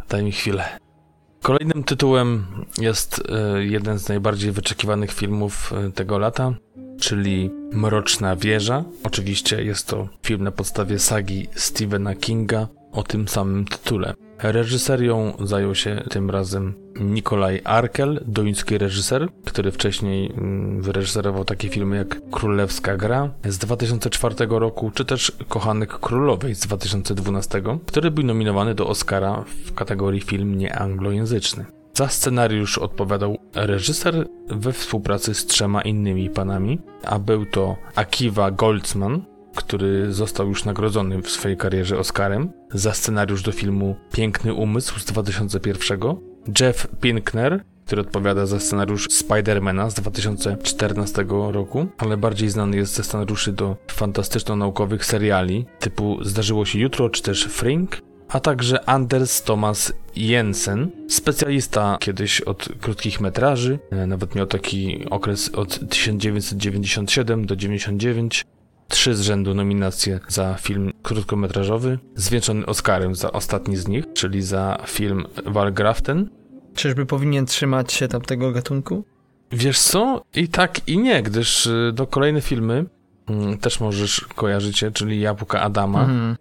daj 0.10 0.24
mi 0.24 0.32
chwilę. 0.32 0.83
Kolejnym 1.44 1.84
tytułem 1.84 2.46
jest 2.78 3.24
e, 3.30 3.66
jeden 3.66 4.00
z 4.00 4.10
najbardziej 4.10 4.52
wyczekiwanych 4.52 5.12
filmów 5.12 5.74
e, 5.74 5.92
tego 5.92 6.18
lata, 6.18 6.54
czyli 7.00 7.50
Mroczna 7.72 8.36
Wieża. 8.36 8.84
Oczywiście 9.04 9.64
jest 9.64 9.88
to 9.88 10.08
film 10.26 10.44
na 10.44 10.52
podstawie 10.52 11.00
sagi 11.00 11.48
Stephena 11.56 12.16
Kinga 12.16 12.68
o 12.92 13.04
tym 13.04 13.28
samym 13.28 13.66
tytule. 13.66 14.14
Reżyserią 14.40 15.34
zajął 15.40 15.76
się 15.76 16.04
tym 16.10 16.30
razem 16.30 16.74
Nikolaj 17.00 17.62
Arkel, 17.64 18.24
duński 18.28 18.78
reżyser, 18.78 19.30
który 19.46 19.72
wcześniej 19.72 20.32
mm, 20.32 20.82
wyreżyserował 20.82 21.46
takie 21.46 21.70
filmy 21.70 21.96
jak 21.96 22.30
Królewska 22.32 22.98
Gra 22.98 23.30
z 23.46 23.58
2004 23.58 24.36
roku, 24.50 24.92
czy 24.92 25.06
też 25.06 25.32
Kochanek 25.48 26.00
Królowej 26.00 26.56
z 26.56 26.60
2012, 26.60 27.62
który 27.86 28.12
był 28.12 28.24
nominowany 28.24 28.76
do 28.76 28.88
Oscara 28.88 29.44
w 29.66 29.74
kategorii 29.74 30.22
film 30.22 30.58
nieanglojęzyczny. 30.58 31.66
Za 31.94 32.08
scenariusz 32.08 32.78
odpowiadał 32.78 33.38
reżyser 33.56 34.28
we 34.48 34.74
współpracy 34.74 35.34
z 35.34 35.46
trzema 35.46 35.82
innymi 35.82 36.30
panami, 36.30 36.80
a 37.04 37.20
był 37.20 37.46
to 37.46 37.76
Akiva 37.96 38.52
Goldsman, 38.52 39.22
który 39.56 40.14
został 40.14 40.48
już 40.48 40.66
nagrodzony 40.66 41.22
w 41.22 41.30
swojej 41.30 41.58
karierze 41.58 42.00
Oscarem 42.00 42.52
za 42.72 42.94
scenariusz 42.94 43.44
do 43.44 43.52
filmu 43.52 43.96
Piękny 44.12 44.54
Umysł 44.54 45.00
z 45.00 45.06
2001, 45.06 46.00
Jeff 46.60 46.88
Pinkner, 47.02 47.64
który 47.86 48.02
odpowiada 48.02 48.46
za 48.46 48.60
scenariusz 48.60 49.08
Spidermana 49.12 49.90
z 49.90 49.94
2014 49.94 51.26
roku, 51.30 51.88
ale 51.98 52.18
bardziej 52.18 52.50
znany 52.50 52.78
jest 52.78 52.94
ze 52.94 53.04
scenariuszy 53.04 53.52
do 53.52 53.78
fantastyczno-naukowych 53.88 55.06
seriali 55.06 55.66
typu 55.80 56.18
Zdarzyło 56.22 56.66
się 56.66 56.80
jutro 56.80 57.10
czy 57.10 57.22
też 57.22 57.44
Frink, 57.44 58.02
a 58.30 58.40
także 58.40 58.90
Anders 58.90 59.42
Thomas 59.42 59.94
Jensen, 60.16 60.92
specjalista 61.10 61.98
kiedyś 62.00 62.42
od 62.42 62.70
krótkich 62.82 63.22
metraży, 63.22 63.80
e, 63.92 64.08
nawet 64.08 64.36
miał 64.36 64.48
taki 64.48 65.06
okres 65.10 65.50
od 65.50 65.90
1997 65.90 67.46
do 67.46 67.56
99, 67.56 68.46
trzy 68.88 69.16
z 69.16 69.22
rzędu 69.22 69.54
nominacje 69.54 70.20
za 70.28 70.54
film 70.54 70.94
krótkometrażowy, 71.04 72.00
zwieńczony 72.16 72.66
Oscarem 72.66 73.16
za 73.16 73.32
ostatni 73.32 73.78
z 73.78 73.88
nich, 73.88 74.06
czyli 74.14 74.42
za 74.42 74.78
film 74.88 75.26
Walgraften. 75.46 76.30
Czyżby 76.76 77.06
powinien 77.06 77.46
trzymać 77.46 77.94
się 77.94 78.08
tamtego 78.08 78.52
gatunku? 78.52 79.04
Wiesz 79.52 79.80
co? 79.80 80.24
I 80.36 80.48
tak 80.48 80.88
i 80.88 80.98
nie, 80.98 81.24
gdyż 81.24 81.66
y, 81.66 81.92
do 81.94 82.08
kolejne 82.08 82.42
filmy 82.42 82.86
mm, 83.28 83.58
też 83.58 83.80
możesz 83.80 84.22
kojarzyć, 84.22 84.84
czyli 84.94 85.22
Jabłka 85.22 85.62
Adama. 85.62 86.02
Mhm. 86.02 86.36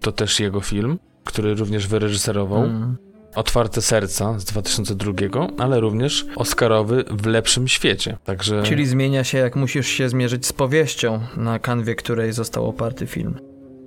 To 0.00 0.12
też 0.12 0.40
jego 0.40 0.60
film, 0.60 0.98
który 1.24 1.54
również 1.54 1.86
wyreżyserował. 1.86 2.64
Mm. 2.64 2.96
Otwarte 3.34 3.82
Serca 3.82 4.38
z 4.38 4.44
2002, 4.44 5.12
ale 5.58 5.80
również 5.80 6.26
Oscarowy 6.36 7.04
w 7.10 7.26
lepszym 7.26 7.68
świecie. 7.68 8.18
Także... 8.24 8.62
Czyli 8.62 8.86
zmienia 8.86 9.24
się, 9.24 9.38
jak 9.38 9.56
musisz 9.56 9.86
się 9.86 10.08
zmierzyć 10.08 10.46
z 10.46 10.52
powieścią, 10.52 11.20
na 11.36 11.58
kanwie 11.58 11.94
której 11.94 12.32
został 12.32 12.68
oparty 12.68 13.06
film. 13.06 13.34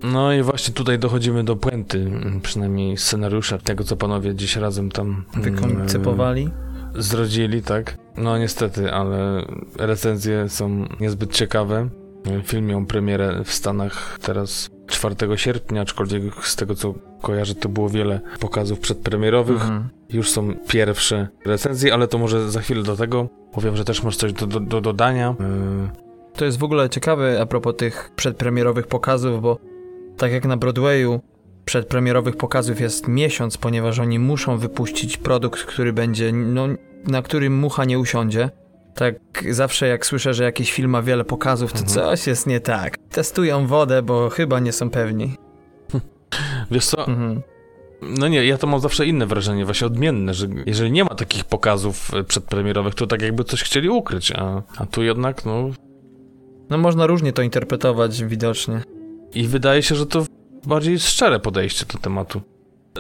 No 0.04 0.34
i 0.34 0.42
właśnie 0.42 0.74
tutaj 0.74 1.00
dochodzimy 1.00 1.44
do 1.44 1.56
puenty, 1.56 2.12
przynajmniej 2.44 2.98
scenariusza, 2.98 3.58
tego 3.58 3.84
co 3.84 3.98
panowie 3.98 4.36
dziś 4.36 4.56
razem 4.56 4.92
tam 4.92 5.26
wykoncypowali. 5.36 6.44
Yy, 6.96 7.04
zrodzili, 7.04 7.62
tak. 7.62 7.98
No 8.18 8.38
niestety, 8.38 8.92
ale 8.94 9.46
recenzje 9.78 10.50
są 10.50 10.86
niezbyt 11.00 11.34
ciekawe. 11.34 11.90
Film 12.44 12.66
miał 12.66 12.86
premierę 12.86 13.42
w 13.46 13.54
Stanach 13.54 14.20
teraz 14.22 14.70
4 14.92 15.16
sierpnia, 15.36 15.82
aczkolwiek 15.82 16.24
z 16.46 16.56
tego 16.56 16.76
co 16.76 16.94
kojarzę, 17.22 17.56
to 17.56 17.70
było 17.70 17.90
wiele 17.90 18.20
pokazów 18.40 18.80
przedpremierowych. 18.80 19.62
Mhm. 19.62 19.90
Już 20.10 20.30
są 20.30 20.54
pierwsze 20.68 21.28
recenzje, 21.46 21.94
ale 21.94 22.08
to 22.08 22.18
może 22.18 22.52
za 22.52 22.62
chwilę 22.62 22.84
do 22.84 22.98
tego. 22.98 23.30
Powiem, 23.54 23.76
że 23.76 23.86
też 23.86 24.04
masz 24.04 24.18
coś 24.18 24.34
do, 24.34 24.48
do, 24.48 24.60
do 24.60 24.82
dodania. 24.82 25.36
Yy. 25.40 25.90
To 26.34 26.46
jest 26.46 26.60
w 26.60 26.64
ogóle 26.64 26.90
ciekawe 26.90 27.42
a 27.42 27.46
propos 27.46 27.76
tych 27.76 28.12
przedpremierowych 28.16 28.88
pokazów, 28.88 29.42
bo 29.42 29.58
tak 30.18 30.32
jak 30.32 30.46
na 30.46 30.58
Broadwayu 30.58 31.22
przedpremierowych 31.66 32.38
pokazów 32.38 32.82
jest 32.82 33.08
miesiąc, 33.08 33.58
ponieważ 33.58 34.00
oni 34.00 34.20
muszą 34.20 34.58
wypuścić 34.58 35.18
produkt, 35.18 35.64
który 35.64 35.94
będzie, 35.94 36.32
no, 36.32 36.68
na 37.08 37.22
którym 37.22 37.60
mucha 37.60 37.86
nie 37.86 38.00
usiądzie. 38.00 38.50
Tak 38.96 39.16
zawsze 39.50 39.88
jak 39.88 40.06
słyszę, 40.06 40.34
że 40.34 40.44
jakiś 40.44 40.74
film 40.74 40.92
ma 40.92 41.02
wiele 41.02 41.24
pokazów, 41.24 41.74
to 41.74 41.80
mhm. 41.80 41.96
coś 41.96 42.28
jest 42.28 42.48
nie 42.48 42.60
tak. 42.60 42.98
Testują 42.98 43.68
wodę, 43.68 44.02
bo 44.02 44.30
chyba 44.30 44.60
nie 44.60 44.72
są 44.72 44.90
pewni. 44.90 45.36
Wiesz 46.72 46.86
co? 46.86 47.08
Mhm. 47.08 47.42
No 48.02 48.28
nie, 48.28 48.46
ja 48.46 48.58
to 48.58 48.68
mam 48.68 48.80
zawsze 48.80 49.06
inne 49.06 49.26
wrażenie, 49.26 49.66
właśnie 49.66 49.88
odmienne, 49.88 50.34
że 50.34 50.48
jeżeli 50.66 50.92
nie 50.92 51.04
ma 51.04 51.16
takich 51.16 51.46
pokazów 51.46 52.14
e, 52.14 52.24
przedpremierowych, 52.24 52.96
to 52.96 53.08
tak 53.08 53.22
jakby 53.22 53.44
coś 53.44 53.64
chcieli 53.64 53.90
ukryć, 53.90 54.32
a, 54.32 54.62
a 54.78 54.86
tu 54.86 55.04
jednak, 55.04 55.46
no... 55.46 55.70
No 56.70 56.78
można 56.78 57.08
różnie 57.08 57.34
to 57.34 57.42
interpretować 57.42 58.24
widocznie. 58.24 58.82
I 59.34 59.48
wydaje 59.48 59.84
się, 59.84 59.96
że 59.96 60.06
to 60.06 60.26
bardziej 60.68 61.00
szczere 61.00 61.40
podejście 61.40 61.86
do 61.94 62.00
tematu. 62.00 62.42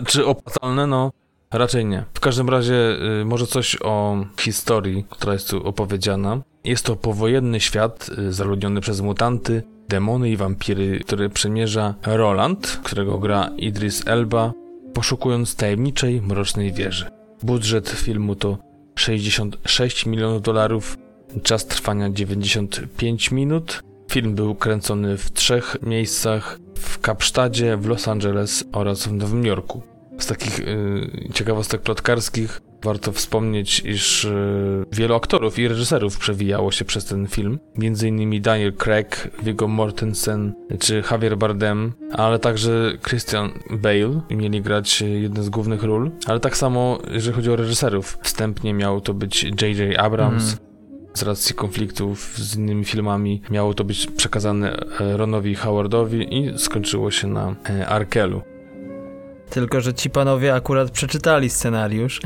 Czy 0.06 0.26
opłacalne? 0.26 0.88
No, 0.88 1.12
raczej 1.52 1.86
nie. 1.86 2.04
W 2.14 2.20
każdym 2.20 2.50
razie 2.50 2.76
y, 3.22 3.26
może 3.26 3.48
coś 3.48 3.78
o 3.84 4.26
historii, 4.40 5.06
która 5.10 5.34
jest 5.34 5.50
tu 5.50 5.68
opowiedziana. 5.68 6.42
Jest 6.64 6.86
to 6.86 6.96
powojenny 6.96 7.60
świat 7.60 8.10
y, 8.20 8.34
zaludniony 8.34 8.82
przez 8.82 9.02
mutanty, 9.02 9.64
demony 9.90 10.30
i 10.30 10.38
wampiry, 10.38 11.00
który 11.00 11.30
przemierza 11.30 11.96
Roland, 12.06 12.80
którego 12.84 13.18
gra 13.18 13.50
Idris 13.58 14.08
Elba, 14.08 14.54
poszukując 14.94 15.56
tajemniczej, 15.56 16.22
mrocznej 16.22 16.74
wieży. 16.74 17.06
Budżet 17.44 17.90
filmu 17.90 18.36
to 18.36 18.58
66 18.96 20.06
milionów 20.06 20.42
dolarów, 20.42 20.98
czas 21.44 21.66
trwania 21.66 22.10
95 22.10 23.32
minut, 23.32 23.84
Film 24.12 24.36
był 24.36 24.56
kręcony 24.56 25.18
w 25.18 25.32
trzech 25.32 25.78
miejscach: 25.82 26.60
w 26.76 27.00
Kapsztadzie, 27.00 27.78
w 27.78 27.86
Los 27.86 28.08
Angeles 28.08 28.64
oraz 28.72 29.08
w 29.08 29.14
Nowym 29.14 29.46
Jorku. 29.46 29.82
Z 30.22 30.28
takich 30.28 30.60
y, 30.60 31.30
ciekawostek 31.34 31.82
plotkarskich 31.82 32.62
warto 32.84 33.12
wspomnieć, 33.12 33.80
iż 33.86 34.24
y, 34.24 34.86
wielu 34.92 35.16
aktorów 35.16 35.60
i 35.60 35.68
reżyserów 35.68 36.18
przewijało 36.18 36.72
się 36.72 36.86
przez 36.86 37.06
ten 37.06 37.28
film. 37.28 37.60
Między 37.78 38.08
innymi 38.08 38.42
Daniel 38.42 38.74
Craig, 38.74 39.28
Viggo 39.44 39.68
Mortensen 39.68 40.54
czy 40.80 41.04
Javier 41.12 41.38
Bardem, 41.38 41.94
ale 42.14 42.40
także 42.40 42.92
Christian 43.08 43.52
Bale 43.70 44.22
mieli 44.30 44.62
grać 44.62 45.02
jedne 45.02 45.44
z 45.44 45.50
głównych 45.50 45.84
ról. 45.84 46.12
Ale 46.26 46.40
tak 46.40 46.58
samo, 46.58 47.00
jeżeli 47.12 47.36
chodzi 47.36 47.52
o 47.52 47.56
reżyserów, 47.56 48.18
wstępnie 48.22 48.74
miał 48.74 49.02
to 49.02 49.14
być 49.14 49.44
J.J. 49.44 50.00
Abrams, 50.00 50.44
mm 50.44 50.72
z 51.14 51.24
racji 51.24 51.56
konfliktów 51.56 52.38
z 52.38 52.56
innymi 52.56 52.86
filmami 52.86 53.42
miało 53.50 53.74
to 53.74 53.84
być 53.84 54.08
przekazane 54.08 54.78
e, 55.00 55.18
Ronowi 55.18 55.56
Howardowi 55.56 56.38
i 56.38 56.60
skończyło 56.60 57.12
się 57.12 57.28
na 57.28 57.56
e, 57.70 57.88
Arkelu. 57.88 58.42
Tylko, 59.52 59.82
że 59.82 59.94
ci 59.94 60.10
panowie 60.10 60.54
akurat 60.54 60.92
przeczytali 60.92 61.50
scenariusz. 61.50 62.22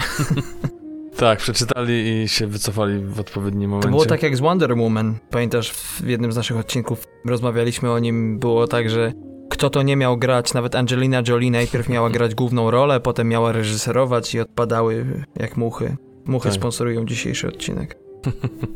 tak, 1.18 1.40
przeczytali 1.40 2.24
i 2.24 2.28
się 2.28 2.48
wycofali 2.48 3.00
w 3.00 3.20
odpowiednim 3.20 3.70
momencie. 3.70 3.88
To 3.88 3.92
było 3.92 4.06
tak 4.06 4.24
jak 4.24 4.38
z 4.38 4.40
Wonder 4.40 4.78
Woman. 4.78 5.18
Pamiętasz, 5.30 5.72
w 5.72 6.08
jednym 6.08 6.32
z 6.32 6.36
naszych 6.36 6.58
odcinków 6.58 7.08
rozmawialiśmy 7.26 7.92
o 7.92 8.00
nim, 8.00 8.40
było 8.40 8.68
tak, 8.68 8.90
że 8.90 9.14
kto 9.50 9.70
to 9.70 9.82
nie 9.82 9.96
miał 9.96 10.18
grać, 10.18 10.54
nawet 10.54 10.76
Angelina 10.76 11.22
Jolie 11.28 11.52
najpierw 11.52 11.90
miała 11.90 12.10
grać 12.10 12.36
główną 12.36 12.72
rolę, 12.72 13.00
potem 13.00 13.30
miała 13.30 13.52
reżyserować 13.52 14.36
i 14.36 14.40
odpadały 14.40 15.06
jak 15.36 15.58
muchy. 15.58 15.98
Muchy 16.26 16.50
tak. 16.50 16.56
sponsorują 16.56 17.06
dzisiejszy 17.06 17.48
odcinek. 17.48 17.98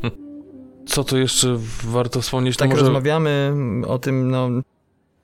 Co 0.86 1.04
tu 1.04 1.18
jeszcze 1.18 1.58
warto 1.84 2.20
wspomnieć? 2.20 2.56
Tak 2.56 2.70
może... 2.70 2.82
rozmawiamy 2.82 3.52
o 3.86 3.98
tym, 3.98 4.30
no, 4.30 4.48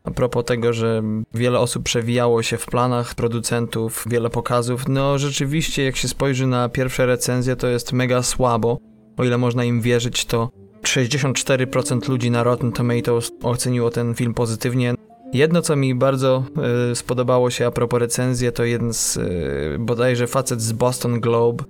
a 0.07 0.11
propos 0.11 0.45
tego, 0.45 0.73
że 0.73 1.03
wiele 1.35 1.59
osób 1.61 1.83
przewijało 1.83 2.43
się 2.43 2.57
w 2.57 2.67
planach 2.67 3.15
producentów, 3.15 4.05
wiele 4.11 4.31
pokazów. 4.31 4.89
No 4.89 5.19
rzeczywiście, 5.19 5.85
jak 5.85 5.97
się 5.97 6.09
spojrzy 6.09 6.47
na 6.47 6.69
pierwsze 6.69 7.07
recenzje, 7.07 7.57
to 7.57 7.67
jest 7.67 7.93
mega 7.93 8.23
słabo. 8.23 8.79
O 9.17 9.25
ile 9.25 9.39
można 9.39 9.65
im 9.65 9.81
wierzyć, 9.81 10.25
to 10.25 10.51
64% 10.83 12.09
ludzi 12.09 12.31
na 12.31 12.43
Rotten 12.43 12.73
Tomatoes 12.73 13.33
oceniło 13.43 13.91
ten 13.91 14.15
film 14.15 14.35
pozytywnie. 14.35 14.95
Jedno, 15.33 15.63
co 15.63 15.77
mi 15.77 15.95
bardzo 15.95 16.45
y, 16.93 16.97
spodobało 16.97 17.51
się 17.51 17.67
a 17.67 17.71
propos 17.71 18.01
recenzji, 18.01 18.53
to 18.53 18.65
jeden 18.65 18.95
z 18.95 19.17
y, 19.17 19.77
bodajże 19.79 20.27
facet 20.27 20.61
z 20.61 20.73
Boston 20.73 21.21
Globe 21.21 21.65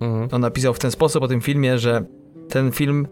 Mhm. 0.00 0.28
On 0.32 0.40
napisał 0.40 0.74
w 0.74 0.78
ten 0.78 0.90
sposób 0.90 1.22
o 1.22 1.28
tym 1.28 1.40
filmie, 1.40 1.78
że 1.78 2.04
ten 2.48 2.72
film 2.72 3.06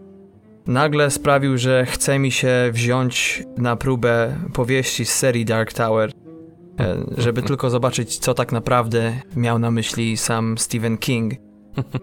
nagle 0.67 1.11
sprawił, 1.11 1.57
że 1.57 1.85
chce 1.85 2.19
mi 2.19 2.31
się 2.31 2.69
wziąć 2.73 3.43
na 3.57 3.75
próbę 3.75 4.35
powieści 4.53 5.05
z 5.05 5.13
serii 5.13 5.45
Dark 5.45 5.73
Tower, 5.73 6.11
e, 6.79 6.97
żeby 7.17 7.43
tylko 7.43 7.69
zobaczyć, 7.69 8.17
co 8.17 8.33
tak 8.33 8.51
naprawdę 8.51 9.13
miał 9.35 9.59
na 9.59 9.71
myśli 9.71 10.17
sam 10.17 10.57
Stephen 10.57 10.97
King. 10.97 11.33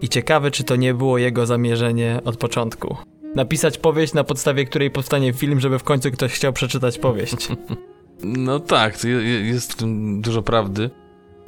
I 0.01 0.09
ciekawe, 0.09 0.51
czy 0.51 0.63
to 0.63 0.75
nie 0.75 0.93
było 0.93 1.17
jego 1.17 1.45
zamierzenie 1.45 2.19
od 2.25 2.37
początku. 2.37 2.97
Napisać 3.35 3.77
powieść, 3.77 4.13
na 4.13 4.23
podstawie 4.23 4.65
której 4.65 4.91
powstanie 4.91 5.33
film, 5.33 5.59
żeby 5.59 5.79
w 5.79 5.83
końcu 5.83 6.11
ktoś 6.11 6.31
chciał 6.33 6.53
przeczytać 6.53 6.97
powieść. 6.97 7.49
No 8.23 8.59
tak, 8.59 9.03
jest 9.43 9.73
w 9.73 9.75
tym 9.75 10.21
dużo 10.21 10.41
prawdy. 10.41 10.89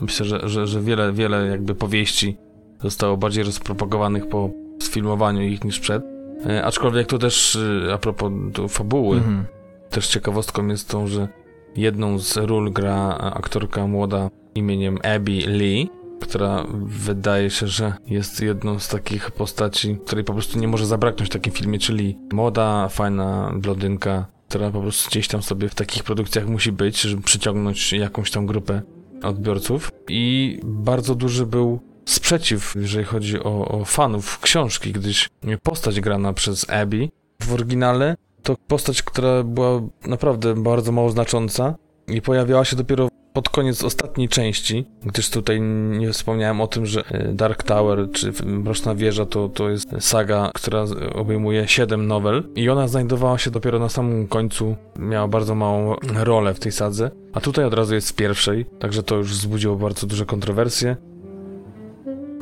Myślę, 0.02 0.26
że, 0.26 0.50
że, 0.50 0.68
że 0.68 0.82
wiele, 0.82 1.14
wiele 1.14 1.48
jakby 1.48 1.76
powieści 1.76 2.38
zostało 2.82 3.18
bardziej 3.18 3.44
rozpropagowanych 3.44 4.28
po 4.28 4.50
sfilmowaniu 4.80 5.42
ich 5.42 5.64
niż 5.64 5.80
przed. 5.80 6.13
E, 6.50 6.66
aczkolwiek 6.66 7.08
to 7.08 7.18
też, 7.18 7.58
e, 7.88 7.94
a 7.94 7.98
propos 7.98 8.32
fabuły, 8.70 9.18
mhm. 9.18 9.46
też 9.90 10.08
ciekawostką 10.08 10.68
jest 10.68 10.90
to, 10.90 11.08
że 11.08 11.28
jedną 11.76 12.20
z 12.20 12.38
ról 12.38 12.72
gra 12.72 13.18
aktorka 13.18 13.88
młoda 13.88 14.30
imieniem 14.56 14.98
Abby 15.04 15.32
Lee, 15.32 15.90
która 16.22 16.66
wydaje 16.86 17.50
się, 17.50 17.68
że 17.68 17.94
jest 18.08 18.42
jedną 18.42 18.80
z 18.80 18.88
takich 18.88 19.32
postaci, 19.32 19.98
której 20.06 20.24
po 20.24 20.34
prostu 20.34 20.60
nie 20.60 20.68
może 20.68 20.86
zabraknąć 20.86 21.30
w 21.30 21.34
takim 21.34 21.54
filmie, 21.54 21.80
czyli 21.80 22.18
młoda, 22.32 22.88
fajna 22.88 23.52
blondynka, 23.56 24.26
która 24.50 24.70
po 24.70 24.82
prostu 24.82 25.10
gdzieś 25.10 25.28
tam 25.28 25.44
sobie 25.44 25.70
w 25.70 25.76
takich 25.76 26.04
produkcjach 26.04 26.48
musi 26.48 26.72
być, 26.72 27.02
żeby 27.02 27.22
przyciągnąć 27.22 27.94
jakąś 27.94 28.32
tam 28.32 28.46
grupę 28.46 28.82
odbiorców. 29.24 29.92
I 30.10 30.60
bardzo 30.64 31.16
duży 31.16 31.46
był 31.46 31.80
sprzeciw, 32.06 32.74
jeżeli 32.76 33.06
chodzi 33.06 33.44
o, 33.44 33.68
o 33.68 33.86
fanów 33.86 34.40
książki, 34.40 34.92
gdyż 34.92 35.30
postać 35.64 36.02
grana 36.02 36.34
przez 36.34 36.70
Abby 36.70 37.10
w 37.42 37.54
oryginale 37.54 38.16
to 38.44 38.56
postać, 38.68 39.04
która 39.04 39.44
była 39.44 39.82
naprawdę 40.08 40.56
bardzo 40.56 40.92
mało 40.92 41.10
znacząca 41.10 41.76
i 42.08 42.22
pojawiała 42.22 42.66
się 42.66 42.76
dopiero 42.76 43.08
pod 43.34 43.50
koniec 43.50 43.84
ostatniej 43.84 44.30
części, 44.30 44.86
gdyż 45.06 45.30
tutaj 45.30 45.62
nie 45.62 46.12
wspomniałem 46.12 46.62
o 46.62 46.68
tym, 46.68 46.86
że 46.86 47.04
e, 47.08 47.34
Dark 47.34 47.64
Tower 47.64 48.12
czy 48.12 48.34
Mroczna 48.46 48.96
Wieża 48.96 49.26
to, 49.26 49.50
to 49.50 49.70
jest 49.70 49.90
saga, 50.00 50.52
która 50.54 50.86
obejmuje 51.16 51.68
7 51.68 52.08
nowel 52.08 52.44
i 52.56 52.70
ona 52.70 52.88
znajdowała 52.88 53.38
się 53.38 53.52
dopiero 53.52 53.80
na 53.80 53.90
samym 53.90 54.28
końcu, 54.28 54.76
miała 55.00 55.28
bardzo 55.28 55.56
małą 55.56 55.96
rolę 56.16 56.54
w 56.54 56.60
tej 56.60 56.72
sadze, 56.72 57.12
a 57.34 57.42
tutaj 57.42 57.66
od 57.66 57.74
razu 57.74 57.96
jest 57.96 58.08
z 58.08 58.14
pierwszej, 58.14 58.66
także 58.80 59.04
to 59.04 59.16
już 59.16 59.32
wzbudziło 59.32 59.76
bardzo 59.76 60.08
duże 60.08 60.26
kontrowersje 60.26 60.96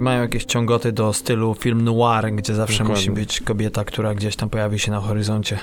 mają 0.02 0.22
jakieś 0.22 0.46
ciągoty 0.46 0.92
do 0.92 1.14
stylu 1.14 1.56
film 1.56 1.82
noir, 1.82 2.34
gdzie 2.36 2.56
zawsze 2.56 2.78
Dokładnie. 2.78 2.96
musi 2.96 3.12
być 3.12 3.42
kobieta, 3.42 3.86
która 3.86 4.16
gdzieś 4.16 4.36
tam 4.36 4.50
pojawi 4.50 4.80
się 4.80 4.92
na 4.92 5.00
horyzoncie. 5.00 5.60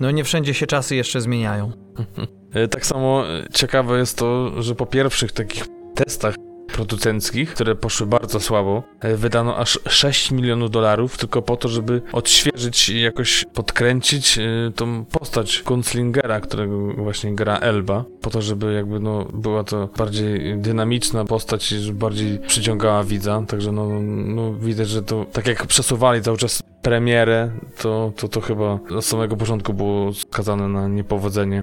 No 0.00 0.10
nie 0.10 0.24
wszędzie 0.24 0.54
się 0.54 0.66
czasy 0.66 0.96
jeszcze 0.96 1.20
zmieniają. 1.20 1.72
E, 2.54 2.68
tak 2.68 2.86
samo 2.86 3.24
e, 3.28 3.44
ciekawe 3.52 3.98
jest 3.98 4.18
to, 4.18 4.62
że 4.62 4.74
po 4.74 4.86
pierwszych 4.86 5.32
takich 5.32 5.64
testach 5.94 6.34
producenckich, 6.66 7.54
które 7.54 7.74
poszły 7.74 8.06
bardzo 8.06 8.40
słabo. 8.40 8.82
E, 9.00 9.16
wydano 9.16 9.56
aż 9.56 9.78
6 9.88 10.30
milionów 10.30 10.70
dolarów 10.70 11.18
tylko 11.18 11.42
po 11.42 11.56
to, 11.56 11.68
żeby 11.68 12.02
odświeżyć 12.12 12.88
i 12.88 13.00
jakoś 13.00 13.44
podkręcić 13.54 14.38
e, 14.38 14.42
tą 14.74 15.04
postać 15.04 15.62
Gunslingera, 15.66 16.40
którego 16.40 16.92
właśnie 16.92 17.34
gra 17.34 17.58
Elba, 17.58 18.04
po 18.20 18.30
to, 18.30 18.42
żeby 18.42 18.72
jakby 18.72 19.00
no 19.00 19.24
była 19.24 19.64
to 19.64 19.88
bardziej 19.98 20.58
dynamiczna 20.58 21.24
postać 21.24 21.72
i 21.72 21.92
bardziej 21.92 22.38
przyciągała 22.38 23.04
widza, 23.04 23.42
także 23.48 23.72
no, 23.72 24.00
no 24.26 24.54
widać, 24.54 24.88
że 24.88 25.02
to 25.02 25.26
tak 25.32 25.46
jak 25.46 25.66
przesuwali 25.66 26.22
cały 26.22 26.36
czas 26.36 26.62
premierę, 26.82 27.50
to, 27.78 28.12
to, 28.16 28.28
to 28.28 28.40
chyba 28.40 28.78
od 28.96 29.04
samego 29.04 29.36
początku 29.36 29.74
było 29.74 30.12
skazane 30.12 30.68
na 30.68 30.88
niepowodzenie. 30.88 31.62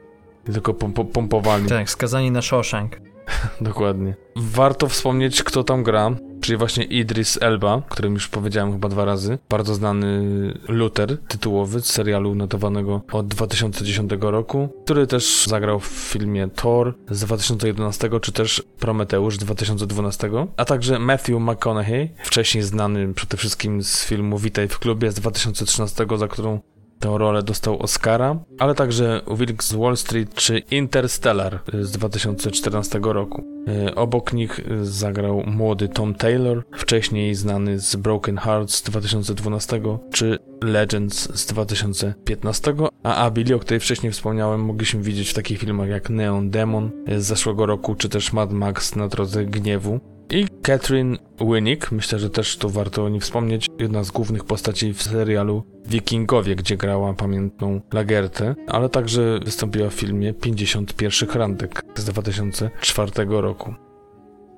I 0.50 0.52
tylko 0.52 0.74
pompowali. 1.14 1.66
Tak, 1.66 1.90
skazani 1.90 2.32
na 2.32 2.42
Shawshank. 2.42 3.13
Dokładnie. 3.62 4.16
Warto 4.36 4.88
wspomnieć, 4.88 5.44
kto 5.44 5.64
tam 5.64 5.84
gra, 5.84 6.12
czyli 6.42 6.58
właśnie 6.58 6.84
Idris 6.84 7.38
Elba, 7.42 7.82
którym 7.90 8.14
już 8.14 8.28
powiedziałem 8.28 8.72
chyba 8.72 8.90
dwa 8.90 9.06
razy. 9.06 9.38
Bardzo 9.50 9.76
znany 9.76 10.24
Luther 10.68 11.18
tytułowy 11.28 11.82
z 11.82 11.86
serialu 11.86 12.36
notowanego 12.36 13.02
od 13.12 13.28
2010 13.28 14.12
roku, 14.20 14.70
który 14.84 15.08
też 15.08 15.46
zagrał 15.48 15.80
w 15.80 15.88
filmie 15.88 16.48
Thor 16.56 16.94
z 17.10 17.26
2011, 17.26 18.10
czy 18.22 18.32
też 18.32 18.64
Prometeusz 18.80 19.36
z 19.36 19.40
2012, 19.40 20.30
a 20.58 20.66
także 20.66 21.00
Matthew 21.00 21.40
McConaughey, 21.40 22.10
wcześniej 22.24 22.64
znany 22.64 23.14
przede 23.14 23.38
wszystkim 23.38 23.84
z 23.84 24.06
filmu 24.06 24.38
Witaj 24.38 24.68
w 24.68 24.80
klubie 24.80 25.12
z 25.12 25.16
2013, 25.16 26.06
za 26.18 26.28
którą 26.28 26.60
Tę 27.04 27.18
rolę 27.18 27.44
dostał 27.44 27.80
Oscara, 27.80 28.40
ale 28.60 28.76
także 28.76 29.22
Wilk 29.38 29.64
z 29.64 29.74
Wall 29.74 29.98
Street 29.98 30.34
czy 30.34 30.60
Interstellar 30.60 31.60
z 31.82 31.92
2014 31.92 33.00
roku. 33.04 33.44
E, 33.68 33.96
obok 33.96 34.34
nich 34.34 34.60
zagrał 34.82 35.44
młody 35.46 35.88
Tom 35.88 36.14
Taylor, 36.14 36.64
wcześniej 36.78 37.36
znany 37.36 37.80
z 37.80 37.96
Broken 37.96 38.38
Hearts 38.38 38.76
z 38.76 38.84
2012 38.84 39.82
czy 40.12 40.40
Legends 40.62 41.36
z 41.36 41.46
2015, 41.46 42.76
a 43.04 43.16
Abili, 43.16 43.54
o 43.54 43.60
której 43.60 43.80
wcześniej 43.80 44.12
wspomniałem, 44.12 44.62
mogliśmy 44.62 45.02
widzieć 45.02 45.30
w 45.30 45.34
takich 45.34 45.60
filmach 45.60 45.90
jak 45.90 46.10
Neon 46.10 46.50
Demon 46.50 46.92
z 47.18 47.24
zeszłego 47.24 47.66
roku, 47.66 47.96
czy 47.96 48.10
też 48.10 48.34
Mad 48.34 48.52
Max 48.52 48.96
na 48.96 49.08
drodze 49.08 49.46
gniewu. 49.46 50.00
I 50.30 50.48
Catherine 50.62 51.18
Winnick, 51.40 51.92
myślę, 51.92 52.20
że 52.20 52.30
też 52.30 52.58
tu 52.58 52.70
warto 52.70 53.06
o 53.06 53.10
niej 53.10 53.20
wspomnieć, 53.20 53.68
jedna 53.80 54.04
z 54.04 54.12
głównych 54.12 54.44
postaci 54.44 54.94
w 54.94 55.04
serialu 55.04 55.64
Wikingowie, 55.86 56.56
gdzie 56.56 56.78
grała 56.78 57.14
pamiętną 57.14 57.82
Lagertę, 57.94 58.56
ale 58.68 58.90
także 58.90 59.40
wystąpiła 59.46 59.90
w 59.90 59.94
filmie 59.94 60.34
51 60.34 61.30
Randek 61.30 61.84
z 61.96 62.06
2004 62.06 63.12
roku. 63.28 63.74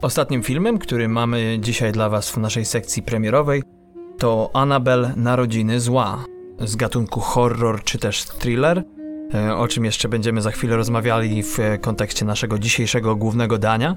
Ostatnim 0.01 0.43
filmem, 0.43 0.77
który 0.77 1.07
mamy 1.07 1.57
dzisiaj 1.59 1.91
dla 1.91 2.09
Was 2.09 2.29
w 2.29 2.37
naszej 2.37 2.65
sekcji 2.65 3.03
premierowej, 3.03 3.63
to 4.17 4.49
Annabelle 4.53 5.13
Narodziny 5.15 5.79
Zła 5.79 6.25
z 6.59 6.75
gatunku 6.75 7.19
horror 7.19 7.83
czy 7.83 7.99
też 7.99 8.23
thriller, 8.23 8.83
e, 9.33 9.55
o 9.55 9.67
czym 9.67 9.85
jeszcze 9.85 10.09
będziemy 10.09 10.41
za 10.41 10.51
chwilę 10.51 10.75
rozmawiali 10.75 11.43
w 11.43 11.57
kontekście 11.81 12.25
naszego 12.25 12.59
dzisiejszego 12.59 13.15
głównego 13.15 13.57
dania. 13.57 13.95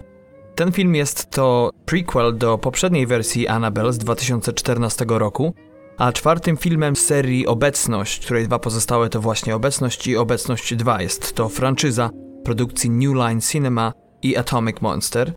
Ten 0.58 0.72
film 0.72 0.94
jest 0.94 1.30
to 1.30 1.70
prequel 1.84 2.38
do 2.38 2.58
poprzedniej 2.58 3.06
wersji 3.06 3.48
Annabelle 3.48 3.92
z 3.92 3.98
2014 3.98 5.04
roku, 5.08 5.54
a 5.98 6.12
czwartym 6.12 6.56
filmem 6.56 6.96
z 6.96 7.06
serii 7.06 7.46
Obecność, 7.46 8.24
której 8.24 8.44
dwa 8.46 8.58
pozostałe 8.58 9.08
to 9.08 9.20
właśnie 9.20 9.56
Obecność 9.56 10.06
i 10.06 10.16
Obecność 10.16 10.74
2. 10.74 11.02
Jest 11.02 11.34
to 11.34 11.48
franczyza 11.48 12.10
produkcji 12.44 12.90
New 12.90 13.14
Line 13.14 13.40
Cinema 13.40 13.92
i 14.22 14.36
Atomic 14.36 14.80
Monster. 14.80 15.32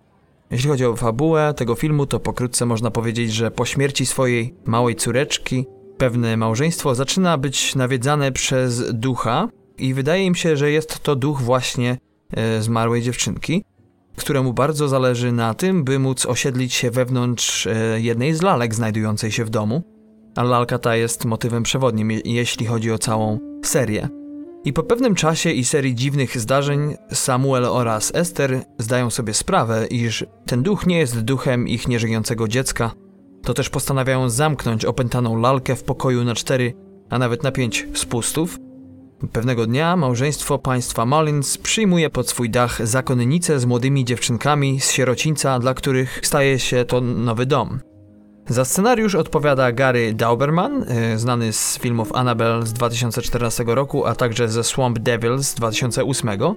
Jeśli 0.52 0.70
chodzi 0.70 0.86
o 0.86 0.96
fabułę 0.96 1.54
tego 1.58 1.76
filmu, 1.76 2.06
to 2.06 2.20
pokrótce 2.20 2.66
można 2.66 2.92
powiedzieć, 2.92 3.34
że 3.34 3.52
po 3.52 3.66
śmierci 3.66 4.06
swojej 4.06 4.54
małej 4.66 4.96
córeczki 4.96 5.66
pewne 5.98 6.38
małżeństwo 6.38 6.96
zaczyna 6.96 7.38
być 7.38 7.76
nawiedzane 7.76 8.32
przez 8.32 8.94
ducha 8.94 9.48
i 9.78 9.94
wydaje 9.94 10.26
im 10.26 10.36
się, 10.36 10.58
że 10.58 10.72
jest 10.72 11.00
to 11.00 11.16
duch 11.16 11.42
właśnie 11.42 11.98
e, 12.32 12.62
zmarłej 12.62 13.02
dziewczynki 13.02 13.64
któremu 14.16 14.54
bardzo 14.54 14.88
zależy 14.88 15.32
na 15.32 15.54
tym, 15.54 15.84
by 15.84 16.00
móc 16.00 16.26
osiedlić 16.26 16.74
się 16.74 16.92
wewnątrz 16.92 17.68
e, 17.68 18.02
jednej 18.02 18.34
z 18.34 18.42
lalek 18.42 18.76
znajdującej 18.76 19.32
się 19.32 19.46
w 19.46 19.50
domu, 19.50 19.84
a 20.36 20.44
lalka 20.44 20.80
ta 20.80 20.96
jest 20.96 21.26
motywem 21.26 21.64
przewodnim, 21.64 22.12
jeśli 22.26 22.66
chodzi 22.66 22.92
o 22.92 22.98
całą 22.98 23.40
serię. 23.66 24.10
I 24.66 24.74
po 24.74 24.84
pewnym 24.84 25.16
czasie 25.16 25.52
i 25.52 25.66
serii 25.66 25.96
dziwnych 25.96 26.38
zdarzeń 26.38 26.96
Samuel 27.12 27.66
oraz 27.66 28.12
Esther 28.16 28.64
zdają 28.78 29.10
sobie 29.10 29.34
sprawę, 29.34 29.88
iż 29.88 30.26
ten 30.46 30.64
duch 30.64 30.88
nie 30.88 31.00
jest 31.00 31.22
duchem 31.22 31.68
ich 31.68 31.88
nieżyjącego 31.88 32.48
dziecka, 32.48 32.92
to 33.44 33.54
też 33.54 33.70
postanawiają 33.70 34.30
zamknąć 34.30 34.86
opętaną 34.86 35.40
lalkę 35.40 35.76
w 35.76 35.84
pokoju 35.84 36.24
na 36.24 36.36
cztery, 36.36 36.74
a 37.10 37.20
nawet 37.20 37.44
na 37.44 37.52
pięć 37.52 37.88
spustów– 37.94 38.58
Pewnego 39.28 39.66
dnia 39.66 39.96
małżeństwo 39.96 40.60
państwa 40.60 41.06
Mullins 41.06 41.58
przyjmuje 41.58 42.10
pod 42.10 42.30
swój 42.30 42.50
dach 42.50 42.88
zakonnicę 42.88 43.60
z 43.60 43.66
młodymi 43.66 44.06
dziewczynkami 44.06 44.80
z 44.80 44.92
sierocińca, 44.92 45.60
dla 45.60 45.74
których 45.74 46.20
staje 46.24 46.60
się 46.60 46.86
to 46.86 47.02
nowy 47.02 47.46
dom. 47.46 47.80
Za 48.48 48.66
scenariusz 48.66 49.16
odpowiada 49.16 49.72
Gary 49.72 50.14
Dauberman, 50.14 50.84
e, 50.88 51.18
znany 51.18 51.54
z 51.54 51.80
filmów 51.80 52.14
Annabelle 52.14 52.66
z 52.66 52.74
2014 52.74 53.76
roku, 53.76 54.06
a 54.06 54.16
także 54.16 54.50
ze 54.50 54.64
Swamp 54.64 55.00
Devils 55.00 55.48
z 55.48 55.54
2008. 55.56 56.56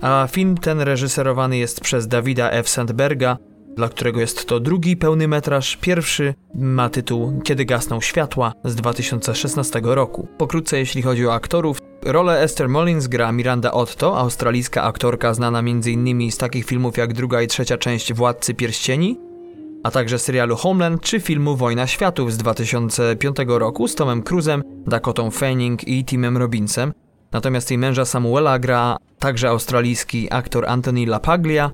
A 0.00 0.28
film 0.30 0.56
ten 0.56 0.80
reżyserowany 0.80 1.56
jest 1.56 1.80
przez 1.80 2.08
Davida 2.08 2.50
F. 2.50 2.68
Sandberga, 2.68 3.36
dla 3.76 3.88
którego 3.88 4.20
jest 4.20 4.46
to 4.46 4.60
drugi 4.60 4.96
pełny 4.96 5.28
metraż, 5.28 5.76
pierwszy 5.76 6.34
ma 6.54 6.88
tytuł 6.88 7.40
Kiedy 7.44 7.64
gasną 7.64 8.00
światła 8.00 8.52
z 8.64 8.74
2016 8.74 9.80
roku. 9.84 10.28
Pokrótce 10.38 10.78
jeśli 10.78 11.02
chodzi 11.02 11.26
o 11.26 11.34
aktorów, 11.34 11.78
rolę 12.04 12.40
Esther 12.40 12.68
Mullins 12.68 13.06
gra 13.06 13.32
Miranda 13.32 13.72
Otto, 13.72 14.18
australijska 14.18 14.82
aktorka 14.82 15.34
znana 15.34 15.58
m.in. 15.58 16.32
z 16.32 16.36
takich 16.36 16.64
filmów 16.64 16.96
jak 16.96 17.12
druga 17.12 17.42
i 17.42 17.46
trzecia 17.46 17.78
część 17.78 18.12
Władcy 18.12 18.54
Pierścieni, 18.54 19.20
a 19.82 19.90
także 19.90 20.18
serialu 20.18 20.56
Homeland 20.56 21.02
czy 21.02 21.20
filmu 21.20 21.56
Wojna 21.56 21.86
Światów 21.86 22.32
z 22.32 22.36
2005 22.36 23.36
roku 23.46 23.88
z 23.88 23.94
Tomem 23.94 24.22
Cruzem, 24.22 24.62
Dakotą 24.86 25.30
Fanning 25.30 25.88
i 25.88 26.04
Timem 26.04 26.36
Robinsem. 26.36 26.92
Natomiast 27.32 27.70
jej 27.70 27.78
męża 27.78 28.04
Samuela 28.04 28.58
gra 28.58 28.96
także 29.18 29.48
australijski 29.48 30.28
aktor 30.30 30.66
Anthony 30.68 31.06
LaPaglia, 31.06 31.70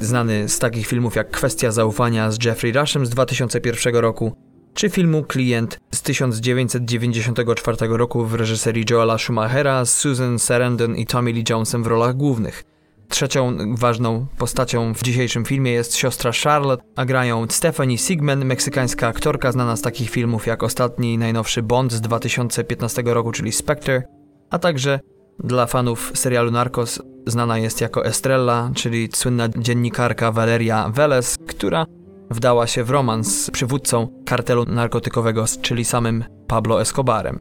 znany 0.00 0.48
z 0.48 0.58
takich 0.58 0.86
filmów 0.86 1.16
jak 1.16 1.30
Kwestia 1.30 1.70
zaufania 1.70 2.30
z 2.30 2.44
Jeffrey 2.44 2.72
Rushem 2.72 3.06
z 3.06 3.10
2001 3.10 3.96
roku, 3.96 4.32
czy 4.74 4.90
filmu 4.90 5.24
Klient 5.24 5.80
z 5.94 6.02
1994 6.02 7.76
roku 7.88 8.24
w 8.24 8.34
reżyserii 8.34 8.84
Joela 8.90 9.18
Schumachera 9.18 9.84
z 9.84 9.94
Susan 9.94 10.38
Sarandon 10.38 10.96
i 10.96 11.06
Tommy 11.06 11.32
Lee 11.32 11.44
Jonesem 11.50 11.82
w 11.82 11.86
rolach 11.86 12.16
głównych. 12.16 12.64
Trzecią 13.08 13.56
ważną 13.74 14.26
postacią 14.38 14.94
w 14.94 15.02
dzisiejszym 15.02 15.44
filmie 15.44 15.72
jest 15.72 15.96
siostra 15.96 16.30
Charlotte, 16.44 16.84
a 16.96 17.04
grają 17.04 17.46
Stephanie 17.50 17.98
Sigman, 17.98 18.44
meksykańska 18.44 19.08
aktorka 19.08 19.52
znana 19.52 19.76
z 19.76 19.82
takich 19.82 20.10
filmów 20.10 20.46
jak 20.46 20.62
ostatni 20.62 21.14
i 21.14 21.18
najnowszy 21.18 21.62
Bond 21.62 21.92
z 21.92 22.00
2015 22.00 23.02
roku, 23.06 23.32
czyli 23.32 23.52
Spectre, 23.52 24.02
a 24.50 24.58
także 24.58 25.00
dla 25.44 25.66
fanów 25.66 26.12
serialu 26.14 26.50
Narcos 26.50 27.02
znana 27.26 27.58
jest 27.58 27.80
jako 27.80 28.04
Estrella, 28.04 28.70
czyli 28.74 29.08
słynna 29.14 29.48
dziennikarka 29.48 30.32
Valeria 30.32 30.90
Velez, 30.94 31.38
która 31.46 31.86
wdała 32.32 32.66
się 32.66 32.84
w 32.84 32.90
romans 32.90 33.44
z 33.44 33.50
przywódcą 33.50 34.08
kartelu 34.24 34.64
narkotykowego, 34.64 35.44
czyli 35.62 35.84
samym 35.84 36.24
Pablo 36.46 36.80
Escobarem. 36.80 37.40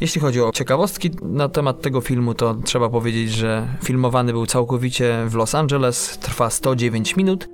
Jeśli 0.00 0.20
chodzi 0.20 0.42
o 0.42 0.52
ciekawostki 0.52 1.10
na 1.22 1.48
temat 1.48 1.82
tego 1.82 2.00
filmu, 2.00 2.34
to 2.34 2.54
trzeba 2.54 2.88
powiedzieć, 2.88 3.30
że 3.30 3.68
filmowany 3.82 4.32
był 4.32 4.46
całkowicie 4.46 5.24
w 5.26 5.34
Los 5.34 5.54
Angeles, 5.54 6.18
trwa 6.18 6.50
109 6.50 7.16
minut, 7.16 7.48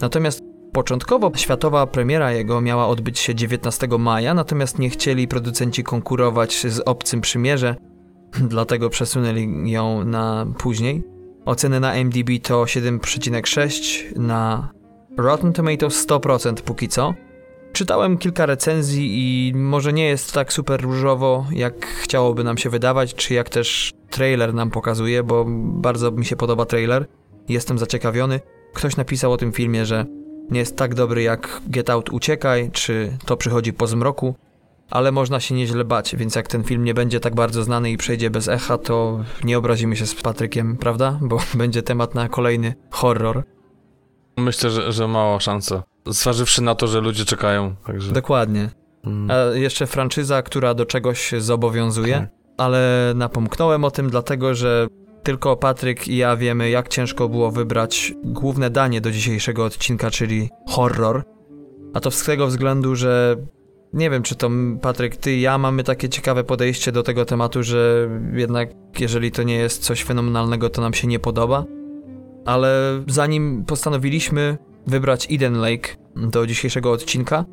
natomiast 0.00 0.42
początkowo 0.72 1.32
światowa 1.36 1.86
premiera 1.86 2.32
jego 2.32 2.60
miała 2.60 2.86
odbyć 2.86 3.18
się 3.18 3.34
19 3.34 3.88
maja, 3.98 4.34
natomiast 4.34 4.78
nie 4.78 4.90
chcieli 4.90 5.28
producenci 5.28 5.84
konkurować 5.84 6.66
z 6.66 6.80
Obcym 6.80 7.20
Przymierze, 7.20 7.76
dlatego 8.48 8.90
przesunęli 8.90 9.70
ją 9.70 10.04
na 10.04 10.46
później. 10.58 11.02
Oceny 11.44 11.80
na 11.80 11.94
MDB 11.94 12.30
to 12.42 12.62
7,6, 12.62 14.18
na 14.18 14.68
Rotten 15.18 15.52
Tomatoes 15.52 16.06
100% 16.06 16.54
póki 16.54 16.88
co. 16.88 17.14
Czytałem 17.72 18.18
kilka 18.18 18.46
recenzji 18.46 19.10
i 19.10 19.54
może 19.54 19.92
nie 19.92 20.04
jest 20.08 20.32
tak 20.32 20.52
super 20.52 20.82
różowo, 20.82 21.46
jak 21.52 21.86
chciałoby 21.86 22.44
nam 22.44 22.58
się 22.58 22.70
wydawać, 22.70 23.14
czy 23.14 23.34
jak 23.34 23.48
też 23.48 23.92
trailer 24.10 24.54
nam 24.54 24.70
pokazuje, 24.70 25.22
bo 25.22 25.44
bardzo 25.58 26.10
mi 26.10 26.24
się 26.24 26.36
podoba 26.36 26.66
trailer. 26.66 27.06
Jestem 27.48 27.78
zaciekawiony. 27.78 28.40
Ktoś 28.74 28.96
napisał 28.96 29.32
o 29.32 29.36
tym 29.36 29.52
filmie, 29.52 29.86
że 29.86 30.06
nie 30.50 30.60
jest 30.60 30.76
tak 30.76 30.94
dobry 30.94 31.22
jak 31.22 31.60
Get 31.66 31.90
Out 31.90 32.10
Uciekaj, 32.10 32.70
czy 32.72 33.18
To 33.26 33.36
przychodzi 33.36 33.72
po 33.72 33.86
zmroku, 33.86 34.34
ale 34.90 35.12
można 35.12 35.40
się 35.40 35.54
nieźle 35.54 35.84
bać, 35.84 36.16
więc 36.16 36.34
jak 36.34 36.48
ten 36.48 36.64
film 36.64 36.84
nie 36.84 36.94
będzie 36.94 37.20
tak 37.20 37.34
bardzo 37.34 37.64
znany 37.64 37.90
i 37.90 37.96
przejdzie 37.96 38.30
bez 38.30 38.48
echa, 38.48 38.78
to 38.78 39.24
nie 39.44 39.58
obrazimy 39.58 39.96
się 39.96 40.06
z 40.06 40.14
Patrykiem, 40.14 40.76
prawda? 40.76 41.18
Bo 41.22 41.40
będzie 41.54 41.82
temat 41.82 42.14
na 42.14 42.28
kolejny 42.28 42.74
horror. 42.90 43.57
Myślę, 44.38 44.70
że, 44.70 44.92
że 44.92 45.08
mała 45.08 45.40
szansa. 45.40 45.82
Zważywszy 46.06 46.62
na 46.62 46.74
to, 46.74 46.86
że 46.86 47.00
ludzie 47.00 47.24
czekają. 47.24 47.74
Także... 47.86 48.12
Dokładnie. 48.12 48.70
Hmm. 49.04 49.30
A 49.30 49.56
jeszcze 49.56 49.86
franczyza, 49.86 50.42
która 50.42 50.74
do 50.74 50.86
czegoś 50.86 51.32
zobowiązuje, 51.38 52.16
okay. 52.16 52.28
ale 52.56 53.12
napomknąłem 53.14 53.84
o 53.84 53.90
tym 53.90 54.10
dlatego, 54.10 54.54
że 54.54 54.86
tylko 55.22 55.56
Patryk 55.56 56.08
i 56.08 56.16
ja 56.16 56.36
wiemy, 56.36 56.70
jak 56.70 56.88
ciężko 56.88 57.28
było 57.28 57.50
wybrać 57.50 58.12
główne 58.24 58.70
danie 58.70 59.00
do 59.00 59.10
dzisiejszego 59.10 59.64
odcinka, 59.64 60.10
czyli 60.10 60.50
horror. 60.68 61.22
A 61.94 62.00
to 62.00 62.10
z 62.10 62.24
tego 62.24 62.46
względu, 62.46 62.96
że 62.96 63.36
nie 63.92 64.10
wiem, 64.10 64.22
czy 64.22 64.34
to 64.34 64.50
Patryk, 64.82 65.16
ty 65.16 65.32
i 65.32 65.40
ja 65.40 65.58
mamy 65.58 65.84
takie 65.84 66.08
ciekawe 66.08 66.44
podejście 66.44 66.92
do 66.92 67.02
tego 67.02 67.24
tematu, 67.24 67.62
że 67.62 68.08
jednak 68.32 68.68
jeżeli 69.00 69.30
to 69.30 69.42
nie 69.42 69.56
jest 69.56 69.82
coś 69.82 70.04
fenomenalnego, 70.04 70.70
to 70.70 70.82
nam 70.82 70.94
się 70.94 71.06
nie 71.06 71.18
podoba. 71.18 71.64
Ale 72.48 73.02
zanim 73.06 73.64
postanowiliśmy 73.64 74.58
wybrać 74.86 75.28
Eden 75.30 75.60
Lake 75.60 75.88
do 76.16 76.46
dzisiejszego 76.46 76.92
odcinka, 76.92 77.44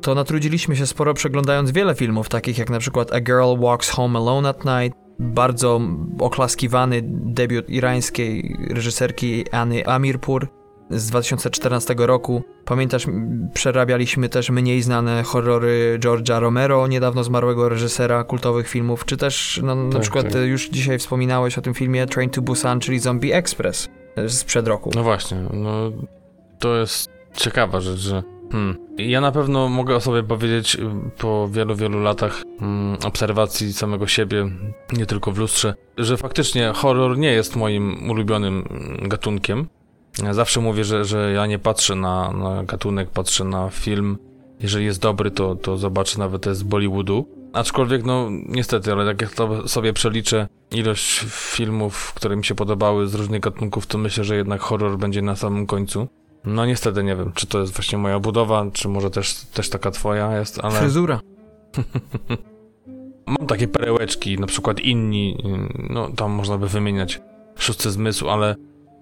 to 0.00 0.14
natrudziliśmy 0.14 0.76
się 0.76 0.86
sporo 0.86 1.14
przeglądając 1.14 1.70
wiele 1.70 1.94
filmów, 1.94 2.28
takich 2.28 2.58
jak 2.58 2.70
na 2.70 2.78
przykład 2.78 3.12
A 3.12 3.20
Girl 3.20 3.56
Walks 3.58 3.90
Home 3.90 4.18
Alone 4.18 4.48
at 4.48 4.64
Night, 4.64 4.98
bardzo 5.18 5.80
oklaskiwany 6.18 7.00
debiut 7.04 7.70
irańskiej 7.70 8.56
reżyserki 8.70 9.50
Anny 9.50 9.86
Amirpur 9.86 10.48
z 10.90 11.06
2014 11.06 11.94
roku. 11.98 12.42
Pamiętasz, 12.64 13.06
przerabialiśmy 13.54 14.28
też 14.28 14.50
mniej 14.50 14.82
znane 14.82 15.22
horrory 15.22 15.98
George'a 16.00 16.40
Romero, 16.40 16.86
niedawno 16.86 17.24
zmarłego 17.24 17.68
reżysera 17.68 18.24
kultowych 18.24 18.68
filmów, 18.68 19.04
czy 19.04 19.16
też 19.16 19.60
no, 19.62 19.74
na 19.74 19.92
tak, 19.92 20.02
przykład 20.02 20.32
tak. 20.32 20.42
już 20.42 20.68
dzisiaj 20.68 20.98
wspominałeś 20.98 21.58
o 21.58 21.62
tym 21.62 21.74
filmie 21.74 22.06
Train 22.06 22.30
to 22.30 22.42
Busan, 22.42 22.80
czyli 22.80 22.98
Zombie 22.98 23.32
Express 23.32 23.88
sprzed 24.28 24.68
roku. 24.68 24.90
No 24.94 25.02
właśnie, 25.02 25.38
no 25.52 25.72
to 26.58 26.76
jest 26.76 27.10
ciekawa 27.36 27.80
rzecz, 27.80 28.00
że 28.00 28.22
Hmm. 28.52 28.76
Ja 28.98 29.20
na 29.20 29.32
pewno 29.32 29.68
mogę 29.68 29.96
o 29.96 30.00
sobie 30.00 30.22
powiedzieć 30.22 30.74
y, 30.74 30.80
po 31.18 31.48
wielu, 31.48 31.76
wielu 31.76 32.00
latach 32.00 32.42
hmm, 32.60 32.98
obserwacji 33.04 33.72
samego 33.72 34.06
siebie, 34.06 34.50
nie 34.92 35.06
tylko 35.06 35.32
w 35.32 35.38
lustrze, 35.38 35.74
że 35.98 36.16
faktycznie 36.16 36.72
horror 36.74 37.18
nie 37.18 37.32
jest 37.32 37.56
moim 37.56 38.10
ulubionym 38.10 38.64
mm, 38.70 39.08
gatunkiem. 39.08 39.66
Ja 40.22 40.34
zawsze 40.34 40.60
mówię, 40.60 40.84
że, 40.84 41.04
że 41.04 41.32
ja 41.32 41.46
nie 41.46 41.58
patrzę 41.58 41.94
na, 41.94 42.32
na 42.32 42.64
gatunek, 42.64 43.10
patrzę 43.10 43.44
na 43.44 43.70
film. 43.70 44.18
Jeżeli 44.60 44.84
jest 44.84 45.00
dobry, 45.00 45.30
to, 45.30 45.54
to 45.54 45.76
zobaczę 45.76 46.18
nawet 46.18 46.46
z 46.46 46.62
Bollywoodu. 46.62 47.26
Aczkolwiek, 47.52 48.04
no 48.04 48.28
niestety, 48.30 48.92
ale 48.92 49.04
jak 49.04 49.22
ja 49.22 49.28
to 49.28 49.68
sobie 49.68 49.92
przeliczę 49.92 50.48
ilość 50.70 51.24
filmów, 51.28 52.12
które 52.14 52.36
mi 52.36 52.44
się 52.44 52.54
podobały 52.54 53.08
z 53.08 53.14
różnych 53.14 53.40
gatunków, 53.40 53.86
to 53.86 53.98
myślę, 53.98 54.24
że 54.24 54.36
jednak 54.36 54.60
horror 54.60 54.98
będzie 54.98 55.22
na 55.22 55.36
samym 55.36 55.66
końcu. 55.66 56.08
No 56.44 56.66
niestety 56.66 57.04
nie 57.04 57.16
wiem, 57.16 57.32
czy 57.34 57.46
to 57.46 57.60
jest 57.60 57.72
właśnie 57.72 57.98
moja 57.98 58.20
budowa, 58.20 58.66
czy 58.72 58.88
może 58.88 59.10
też, 59.10 59.34
też 59.34 59.70
taka 59.70 59.90
twoja 59.90 60.38
jest, 60.38 60.58
ale... 60.62 60.80
Fryzura. 60.80 61.20
Mam 63.26 63.46
takie 63.46 63.68
perełeczki, 63.68 64.38
na 64.38 64.46
przykład 64.46 64.80
inni, 64.80 65.38
no 65.90 66.08
tam 66.08 66.30
można 66.30 66.58
by 66.58 66.68
wymieniać 66.68 67.20
szósty 67.56 67.90
zmysł, 67.90 68.28
ale 68.28 68.56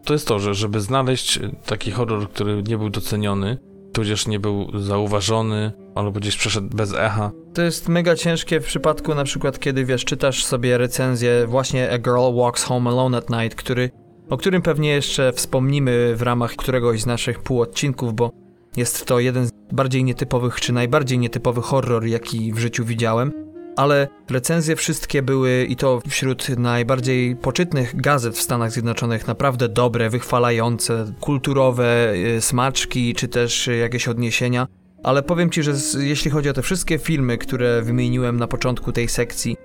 to 0.05 0.13
jest 0.13 0.29
to, 0.29 0.39
że 0.39 0.55
żeby 0.55 0.81
znaleźć 0.81 1.41
taki 1.67 1.91
horror, 1.91 2.31
który 2.31 2.63
nie 2.63 2.79
był 2.79 2.91
doceniony, 2.91 3.59
tudzież 4.01 4.27
nie 4.27 4.41
był 4.41 4.81
zauważony, 4.81 5.73
albo 5.95 6.21
gdzieś 6.21 6.37
przeszedł 6.37 6.77
bez 6.77 6.95
echa. 6.95 7.31
To 7.55 7.63
jest 7.63 7.89
mega 7.89 8.17
ciężkie 8.17 8.61
w 8.61 8.65
przypadku 8.65 9.15
na 9.15 9.25
przykład, 9.25 9.59
kiedy 9.59 9.85
wiesz, 9.85 10.05
czytasz 10.05 10.45
sobie 10.45 10.79
recenzję 10.79 11.47
właśnie 11.47 11.91
A 11.91 11.99
Girl 11.99 12.37
Walks 12.37 12.65
Home 12.65 12.91
Alone 12.91 13.19
at 13.19 13.31
Night, 13.31 13.55
który 13.55 13.91
o 14.31 14.37
którym 14.37 14.63
pewnie 14.63 14.91
jeszcze 14.91 15.33
wspomnimy 15.33 16.17
w 16.17 16.23
ramach 16.23 16.57
któregoś 16.57 17.01
z 17.01 17.07
naszych 17.07 17.43
półodcinków, 17.43 18.15
bo 18.15 18.31
jest 18.77 19.07
to 19.07 19.19
jeden 19.19 19.47
z 19.47 19.51
bardziej 19.73 20.05
nietypowych, 20.05 20.61
czy 20.61 20.73
najbardziej 20.73 21.19
nietypowy 21.19 21.63
horror, 21.63 22.07
jaki 22.07 22.53
w 22.53 22.59
życiu 22.59 22.85
widziałem. 22.85 23.50
Ale 23.81 24.09
recenzje 24.31 24.77
wszystkie 24.77 25.23
były 25.23 25.67
i 25.69 25.77
to 25.77 26.01
wśród 26.09 26.49
najbardziej 26.49 27.37
poczytnych 27.37 28.01
gazet 28.01 28.37
w 28.37 28.41
Stanach 28.41 28.73
Zjednoczonych 28.73 29.27
naprawdę 29.27 29.69
dobre, 29.69 30.11
wychwalające, 30.11 31.13
kulturowe 31.21 32.13
y, 32.15 32.41
smaczki, 32.41 33.15
czy 33.15 33.29
też 33.29 33.71
jakieś 33.81 34.09
odniesienia. 34.09 34.67
Ale 35.03 35.23
powiem 35.23 35.51
Ci, 35.51 35.63
że 35.63 35.73
jeśli 35.99 36.31
chodzi 36.31 36.49
o 36.49 36.53
te 36.53 36.63
wszystkie 36.63 36.99
filmy, 36.99 37.39
które 37.39 37.83
wymieniłem 37.83 38.37
na 38.37 38.47
początku 38.47 38.93
tej 38.93 39.09
sekcji, 39.09 39.57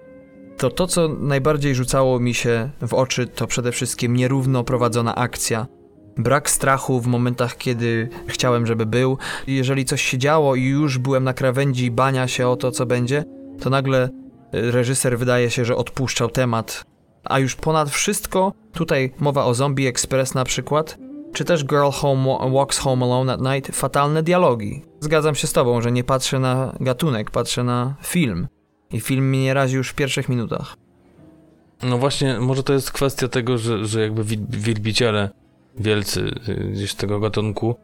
to 0.57 0.69
to, 0.69 0.87
co 0.87 1.07
najbardziej 1.07 1.75
rzucało 1.75 2.19
mi 2.19 2.33
się 2.33 2.69
w 2.87 2.93
oczy, 2.93 3.27
to 3.27 3.47
przede 3.47 3.71
wszystkim 3.71 4.15
nierówno 4.15 4.63
prowadzona 4.63 5.15
akcja. 5.15 5.67
Brak 6.17 6.49
strachu 6.49 7.01
w 7.01 7.07
momentach, 7.07 7.57
kiedy 7.57 8.09
chciałem, 8.27 8.67
żeby 8.67 8.85
był. 8.85 9.17
Jeżeli 9.47 9.85
coś 9.85 10.01
się 10.01 10.17
działo 10.17 10.55
i 10.55 10.63
już 10.63 10.97
byłem 10.97 11.23
na 11.23 11.33
krawędzi 11.33 11.91
bania 11.91 12.27
się 12.27 12.47
o 12.47 12.55
to, 12.55 12.71
co 12.71 12.85
będzie, 12.85 13.23
to 13.59 13.69
nagle 13.69 14.03
e, 14.03 14.09
reżyser 14.71 15.17
wydaje 15.17 15.49
się, 15.49 15.65
że 15.65 15.75
odpuszczał 15.75 16.29
temat. 16.29 16.85
A 17.23 17.39
już 17.39 17.55
ponad 17.55 17.89
wszystko, 17.89 18.53
tutaj 18.73 19.13
mowa 19.19 19.45
o 19.45 19.53
Zombie 19.53 19.87
Express 19.87 20.33
na 20.33 20.43
przykład, 20.43 20.97
czy 21.33 21.45
też 21.45 21.65
Girl 21.65 21.89
Home 21.89 22.37
Walks 22.53 22.77
Home 22.77 23.05
Alone 23.05 23.33
at 23.33 23.41
Night, 23.41 23.75
fatalne 23.75 24.23
dialogi. 24.23 24.81
Zgadzam 24.99 25.35
się 25.35 25.47
z 25.47 25.53
tobą, 25.53 25.81
że 25.81 25.91
nie 25.91 26.03
patrzę 26.03 26.39
na 26.39 26.75
gatunek, 26.79 27.31
patrzę 27.31 27.63
na 27.63 27.95
film. 28.03 28.47
I 28.91 28.99
film 28.99 29.29
mnie 29.29 29.53
razi 29.53 29.75
już 29.75 29.89
w 29.89 29.95
pierwszych 29.95 30.29
minutach. 30.29 30.77
No 31.83 31.97
właśnie, 31.97 32.39
może 32.39 32.63
to 32.63 32.73
jest 32.73 32.91
kwestia 32.91 33.27
tego, 33.27 33.57
że, 33.57 33.85
że 33.85 34.01
jakby 34.01 34.23
wielbiciele 34.49 35.29
wielcy 35.77 36.35
y, 36.49 36.55
gdzieś 36.55 36.93
tego 36.93 37.19
gatunku 37.19 37.75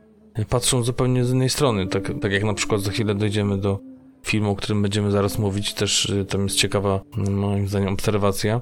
patrzą 0.49 0.83
zupełnie 0.83 1.25
z 1.25 1.31
innej 1.31 1.49
strony. 1.49 1.87
Tak, 1.87 2.11
tak 2.21 2.31
jak 2.31 2.43
na 2.43 2.53
przykład 2.53 2.81
za 2.81 2.91
chwilę 2.91 3.15
dojdziemy 3.15 3.57
do 3.57 3.79
filmu, 4.23 4.51
o 4.51 4.55
którym 4.55 4.81
będziemy 4.81 5.11
zaraz 5.11 5.39
mówić, 5.39 5.73
też 5.73 6.05
y, 6.05 6.25
tam 6.25 6.43
jest 6.43 6.55
ciekawa, 6.55 7.01
moim 7.29 7.67
zdaniem, 7.67 7.93
obserwacja. 7.93 8.61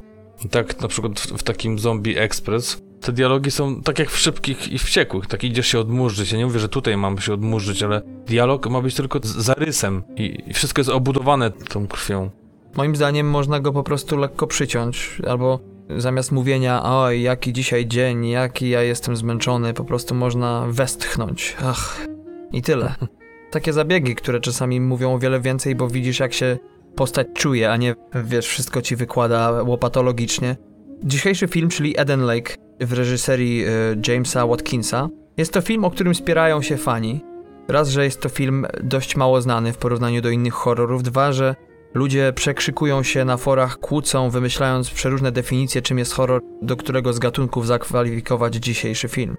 Tak, 0.52 0.82
na 0.82 0.88
przykład 0.88 1.20
w, 1.20 1.26
w, 1.26 1.44
takim 1.44 1.80
Zombie 1.80 2.18
Express 2.18 2.82
te 3.02 3.12
dialogi 3.12 3.52
są 3.52 3.82
tak 3.82 4.00
jak 4.00 4.10
w 4.10 4.18
szybkich 4.18 4.72
i 4.72 4.78
wściekłych. 4.78 5.28
Tak 5.28 5.44
idziesz 5.44 5.68
się 5.68 5.80
odmurzyć. 5.80 6.32
Ja 6.32 6.38
nie 6.38 6.46
mówię, 6.46 6.60
że 6.60 6.70
tutaj 6.70 6.98
mam 6.98 7.18
się 7.18 7.34
odmurzyć, 7.34 7.84
ale 7.84 8.02
dialog 8.26 8.70
ma 8.70 8.82
być 8.82 8.96
tylko 8.96 9.20
z 9.24 9.28
zarysem 9.28 10.04
i, 10.16 10.38
i 10.48 10.54
wszystko 10.54 10.80
jest 10.80 10.90
obudowane 10.90 11.52
tą 11.52 11.88
krwią. 11.88 12.30
Moim 12.76 12.96
zdaniem 12.96 13.30
można 13.30 13.60
go 13.60 13.74
po 13.74 13.84
prostu 13.84 14.18
lekko 14.18 14.48
przyciąć, 14.48 15.18
albo 15.28 15.60
zamiast 15.98 16.32
mówienia, 16.32 16.84
oj, 16.84 17.22
jaki 17.22 17.54
dzisiaj 17.54 17.88
dzień, 17.88 18.28
jaki 18.28 18.70
ja 18.70 18.82
jestem 18.82 19.16
zmęczony, 19.16 19.74
po 19.74 19.84
prostu 19.84 20.16
można 20.16 20.66
westchnąć. 20.70 21.58
Ach, 21.64 22.08
i 22.54 22.62
tyle. 22.62 22.96
Takie 23.52 23.74
zabiegi, 23.74 24.16
które 24.16 24.40
czasami 24.40 24.82
mówią 24.82 25.14
o 25.14 25.20
wiele 25.20 25.40
więcej, 25.40 25.76
bo 25.76 25.88
widzisz, 25.88 26.20
jak 26.20 26.34
się 26.34 26.58
postać 26.96 27.28
czuje, 27.34 27.72
a 27.72 27.78
nie, 27.78 27.96
wiesz, 28.24 28.48
wszystko 28.48 28.82
ci 28.82 28.96
wykłada 28.96 29.64
łopatologicznie. 29.64 30.56
Dzisiejszy 31.04 31.48
film, 31.48 31.70
czyli 31.70 32.00
Eden 32.00 32.26
Lake 32.26 32.56
w 32.80 32.94
reżyserii 32.94 33.66
y, 33.66 33.70
Jamesa 34.08 34.46
Watkinsa, 34.46 35.10
jest 35.38 35.54
to 35.54 35.62
film, 35.62 35.86
o 35.86 35.92
którym 35.92 36.16
spierają 36.16 36.62
się 36.62 36.78
fani. 36.78 37.22
Raz, 37.68 37.90
że 37.90 38.04
jest 38.04 38.22
to 38.22 38.30
film 38.30 38.66
dość 38.84 39.16
mało 39.16 39.42
znany 39.42 39.74
w 39.74 39.78
porównaniu 39.78 40.22
do 40.22 40.30
innych 40.30 40.54
horrorów, 40.54 41.04
dwa, 41.04 41.32
że 41.32 41.56
Ludzie 41.94 42.34
przekrzykują 42.36 43.04
się 43.04 43.26
na 43.26 43.38
forach, 43.38 43.78
kłócą, 43.78 44.30
wymyślając 44.30 44.90
przeróżne 44.90 45.32
definicje, 45.32 45.82
czym 45.82 46.00
jest 46.00 46.14
horror, 46.14 46.42
do 46.62 46.76
którego 46.76 47.14
z 47.14 47.20
gatunków 47.20 47.68
zakwalifikować 47.68 48.56
dzisiejszy 48.56 49.08
film. 49.08 49.38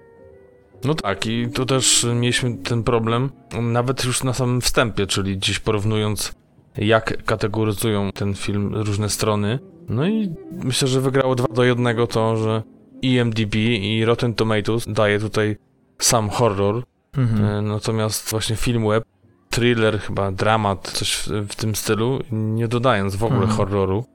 No 0.83 0.95
tak, 0.95 1.25
i 1.25 1.49
tu 1.49 1.65
też 1.65 2.07
mieliśmy 2.15 2.57
ten 2.57 2.83
problem, 2.83 3.29
nawet 3.61 4.05
już 4.05 4.23
na 4.23 4.33
samym 4.33 4.61
wstępie, 4.61 5.07
czyli 5.07 5.39
dziś 5.39 5.59
porównując, 5.59 6.33
jak 6.77 7.25
kategoryzują 7.25 8.11
ten 8.11 8.33
film 8.33 8.75
różne 8.75 9.09
strony. 9.09 9.59
No 9.89 10.07
i 10.07 10.33
myślę, 10.51 10.87
że 10.87 11.01
wygrało 11.01 11.35
2 11.35 11.47
do 11.47 11.63
1 11.63 12.07
to, 12.07 12.37
że 12.37 12.63
EMDB 13.03 13.55
i 13.55 14.05
Rotten 14.05 14.33
Tomatoes 14.33 14.85
daje 14.87 15.19
tutaj 15.19 15.57
sam 15.99 16.29
horror, 16.29 16.83
mhm. 17.17 17.45
E, 17.45 17.61
natomiast 17.61 18.29
właśnie 18.29 18.55
film 18.55 18.87
web 18.87 19.03
thriller, 19.49 19.99
chyba 19.99 20.31
dramat, 20.31 20.91
coś 20.91 21.15
w, 21.15 21.27
w 21.27 21.55
tym 21.55 21.75
stylu, 21.75 22.19
nie 22.31 22.67
dodając 22.67 23.15
w 23.15 23.23
ogóle 23.23 23.41
mhm. 23.41 23.57
horroru. 23.57 24.05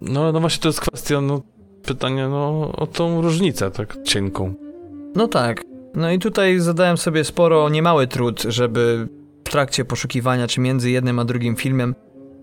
No, 0.00 0.32
no 0.32 0.40
właśnie 0.40 0.62
to 0.62 0.68
jest 0.68 0.80
kwestia, 0.80 1.20
no, 1.20 1.42
pytania, 1.82 2.28
no, 2.28 2.72
o 2.72 2.86
tą 2.86 3.22
różnicę, 3.22 3.70
tak 3.70 3.96
cienką. 4.04 4.54
No 5.14 5.28
tak. 5.28 5.75
No 5.96 6.10
i 6.10 6.18
tutaj 6.18 6.60
zadałem 6.60 6.96
sobie 6.96 7.24
sporo, 7.24 7.68
niemały 7.68 8.06
trud, 8.06 8.42
żeby 8.42 9.08
w 9.44 9.50
trakcie 9.50 9.84
poszukiwania, 9.84 10.46
czy 10.46 10.60
między 10.60 10.90
jednym 10.90 11.18
a 11.18 11.24
drugim 11.24 11.56
filmem, 11.56 11.94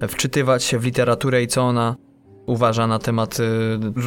wczytywać 0.08 0.64
się 0.64 0.80
w 0.80 0.86
literaturę 0.86 1.44
i 1.44 1.48
co 1.48 1.62
ona 1.62 1.96
uważa 2.46 2.88
na 2.88 3.00
temat 3.00 3.40
y, 3.40 3.44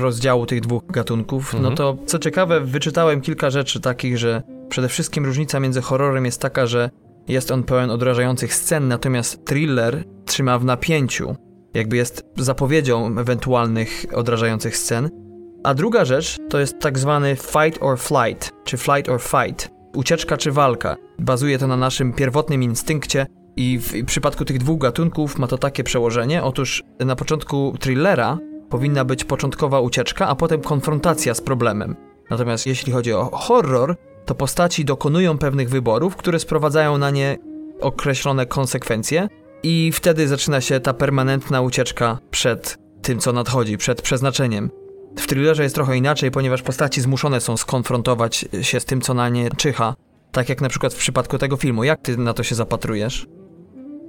rozdziału 0.01 0.47
tych 0.47 0.61
dwóch 0.61 0.87
gatunków. 0.87 1.53
No 1.53 1.59
mhm. 1.59 1.73
No 1.73 1.77
to 1.77 1.97
co 2.07 2.19
ciekawe, 2.19 2.61
wyczytałem 2.61 3.21
kilka 3.21 3.51
rzeczy 3.51 3.81
takich, 3.81 4.19
że 4.19 4.43
przede 4.69 4.89
wszystkim 4.89 5.25
różnica 5.25 5.61
między 5.61 5.83
horrorem 5.83 6.25
jest 6.25 6.41
taka, 6.41 6.67
że 6.67 6.91
jest 7.29 7.51
on 7.51 7.63
pełen 7.63 7.91
odrażających 7.91 8.55
scen, 8.55 8.89
natomiast 8.89 9.45
thriller 9.45 10.05
trzyma 10.25 10.59
w 10.59 10.65
napięciu, 10.65 11.37
jakby 11.75 11.97
jest 11.97 12.25
zapowiedzią 12.37 13.19
ewentualnych 13.19 14.05
odrażających 14.15 14.77
scen. 14.77 15.26
A 15.67 15.75
druga 15.75 16.05
rzecz 16.05 16.37
to 16.49 16.59
jest 16.59 16.79
tak 16.79 16.99
zwany 16.99 17.37
fight 17.37 17.83
or 17.83 17.99
flight, 17.99 18.53
czy 18.65 18.77
flight 18.77 19.09
or 19.09 19.21
fight. 19.21 19.71
ucieczka 19.95 20.37
czy 20.37 20.53
walka. 20.53 20.97
Bazuje 21.19 21.59
to 21.59 21.67
na 21.67 21.77
naszym 21.77 22.13
pierwotnym 22.13 22.63
instynkcie 22.63 23.27
i 23.57 23.79
w 23.79 24.05
przypadku 24.05 24.45
tych 24.45 24.59
dwóch 24.59 24.81
gatunków 24.81 25.39
ma 25.39 25.47
to 25.47 25.59
takie 25.59 25.85
przełożenie. 25.85 26.43
Otóż 26.43 26.83
na 27.01 27.17
początku 27.17 27.75
thrillera 27.81 28.39
powinna 28.69 29.05
być 29.05 29.25
początkowa 29.25 29.81
ucieczka, 29.81 30.29
a 30.29 30.35
potem 30.35 30.61
konfrontacja 30.61 31.35
z 31.35 31.41
problemem. 31.41 31.97
Natomiast 32.31 32.67
jeśli 32.67 32.93
chodzi 32.93 33.13
o 33.13 33.31
horror, 33.33 33.97
to 34.25 34.35
postaci 34.35 34.85
dokonują 34.85 35.39
pewnych 35.39 35.69
wyborów, 35.69 36.17
które 36.17 36.39
sprowadzają 36.39 36.99
na 36.99 37.11
nie 37.11 37.39
określone 37.81 38.47
konsekwencje, 38.47 39.29
i 39.63 39.93
wtedy 39.93 40.29
zaczyna 40.29 40.61
się 40.61 40.81
ta 40.81 40.95
permanentna 40.95 41.61
ucieczka 41.61 42.19
przed 42.31 42.79
tym, 43.03 43.19
co 43.19 43.33
nadchodzi, 43.33 43.79
przed 43.79 44.03
przeznaczeniem. 44.03 44.71
W 45.19 45.27
thrillerze 45.27 45.63
jest 45.63 45.75
trochę 45.75 45.97
inaczej, 45.97 46.31
ponieważ 46.31 46.63
postaci 46.63 47.01
zmuszone 47.01 47.41
są 47.41 47.57
skonfrontować 47.57 48.45
się 48.63 48.81
z 48.81 48.85
tym, 48.85 49.01
co 49.01 49.15
na 49.15 49.29
nie 49.29 49.51
czyha. 49.51 49.95
Tak 50.33 50.49
jak 50.49 50.61
na 50.61 50.69
przykład 50.69 50.95
w 50.95 50.99
przypadku 50.99 51.39
tego 51.39 51.57
filmu. 51.57 51.85
Jak 51.85 52.01
ty 52.01 52.17
na 52.17 52.35
to 52.35 52.43
się 52.43 52.55
zapatrujesz? 52.55 53.27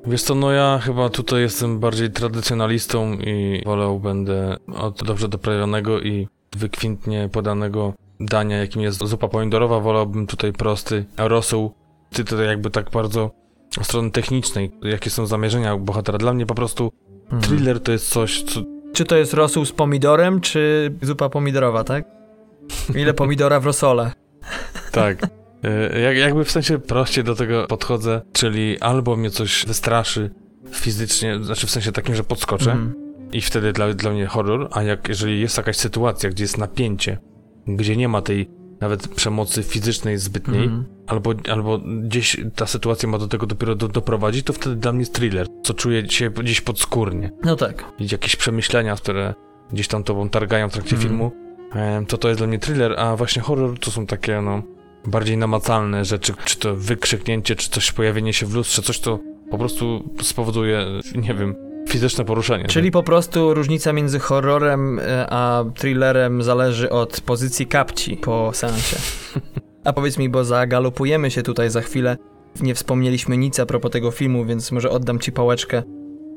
Wiesz 0.06 0.24
co, 0.24 0.36
no 0.36 0.52
ja 0.52 0.80
chyba 0.84 1.10
tutaj 1.10 1.42
jestem 1.42 1.80
bardziej 1.80 2.12
tradycjonalistą 2.12 3.14
i 3.14 3.64
wolał 3.66 4.00
będę 4.00 4.58
od 4.76 5.04
dobrze 5.04 5.28
doprawionego 5.28 6.02
i 6.02 6.28
wykwintnie 6.58 7.30
podanego 7.32 7.94
dania, 8.20 8.58
jakim 8.58 8.82
jest 8.82 9.06
zupa 9.06 9.28
pomidorowa, 9.28 9.80
wolałbym 9.80 10.28
tutaj 10.28 10.54
prosty 10.54 11.06
rosół. 11.18 11.72
Ty 12.10 12.24
tutaj 12.24 12.46
jakby 12.46 12.70
tak 12.70 12.90
bardzo 12.90 13.32
od 13.80 13.86
strony 13.86 14.12
technicznej, 14.12 14.72
jakie 14.82 15.10
są 15.10 15.26
zamierzenia 15.26 15.78
bohatera. 15.78 16.18
Dla 16.18 16.34
mnie 16.34 16.46
po 16.46 16.56
prostu 16.56 16.92
hmm. 17.30 17.48
thriller 17.48 17.80
to 17.80 17.92
jest 17.92 18.10
coś, 18.10 18.44
co... 18.44 18.77
Czy 18.98 19.06
to 19.06 19.18
jest 19.18 19.34
rosół 19.34 19.66
z 19.66 19.72
pomidorem, 19.72 20.42
czy 20.42 20.92
zupa 21.02 21.30
pomidorowa, 21.30 21.84
tak? 21.84 22.06
Ile 22.96 23.14
pomidora 23.14 23.60
w 23.60 23.66
rosole? 23.66 24.12
tak. 24.92 25.28
E, 25.64 26.00
jak, 26.00 26.18
jakby 26.18 26.46
w 26.46 26.52
sensie 26.52 26.80
prościej 26.80 27.24
do 27.24 27.36
tego 27.36 27.68
podchodzę, 27.68 28.22
czyli 28.34 28.80
albo 28.80 29.16
mnie 29.16 29.30
coś 29.30 29.66
wystraszy 29.66 30.30
fizycznie, 30.72 31.44
znaczy 31.44 31.68
w 31.68 31.70
sensie 31.70 31.92
takim, 31.92 32.16
że 32.16 32.24
podskoczę 32.24 32.72
mm. 32.72 32.94
i 33.32 33.42
wtedy 33.42 33.74
dla, 33.74 33.94
dla 33.94 34.12
mnie 34.12 34.26
horror, 34.26 34.68
a 34.72 34.84
jak 34.84 35.08
jeżeli 35.08 35.42
jest 35.42 35.58
jakaś 35.58 35.78
sytuacja, 35.78 36.30
gdzie 36.30 36.44
jest 36.44 36.58
napięcie, 36.58 37.18
gdzie 37.68 37.98
nie 37.98 38.08
ma 38.08 38.22
tej 38.22 38.50
nawet 38.82 39.08
przemocy 39.08 39.64
fizycznej 39.64 40.18
zbytniej, 40.18 40.64
mm. 40.64 40.86
albo, 41.08 41.34
albo 41.52 41.80
gdzieś 41.80 42.38
ta 42.56 42.68
sytuacja 42.68 43.10
ma 43.10 43.18
do 43.18 43.28
tego 43.28 43.46
dopiero 43.46 43.76
do, 43.76 43.88
doprowadzić, 43.88 44.46
to 44.46 44.54
wtedy 44.54 44.76
dla 44.76 44.92
mnie 44.92 45.00
jest 45.00 45.14
thriller, 45.14 45.48
co 45.64 45.74
czuję 45.74 46.10
się 46.10 46.30
gdzieś 46.30 46.62
podskórnie. 46.62 47.32
No 47.44 47.56
tak. 47.56 47.86
Jakieś 48.12 48.36
przemyślenia, 48.36 48.96
które 48.96 49.34
gdzieś 49.72 49.88
tam 49.88 50.04
tobą 50.04 50.30
targają 50.30 50.70
w 50.70 50.74
trakcie 50.74 50.96
mm. 50.96 51.08
filmu, 51.08 51.32
to 52.08 52.18
to 52.18 52.28
jest 52.28 52.40
dla 52.40 52.48
mnie 52.48 52.60
thriller, 52.60 53.00
a 53.00 53.16
właśnie 53.16 53.42
horror 53.42 53.80
to 53.80 53.92
są 53.92 54.06
takie, 54.06 54.42
no, 54.42 54.62
bardziej 55.08 55.38
namacalne 55.38 56.06
rzeczy, 56.06 56.34
czy 56.46 56.58
to 56.58 56.76
wykrzyknięcie, 56.76 57.56
czy 57.56 57.70
coś 57.70 57.92
pojawienie 57.92 58.34
się 58.34 58.46
w 58.46 58.54
lustrze, 58.54 58.82
coś 58.82 59.00
to 59.00 59.20
po 59.52 59.58
prostu 59.58 60.10
spowoduje, 60.22 60.86
nie 61.16 61.34
wiem, 61.34 61.56
fizyczne 61.88 62.26
poruszenie. 62.26 62.66
Czyli 62.66 62.92
po 62.92 63.04
prostu 63.04 63.54
różnica 63.54 63.94
między 63.94 64.20
horrorem 64.20 65.00
e, 65.00 65.28
a 65.30 65.66
thrillerem 65.76 66.44
zależy 66.44 66.90
od 66.90 67.22
pozycji 67.22 67.68
kapci 67.68 68.18
po 68.18 68.52
seansie. 68.54 68.98
A 69.84 69.94
powiedz 69.94 70.18
mi, 70.18 70.30
bo 70.30 70.44
zagalopujemy 70.44 71.32
się 71.32 71.44
tutaj 71.44 71.70
za 71.70 71.82
chwilę. 71.82 72.18
Nie 72.62 72.76
wspomnieliśmy 72.76 73.38
nic 73.38 73.60
a 73.60 73.66
propos 73.66 73.92
tego 73.92 74.12
filmu, 74.12 74.46
więc 74.46 74.72
może 74.72 74.90
oddam 74.90 75.20
ci 75.20 75.32
pałeczkę, 75.32 75.84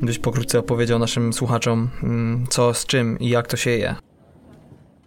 byś 0.00 0.18
pokrótce 0.18 0.58
opowiedział 0.58 0.98
naszym 0.98 1.32
słuchaczom, 1.32 1.88
mm, 2.02 2.46
co 2.50 2.74
z 2.74 2.86
czym 2.86 3.18
i 3.18 3.28
jak 3.28 3.46
to 3.46 3.56
się 3.56 3.70
je. 3.70 3.94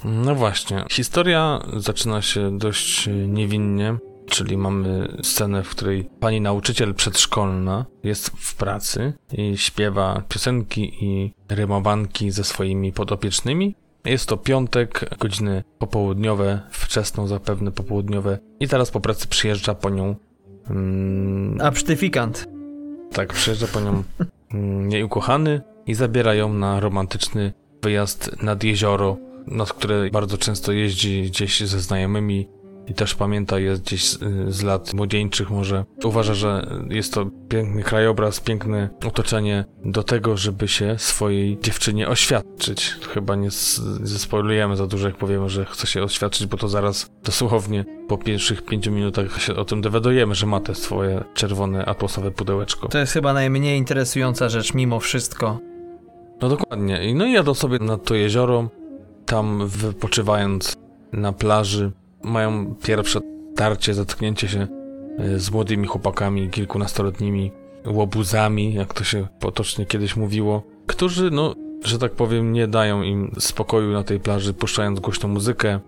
No 0.05 0.35
właśnie. 0.35 0.85
Historia 0.91 1.59
zaczyna 1.77 2.21
się 2.21 2.57
dość 2.57 3.09
niewinnie, 3.27 3.97
czyli 4.25 4.57
mamy 4.57 5.17
scenę, 5.23 5.63
w 5.63 5.69
której 5.69 6.09
pani 6.19 6.41
nauczyciel 6.41 6.93
przedszkolna 6.93 7.85
jest 8.03 8.29
w 8.29 8.55
pracy 8.55 9.13
i 9.31 9.57
śpiewa 9.57 10.23
piosenki 10.29 10.93
i 11.01 11.33
rymowanki 11.49 12.31
ze 12.31 12.43
swoimi 12.43 12.93
podopiecznymi. 12.93 13.75
Jest 14.05 14.29
to 14.29 14.37
piątek, 14.37 15.17
godziny 15.19 15.63
popołudniowe, 15.77 16.61
wczesną 16.71 17.27
zapewne 17.27 17.71
popołudniowe 17.71 18.39
i 18.59 18.67
teraz 18.67 18.91
po 18.91 18.99
pracy 18.99 19.27
przyjeżdża 19.27 19.75
po 19.75 19.89
nią... 19.89 20.15
Mm, 20.69 21.61
Absztyfikant. 21.61 22.47
Tak, 23.11 23.33
przyjeżdża 23.33 23.67
po 23.67 23.79
nią 23.79 24.03
mm, 24.53 24.91
jej 24.91 25.03
ukochany 25.03 25.61
i 25.87 25.93
zabiera 25.93 26.33
ją 26.33 26.53
na 26.53 26.79
romantyczny 26.79 27.53
wyjazd 27.81 28.43
nad 28.43 28.63
jezioro 28.63 29.17
nad 29.47 29.73
które 29.73 30.09
bardzo 30.09 30.37
często 30.37 30.71
jeździ 30.71 31.23
gdzieś 31.23 31.61
ze 31.61 31.79
znajomymi 31.79 32.47
i 32.87 32.93
też 32.93 33.15
pamięta, 33.15 33.59
jest 33.59 33.81
gdzieś 33.81 34.09
z, 34.09 34.19
z, 34.55 34.63
lat 34.63 34.93
młodzieńczych 34.93 35.49
może. 35.49 35.85
Uważa, 36.03 36.33
że 36.33 36.67
jest 36.89 37.13
to 37.13 37.25
piękny 37.49 37.83
krajobraz, 37.83 38.39
piękne 38.39 38.89
otoczenie 39.07 39.65
do 39.85 40.03
tego, 40.03 40.37
żeby 40.37 40.67
się 40.67 40.95
swojej 40.97 41.59
dziewczynie 41.61 42.07
oświadczyć. 42.07 42.95
Chyba 43.13 43.35
nie 43.35 43.49
zespoilujemy 44.03 44.75
za 44.75 44.87
dużo, 44.87 45.07
jak 45.07 45.17
powiemy, 45.17 45.49
że 45.49 45.65
chce 45.65 45.87
się 45.87 46.03
oświadczyć, 46.03 46.47
bo 46.47 46.57
to 46.57 46.67
zaraz 46.67 47.09
dosłownie 47.23 47.85
po 48.07 48.17
pierwszych 48.17 48.65
pięciu 48.65 48.91
minutach 48.91 49.41
się 49.41 49.55
o 49.55 49.65
tym 49.65 49.81
dowiadujemy, 49.81 50.35
że 50.35 50.45
ma 50.45 50.59
te 50.59 50.75
swoje 50.75 51.23
czerwone 51.33 51.85
atłasowe 51.85 52.31
pudełeczko. 52.31 52.87
To 52.87 52.97
jest 52.97 53.13
chyba 53.13 53.33
najmniej 53.33 53.77
interesująca 53.77 54.49
rzecz 54.49 54.73
mimo 54.73 54.99
wszystko. 54.99 55.59
No 56.41 56.49
dokładnie. 56.49 57.13
No 57.15 57.25
i 57.25 57.31
jadą 57.31 57.53
sobie 57.53 57.79
na 57.79 57.97
to 57.97 58.15
jezioro, 58.15 58.69
tam 59.25 59.67
wypoczywając 59.67 60.77
na 61.13 61.33
plaży, 61.33 61.91
mają 62.23 62.75
pierwsze 62.75 63.19
tarcie, 63.55 63.93
zetknięcie 63.93 64.47
się 64.47 64.67
e, 65.17 65.39
z 65.39 65.51
młodymi 65.51 65.87
chłopakami, 65.87 66.49
kilkunastoletnimi 66.49 67.51
łobuzami, 67.85 68.73
jak 68.73 68.93
to 68.93 69.03
się 69.03 69.27
potocznie 69.39 69.85
kiedyś 69.85 70.15
mówiło, 70.15 70.63
którzy, 70.87 71.31
no, 71.31 71.55
że 71.83 71.99
tak 71.99 72.11
powiem, 72.11 72.53
nie 72.53 72.67
dają 72.67 73.01
im 73.01 73.31
spokoju 73.39 73.93
na 73.93 74.03
tej 74.03 74.19
plaży, 74.19 74.53
puszczając 74.53 74.99
głośną 74.99 75.29
muzykę 75.29 75.79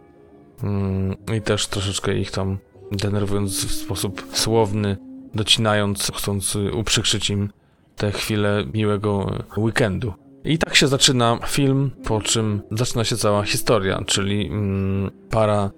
mm, 0.64 1.16
i 1.38 1.42
też 1.42 1.68
troszeczkę 1.68 2.18
ich 2.18 2.32
tam 2.32 2.58
denerwując 2.92 3.66
w 3.66 3.72
sposób 3.72 4.28
słowny, 4.32 4.98
docinając, 5.34 6.12
chcąc 6.16 6.56
uprzykrzyć 6.56 7.30
im 7.30 7.50
te 7.96 8.12
chwile 8.12 8.64
miłego 8.74 9.32
weekendu. 9.58 10.14
I 10.44 10.58
tak 10.58 10.76
się 10.76 10.88
zaczyna 10.88 11.40
film, 11.48 11.92
po 12.04 12.22
czym 12.22 12.62
zaczyna 12.72 13.04
się 13.04 13.18
cała 13.18 13.44
historia, 13.44 14.04
czyli 14.06 14.48
mm, 14.48 15.12
para 15.30 15.72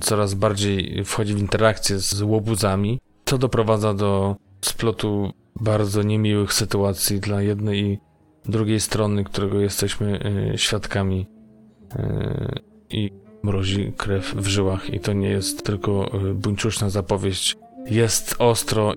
coraz 0.00 0.34
bardziej 0.34 1.04
wchodzi 1.04 1.34
w 1.34 1.38
interakcję 1.38 1.98
z 1.98 2.22
łobuzami, 2.22 3.00
co 3.24 3.38
doprowadza 3.38 3.94
do 3.94 4.36
splotu 4.60 5.32
bardzo 5.60 6.02
niemiłych 6.02 6.52
sytuacji 6.52 7.20
dla 7.20 7.42
jednej 7.42 7.84
i 7.84 7.98
drugiej 8.44 8.80
strony, 8.80 9.24
którego 9.24 9.60
jesteśmy 9.60 10.20
y, 10.54 10.58
świadkami. 10.58 11.26
Y, 11.96 12.60
I 12.90 13.10
mrozi 13.42 13.92
krew 13.96 14.34
w 14.34 14.46
żyłach 14.46 14.94
i 14.94 15.00
to 15.00 15.12
nie 15.12 15.28
jest 15.28 15.64
tylko 15.64 16.10
y, 16.30 16.34
buńczuczna 16.34 16.90
zapowiedź. 16.90 17.56
Jest 17.86 18.34
ostro 18.38 18.94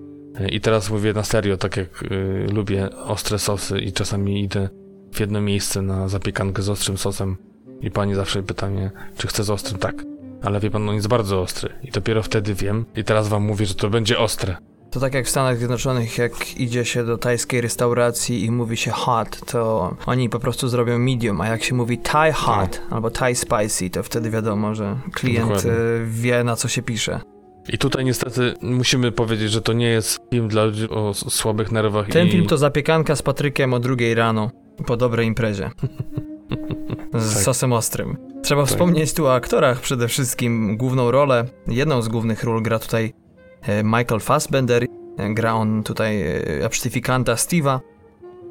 i 0.50 0.60
teraz 0.60 0.90
mówię 0.90 1.12
na 1.12 1.24
serio, 1.24 1.56
tak 1.56 1.76
jak 1.76 2.04
lubię 2.52 2.90
ostre 2.96 3.38
sosy 3.38 3.78
i 3.78 3.92
czasami 3.92 4.42
idę 4.42 4.68
w 5.12 5.20
jedno 5.20 5.40
miejsce 5.40 5.82
na 5.82 6.08
zapiekankę 6.08 6.62
z 6.62 6.68
ostrym 6.68 6.98
sosem 6.98 7.36
i 7.80 7.90
pani 7.90 8.14
zawsze 8.14 8.42
pyta 8.42 8.70
mnie, 8.70 8.90
czy 9.16 9.26
chcę 9.26 9.44
z 9.44 9.50
ostrym? 9.50 9.78
Tak. 9.78 10.15
Ale 10.42 10.60
wie 10.60 10.70
pan, 10.70 10.88
on 10.88 10.94
jest 10.94 11.08
bardzo 11.08 11.40
ostry 11.40 11.74
i 11.82 11.90
dopiero 11.90 12.22
wtedy 12.22 12.54
wiem 12.54 12.84
i 12.96 13.04
teraz 13.04 13.28
wam 13.28 13.42
mówię, 13.42 13.66
że 13.66 13.74
to 13.74 13.90
będzie 13.90 14.18
ostre. 14.18 14.56
To 14.90 15.00
tak 15.00 15.14
jak 15.14 15.26
w 15.26 15.30
Stanach 15.30 15.58
Zjednoczonych, 15.58 16.18
jak 16.18 16.60
idzie 16.60 16.84
się 16.84 17.04
do 17.04 17.18
tajskiej 17.18 17.60
restauracji 17.60 18.44
i 18.44 18.50
mówi 18.50 18.76
się 18.76 18.90
hot, 18.90 19.40
to 19.46 19.96
oni 20.06 20.28
po 20.28 20.38
prostu 20.38 20.68
zrobią 20.68 20.98
medium, 20.98 21.40
a 21.40 21.48
jak 21.48 21.64
się 21.64 21.74
mówi 21.74 21.98
Thai 21.98 22.32
hot 22.32 22.82
no. 22.90 22.96
albo 22.96 23.10
Thai 23.10 23.34
spicy, 23.34 23.90
to 23.90 24.02
wtedy 24.02 24.30
wiadomo, 24.30 24.74
że 24.74 24.98
klient 25.12 25.48
Dokładnie. 25.48 25.72
E, 25.72 26.04
wie 26.06 26.44
na 26.44 26.56
co 26.56 26.68
się 26.68 26.82
pisze. 26.82 27.20
I 27.68 27.78
tutaj 27.78 28.04
niestety 28.04 28.54
musimy 28.62 29.12
powiedzieć, 29.12 29.50
że 29.50 29.62
to 29.62 29.72
nie 29.72 29.88
jest 29.88 30.18
film 30.30 30.48
dla 30.48 30.64
ludzi 30.64 30.88
o 30.90 31.14
słabych 31.14 31.72
nerwach. 31.72 32.08
Ten 32.08 32.26
i... 32.26 32.30
film 32.30 32.46
to 32.46 32.58
zapiekanka 32.58 33.16
z 33.16 33.22
Patrykiem 33.22 33.74
o 33.74 33.78
drugiej 33.78 34.14
rano. 34.14 34.50
Po 34.86 34.96
dobrej 34.96 35.26
imprezie. 35.26 35.70
Z 37.14 37.34
tak. 37.34 37.42
sosem 37.42 37.72
ostrym. 37.72 38.16
Trzeba 38.42 38.62
tak. 38.62 38.70
wspomnieć 38.70 39.14
tu 39.14 39.26
o 39.26 39.34
aktorach 39.34 39.80
przede 39.80 40.08
wszystkim. 40.08 40.76
Główną 40.76 41.10
rolę, 41.10 41.44
jedną 41.66 42.02
z 42.02 42.08
głównych 42.08 42.44
ról 42.44 42.62
gra 42.62 42.78
tutaj 42.78 43.14
e, 43.62 43.82
Michael 43.84 44.20
Fassbender. 44.20 44.86
E, 45.18 45.34
gra 45.34 45.54
on 45.54 45.82
tutaj 45.82 46.22
e, 46.22 46.64
absztyfikanta 46.64 47.34
Steve'a. 47.34 47.80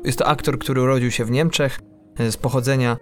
Jest 0.04 0.20
to 0.20 0.28
aktor, 0.28 0.60
który 0.60 0.82
urodził 0.82 1.12
się 1.12 1.26
w 1.26 1.32
Niemczech. 1.32 1.80
Z 2.30 2.38
pochodzenia 2.38 2.98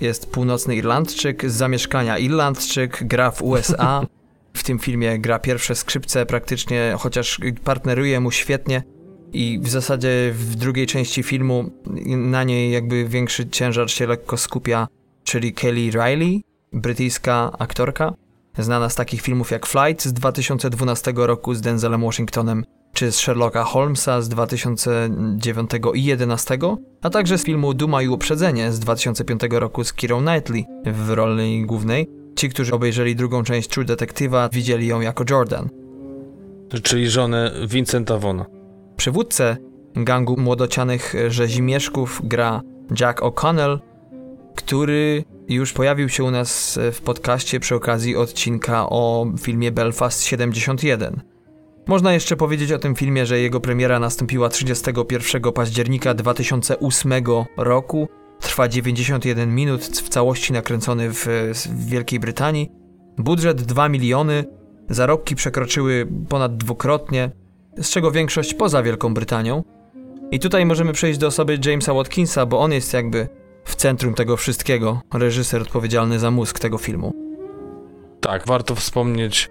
jest 0.00 0.30
północny 0.30 0.76
Irlandczyk, 0.76 1.50
z 1.50 1.54
zamieszkania 1.54 2.18
Irlandczyk, 2.18 3.04
gra 3.04 3.30
w 3.30 3.42
USA. 3.42 4.00
W 4.52 4.62
tym 4.62 4.78
filmie 4.78 5.18
gra 5.18 5.38
pierwsze 5.38 5.74
skrzypce 5.74 6.26
praktycznie, 6.26 6.94
chociaż 6.98 7.40
partneruje 7.64 8.20
mu 8.20 8.30
świetnie 8.30 8.82
i 9.32 9.60
w 9.62 9.68
zasadzie 9.68 10.30
w 10.32 10.54
drugiej 10.54 10.86
części 10.86 11.22
filmu 11.22 11.70
na 12.06 12.44
niej 12.44 12.72
jakby 12.72 13.04
większy 13.04 13.48
ciężar 13.48 13.90
się 13.90 14.06
lekko 14.06 14.36
skupia, 14.36 14.88
czyli 15.28 15.52
Kelly 15.52 15.90
Riley, 15.90 16.42
brytyjska 16.72 17.52
aktorka. 17.58 18.12
znana 18.58 18.88
z 18.88 18.94
takich 18.94 19.20
filmów 19.20 19.50
jak 19.50 19.66
Flight 19.66 20.04
z 20.04 20.12
2012 20.12 21.12
roku 21.16 21.54
z 21.54 21.60
Denzelem 21.60 22.00
Washingtonem, 22.00 22.64
czy 22.92 23.12
z 23.12 23.16
Sherlocka 23.16 23.64
Holmesa 23.64 24.22
z 24.22 24.28
2009 24.28 25.70
i 25.74 25.80
2011, 25.80 26.58
a 27.02 27.10
także 27.10 27.38
z 27.38 27.44
filmu 27.44 27.74
Duma 27.74 28.02
i 28.02 28.08
Uprzedzenie 28.08 28.72
z 28.72 28.80
2005 28.80 29.42
roku 29.50 29.84
z 29.84 29.92
Kirą 29.92 30.20
Knightley 30.20 30.66
w 30.86 31.10
roli 31.10 31.66
głównej. 31.66 32.08
Ci, 32.36 32.48
którzy 32.48 32.74
obejrzeli 32.74 33.16
drugą 33.16 33.42
część 33.42 33.68
True 33.68 33.84
Detective'a, 33.84 34.48
widzieli 34.52 34.86
ją 34.86 35.00
jako 35.00 35.24
Jordan. 35.30 35.68
Czyli 36.82 37.10
żonę 37.10 37.52
Vincenta 37.66 38.18
Vona. 38.18 38.46
Przywódcę 38.96 39.56
gangu 39.94 40.36
młodocianych 40.40 41.14
rzezimieszków 41.28 42.20
gra 42.24 42.60
Jack 43.00 43.20
O'Connell, 43.20 43.78
który 44.58 45.24
już 45.48 45.72
pojawił 45.72 46.08
się 46.08 46.24
u 46.24 46.30
nas 46.30 46.78
w 46.92 47.00
podcaście 47.00 47.60
przy 47.60 47.74
okazji 47.74 48.16
odcinka 48.16 48.88
o 48.90 49.26
filmie 49.40 49.72
Belfast 49.72 50.22
71. 50.22 51.20
Można 51.86 52.12
jeszcze 52.12 52.36
powiedzieć 52.36 52.72
o 52.72 52.78
tym 52.78 52.94
filmie, 52.94 53.26
że 53.26 53.40
jego 53.40 53.60
premiera 53.60 53.98
nastąpiła 53.98 54.48
31 54.48 55.52
października 55.52 56.14
2008 56.14 57.12
roku. 57.56 58.08
Trwa 58.40 58.68
91 58.68 59.54
minut, 59.54 59.82
w 59.82 60.08
całości 60.08 60.52
nakręcony 60.52 61.10
w, 61.12 61.26
w 61.54 61.86
Wielkiej 61.86 62.20
Brytanii. 62.20 62.70
Budżet 63.18 63.62
2 63.62 63.88
miliony, 63.88 64.44
zarobki 64.90 65.34
przekroczyły 65.34 66.08
ponad 66.28 66.56
dwukrotnie, 66.56 67.30
z 67.76 67.90
czego 67.90 68.10
większość 68.10 68.54
poza 68.54 68.82
Wielką 68.82 69.14
Brytanią. 69.14 69.64
I 70.30 70.38
tutaj 70.38 70.66
możemy 70.66 70.92
przejść 70.92 71.18
do 71.18 71.26
osoby 71.26 71.58
Jamesa 71.64 71.94
Watkinsa, 71.94 72.46
bo 72.46 72.60
on 72.60 72.72
jest 72.72 72.92
jakby 72.92 73.28
w 73.68 73.76
centrum 73.76 74.14
tego 74.14 74.36
wszystkiego, 74.36 75.00
reżyser 75.14 75.62
odpowiedzialny 75.62 76.18
za 76.18 76.30
mózg 76.30 76.58
tego 76.58 76.78
filmu. 76.78 77.12
Tak, 78.20 78.46
warto 78.46 78.74
wspomnieć, 78.74 79.50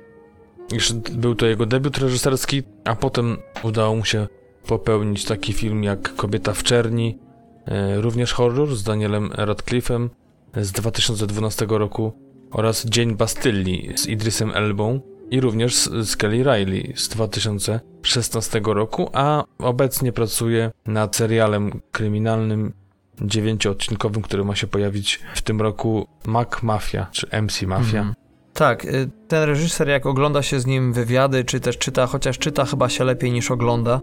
iż 0.73 0.93
był 0.93 1.35
to 1.35 1.45
jego 1.45 1.65
debiut 1.65 1.97
reżyserski, 1.97 2.63
a 2.85 2.95
potem 2.95 3.37
udało 3.63 3.95
mu 3.95 4.05
się 4.05 4.27
popełnić 4.67 5.25
taki 5.25 5.53
film 5.53 5.83
jak 5.83 6.15
Kobieta 6.15 6.53
w 6.53 6.63
czerni, 6.63 7.19
e, 7.65 8.01
również 8.01 8.33
horror 8.33 8.75
z 8.75 8.83
Danielem 8.83 9.29
Radcliffe'em 9.29 10.09
z 10.55 10.71
2012 10.71 11.65
roku 11.77 12.13
oraz 12.51 12.85
Dzień 12.85 13.15
Bastylli 13.15 13.89
z 13.95 14.07
Idrisem 14.07 14.51
Elbą 14.51 14.99
i 15.31 15.41
również 15.41 15.75
z, 15.75 16.15
Kelly 16.15 16.43
Riley 16.43 16.93
z 16.95 17.07
2016 17.09 18.61
roku, 18.65 19.09
a 19.13 19.43
obecnie 19.59 20.11
pracuje 20.11 20.71
nad 20.85 21.15
serialem 21.15 21.81
kryminalnym 21.91 22.73
dziewięcioodcinkowym, 23.21 24.21
który 24.21 24.45
ma 24.45 24.55
się 24.55 24.67
pojawić 24.67 25.19
w 25.35 25.41
tym 25.41 25.61
roku 25.61 26.07
Mac 26.25 26.63
Mafia, 26.63 27.07
czy 27.11 27.27
MC 27.41 27.61
Mafia. 27.61 27.97
Mhm. 27.97 28.13
Tak, 28.53 28.85
y, 28.85 29.09
ten 29.27 29.43
reżyser 29.43 29.87
jak 29.87 30.05
ogląda 30.05 30.41
się 30.41 30.59
z 30.59 30.65
nim 30.65 30.93
wywiady, 30.93 31.45
czy 31.45 31.59
też 31.59 31.77
czyta, 31.77 32.07
chociaż 32.07 32.37
czyta 32.37 32.65
chyba 32.65 32.89
się 32.89 33.03
lepiej 33.03 33.31
niż 33.31 33.51
ogląda, 33.51 33.99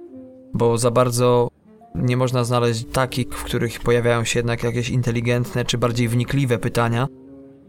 bo 0.55 0.79
za 0.79 0.91
bardzo 0.91 1.49
nie 1.95 2.17
można 2.17 2.45
znaleźć 2.45 2.85
takich, 2.93 3.29
w 3.29 3.45
których 3.45 3.81
pojawiają 3.81 4.25
się 4.25 4.39
jednak 4.39 4.63
jakieś 4.63 4.91
inteligentne, 4.91 5.65
czy 5.65 5.79
bardziej 5.79 6.09
wnikliwe 6.09 6.59
pytania. 6.59 7.09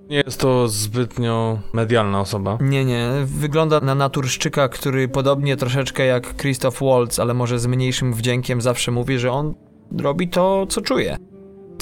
Nie 0.10 0.18
jest 0.18 0.40
to 0.40 0.68
zbytnio 0.68 1.60
medialna 1.74 2.20
osoba. 2.20 2.58
Nie, 2.62 2.86
nie. 2.86 3.10
Wygląda 3.26 3.80
na 3.80 3.96
naturszczyka, 3.96 4.70
który 4.70 5.08
podobnie 5.08 5.58
troszeczkę 5.58 6.06
jak 6.06 6.38
Christoph 6.38 6.82
Waltz, 6.82 7.20
ale 7.20 7.34
może 7.34 7.60
z 7.60 7.68
mniejszym 7.68 8.14
wdziękiem 8.14 8.62
zawsze 8.62 8.92
mówi, 8.92 9.20
że 9.20 9.32
on 9.32 9.54
robi 10.00 10.28
to, 10.28 10.66
co 10.70 10.82
czuje. 10.82 11.18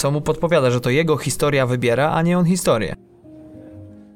Co 0.03 0.11
mu 0.11 0.21
podpowiada, 0.21 0.71
że 0.71 0.81
to 0.81 0.89
jego 0.89 1.17
historia 1.17 1.67
wybiera, 1.67 2.11
a 2.11 2.21
nie 2.21 2.37
on 2.37 2.45
historię. 2.45 2.95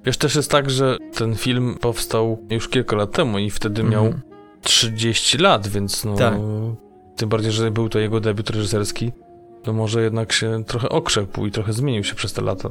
Wiesz, 0.06 0.18
też 0.18 0.36
jest 0.36 0.52
tak, 0.52 0.70
że 0.70 0.98
ten 1.14 1.36
film 1.36 1.78
powstał 1.82 2.38
już 2.50 2.70
kilka 2.70 2.96
lat 2.96 3.12
temu 3.12 3.40
i 3.40 3.50
wtedy 3.50 3.82
mm. 3.82 3.94
miał 3.94 4.14
30 4.62 5.38
lat, 5.38 5.68
więc 5.68 6.06
no... 6.06 6.16
Tak. 6.16 6.34
Tym 7.16 7.30
bardziej, 7.30 7.52
że 7.52 7.72
był 7.72 7.90
to 7.90 8.00
jego 8.00 8.20
debiut 8.20 8.50
reżyserski, 8.50 9.12
to 9.64 9.74
może 9.74 10.02
jednak 10.02 10.32
się 10.32 10.64
trochę 10.64 10.90
okrzepł 10.90 11.46
i 11.46 11.52
trochę 11.52 11.74
zmienił 11.74 12.04
się 12.04 12.16
przez 12.16 12.34
te 12.34 12.42
lata. 12.42 12.70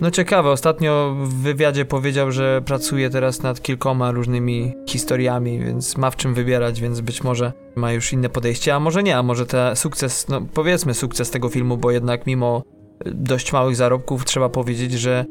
No 0.00 0.10
ciekawe, 0.10 0.50
ostatnio 0.50 1.14
w 1.18 1.34
wywiadzie 1.34 1.84
powiedział, 1.84 2.32
że 2.32 2.62
pracuje 2.64 3.10
teraz 3.10 3.42
nad 3.42 3.62
kilkoma 3.62 4.10
różnymi 4.10 4.74
historiami, 4.88 5.58
więc 5.58 5.96
ma 5.96 6.10
w 6.10 6.16
czym 6.16 6.34
wybierać, 6.34 6.80
więc 6.80 7.00
być 7.00 7.24
może 7.24 7.52
ma 7.76 7.92
już 7.92 8.12
inne 8.12 8.28
podejście, 8.28 8.74
a 8.74 8.80
może 8.80 9.02
nie, 9.02 9.16
a 9.16 9.22
może 9.22 9.46
ten 9.46 9.76
sukces, 9.76 10.28
no 10.28 10.40
powiedzmy 10.54 10.94
sukces 10.94 11.30
tego 11.30 11.48
filmu, 11.48 11.76
bo 11.76 11.90
jednak 11.90 12.26
mimo 12.26 12.62
dość 13.06 13.52
małych 13.52 13.76
zarobków 13.76 14.24
trzeba 14.24 14.48
powiedzieć, 14.48 14.92
że 14.92 15.24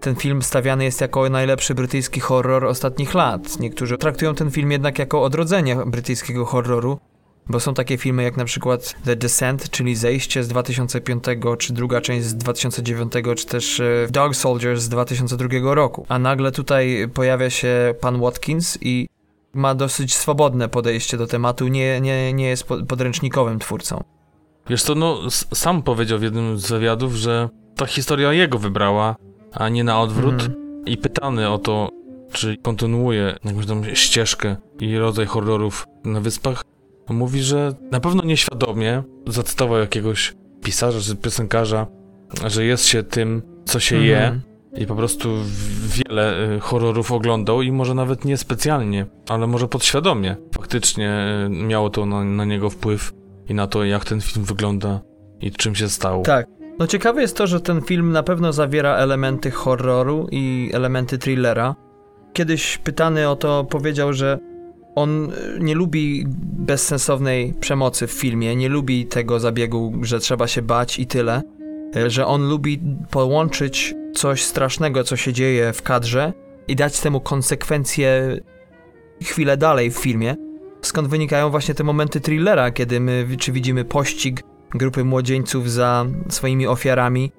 ten 0.00 0.14
film 0.14 0.42
stawiany 0.42 0.84
jest 0.84 1.00
jako 1.00 1.28
najlepszy 1.28 1.74
brytyjski 1.74 2.20
horror 2.20 2.64
ostatnich 2.64 3.14
lat. 3.14 3.60
Niektórzy 3.60 3.98
traktują 3.98 4.34
ten 4.34 4.50
film 4.50 4.72
jednak 4.72 4.98
jako 4.98 5.22
odrodzenie 5.22 5.76
brytyjskiego 5.86 6.44
horroru, 6.44 6.98
bo 7.48 7.60
są 7.60 7.74
takie 7.74 7.98
filmy 7.98 8.22
jak 8.22 8.36
na 8.36 8.44
przykład 8.44 8.94
The 9.04 9.16
Descent, 9.16 9.70
czyli 9.70 9.96
Zejście 9.96 10.44
z 10.44 10.48
2005, 10.48 11.24
czy 11.58 11.72
druga 11.72 12.00
część 12.00 12.26
z 12.26 12.34
2009, 12.34 13.12
czy 13.36 13.46
też 13.46 13.80
e, 13.80 14.06
Dog 14.10 14.36
Soldiers 14.36 14.82
z 14.82 14.88
2002 14.88 15.74
roku. 15.74 16.06
A 16.08 16.18
nagle 16.18 16.52
tutaj 16.52 17.08
pojawia 17.14 17.50
się 17.50 17.94
pan 18.00 18.20
Watkins 18.20 18.78
i 18.80 19.08
ma 19.54 19.74
dosyć 19.74 20.14
swobodne 20.14 20.68
podejście 20.68 21.16
do 21.16 21.26
tematu, 21.26 21.68
nie, 21.68 22.00
nie, 22.00 22.32
nie 22.32 22.48
jest 22.48 22.64
podręcznikowym 22.64 23.58
twórcą. 23.58 24.04
Wiesz 24.68 24.82
to 24.82 24.94
no 24.94 25.30
sam 25.30 25.82
powiedział 25.82 26.18
w 26.18 26.22
jednym 26.22 26.58
z 26.58 26.70
wywiadów, 26.70 27.14
że 27.14 27.48
ta 27.76 27.86
historia 27.86 28.32
jego 28.32 28.58
wybrała, 28.58 29.16
a 29.52 29.68
nie 29.68 29.84
na 29.84 30.00
odwrót. 30.00 30.40
Mm. 30.40 30.66
I 30.86 30.96
pytany 30.96 31.48
o 31.48 31.58
to, 31.58 31.88
czy 32.32 32.56
kontynuuje 32.56 33.38
jakąś 33.44 33.66
tam 33.66 33.84
ścieżkę 33.94 34.56
i 34.80 34.98
rodzaj 34.98 35.26
horrorów 35.26 35.86
na 36.04 36.20
wyspach, 36.20 36.62
mówi, 37.14 37.42
że 37.42 37.74
na 37.90 38.00
pewno 38.00 38.22
nieświadomie 38.24 39.02
zacytował 39.26 39.78
jakiegoś 39.78 40.34
pisarza 40.62 41.00
czy 41.00 41.16
piosenkarza, 41.16 41.86
że 42.46 42.64
jest 42.64 42.84
się 42.84 43.02
tym, 43.02 43.42
co 43.64 43.80
się 43.80 43.96
je 43.96 44.40
i 44.76 44.86
po 44.86 44.94
prostu 44.94 45.28
wiele 45.84 46.54
y, 46.56 46.60
horrorów 46.60 47.12
oglądał 47.12 47.62
i 47.62 47.72
może 47.72 47.94
nawet 47.94 48.24
nie 48.24 48.36
specjalnie, 48.36 49.06
ale 49.28 49.46
może 49.46 49.68
podświadomie. 49.68 50.36
Faktycznie 50.54 51.26
y, 51.46 51.48
miało 51.48 51.90
to 51.90 52.06
na, 52.06 52.24
na 52.24 52.44
niego 52.44 52.70
wpływ 52.70 53.12
i 53.48 53.54
na 53.54 53.66
to, 53.66 53.84
jak 53.84 54.04
ten 54.04 54.20
film 54.20 54.44
wygląda 54.44 55.00
i 55.40 55.50
czym 55.50 55.74
się 55.74 55.88
stał. 55.88 56.22
Tak. 56.22 56.46
No 56.78 56.86
ciekawe 56.86 57.22
jest 57.22 57.36
to, 57.36 57.46
że 57.46 57.60
ten 57.60 57.82
film 57.82 58.12
na 58.12 58.22
pewno 58.22 58.52
zawiera 58.52 58.96
elementy 58.96 59.50
horroru 59.50 60.28
i 60.30 60.70
elementy 60.74 61.18
thrillera. 61.18 61.74
Kiedyś 62.32 62.78
pytany 62.78 63.28
o 63.28 63.36
to 63.36 63.64
powiedział, 63.64 64.12
że 64.12 64.38
on 64.96 65.32
nie 65.60 65.74
lubi 65.74 66.24
bezsensownej 66.58 67.54
przemocy 67.60 68.06
w 68.06 68.12
filmie, 68.12 68.56
nie 68.56 68.68
lubi 68.68 69.06
tego 69.06 69.40
zabiegu, 69.40 69.92
że 70.02 70.20
trzeba 70.20 70.46
się 70.46 70.62
bać 70.62 70.98
i 70.98 71.06
tyle, 71.06 71.42
że 72.06 72.26
on 72.26 72.48
lubi 72.48 72.80
połączyć 73.10 73.94
coś 74.14 74.42
strasznego, 74.42 75.04
co 75.04 75.16
się 75.16 75.32
dzieje 75.32 75.72
w 75.72 75.82
kadrze 75.82 76.32
i 76.68 76.76
dać 76.76 77.00
temu 77.00 77.20
konsekwencje 77.20 78.40
chwilę 79.22 79.56
dalej 79.56 79.90
w 79.90 79.96
filmie, 79.96 80.36
skąd 80.82 81.08
wynikają 81.08 81.50
właśnie 81.50 81.74
te 81.74 81.84
momenty 81.84 82.20
thrillera, 82.20 82.70
kiedy 82.70 83.00
my 83.00 83.26
czy 83.38 83.52
widzimy 83.52 83.84
pościg 83.84 84.42
grupy 84.70 85.04
młodzieńców 85.04 85.70
za 85.70 86.06
swoimi 86.28 86.66
ofiarami, 86.66 87.32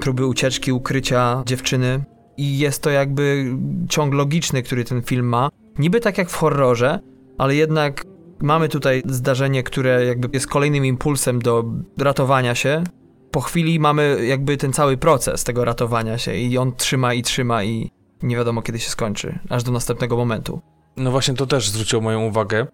próby 0.00 0.26
ucieczki, 0.26 0.72
ukrycia 0.72 1.42
dziewczyny. 1.46 2.04
I 2.36 2.58
jest 2.58 2.82
to 2.82 2.90
jakby 2.90 3.54
ciąg 3.88 4.14
logiczny, 4.14 4.62
który 4.62 4.84
ten 4.84 5.02
film 5.02 5.26
ma. 5.26 5.48
Niby 5.78 6.00
tak 6.00 6.18
jak 6.18 6.30
w 6.30 6.34
horrorze, 6.34 6.98
ale 7.38 7.54
jednak 7.54 8.04
mamy 8.40 8.68
tutaj 8.68 9.02
zdarzenie, 9.06 9.62
które 9.62 10.04
jakby 10.04 10.28
jest 10.32 10.46
kolejnym 10.46 10.86
impulsem 10.86 11.38
do 11.38 11.64
ratowania 11.98 12.54
się. 12.54 12.84
Po 13.30 13.40
chwili 13.40 13.80
mamy 13.80 14.26
jakby 14.26 14.56
ten 14.56 14.72
cały 14.72 14.96
proces 14.96 15.44
tego 15.44 15.64
ratowania 15.64 16.18
się 16.18 16.34
i 16.34 16.58
on 16.58 16.72
trzyma 16.72 17.14
i 17.14 17.22
trzyma 17.22 17.64
i 17.64 17.90
nie 18.22 18.36
wiadomo 18.36 18.62
kiedy 18.62 18.78
się 18.78 18.90
skończy, 18.90 19.38
aż 19.48 19.62
do 19.62 19.72
następnego 19.72 20.16
momentu. 20.16 20.60
No 20.96 21.10
właśnie 21.10 21.34
to 21.34 21.46
też 21.46 21.70
zwróciło 21.70 22.02
moją 22.02 22.26
uwagę, 22.26 22.66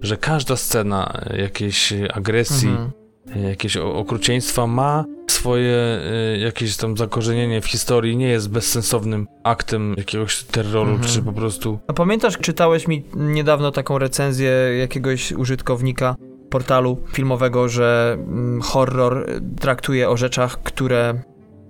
że 0.00 0.16
każda 0.16 0.56
scena 0.56 1.20
jakiejś 1.36 1.92
agresji, 2.14 2.68
mhm 2.68 2.90
jakieś 3.36 3.76
okrucieństwa, 3.76 4.66
ma 4.66 5.04
swoje 5.38 6.00
y, 6.34 6.38
jakieś 6.38 6.76
tam 6.76 6.96
zakorzenienie 6.96 7.60
w 7.60 7.66
historii, 7.66 8.16
nie 8.16 8.28
jest 8.28 8.50
bezsensownym 8.50 9.26
aktem 9.44 9.94
jakiegoś 9.96 10.42
terroru, 10.42 10.90
mhm. 10.90 11.08
czy 11.08 11.22
po 11.22 11.32
prostu... 11.32 11.78
A 11.86 11.92
pamiętasz, 11.92 12.38
czytałeś 12.38 12.88
mi 12.88 13.04
niedawno 13.14 13.72
taką 13.72 13.98
recenzję 13.98 14.50
jakiegoś 14.78 15.32
użytkownika 15.32 16.16
portalu 16.50 17.02
filmowego, 17.12 17.68
że 17.68 18.16
mm, 18.18 18.62
horror 18.62 19.26
traktuje 19.60 20.10
o 20.10 20.16
rzeczach, 20.16 20.62
które 20.62 21.22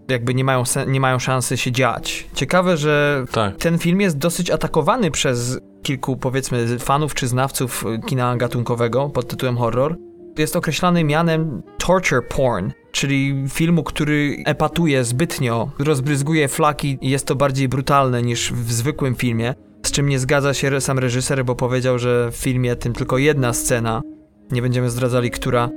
jakby 0.09 0.35
nie 0.35 0.45
mają, 0.45 0.63
nie 0.87 1.01
mają 1.01 1.19
szansy 1.19 1.57
się 1.57 1.73
dziać. 1.73 2.27
Ciekawe, 2.35 2.77
że 2.77 3.25
tak. 3.33 3.57
ten 3.57 3.79
film 3.79 4.01
jest 4.01 4.19
dosyć 4.19 4.51
atakowany 4.51 5.11
przez 5.11 5.59
kilku, 5.83 6.17
powiedzmy, 6.17 6.79
fanów 6.79 7.15
czy 7.15 7.29
znawców 7.29 7.85
kina 8.07 8.37
gatunkowego 8.37 9.09
pod 9.09 9.29
tytułem 9.29 9.57
horror, 9.57 9.97
jest 10.39 10.57
określany 10.57 11.05
mianem 11.05 11.63
torture 11.79 12.23
porn, 12.29 12.71
czyli 12.99 13.45
filmu, 13.49 13.83
który 13.85 14.37
epatuje 14.45 15.05
zbytnio, 15.05 15.71
rozbryzguje 15.79 16.49
flaki 16.49 16.99
i 17.01 17.11
jest 17.11 17.27
to 17.27 17.35
bardziej 17.35 17.69
brutalne 17.69 18.23
niż 18.23 18.53
w 18.53 18.73
zwykłym 18.73 19.15
filmie, 19.15 19.55
z 19.83 19.91
czym 19.91 20.09
nie 20.09 20.19
zgadza 20.19 20.55
się 20.55 20.81
sam 20.81 20.99
reżyser, 20.99 21.45
bo 21.45 21.55
powiedział, 21.55 21.99
że 21.99 22.31
w 22.33 22.37
filmie 22.37 22.77
tym 22.77 22.93
tylko 22.93 23.19
jedna 23.19 23.53
scena, 23.53 24.03
nie 24.51 24.63
będziemy 24.63 24.91
zdradzali, 24.91 25.31
która 25.31 25.71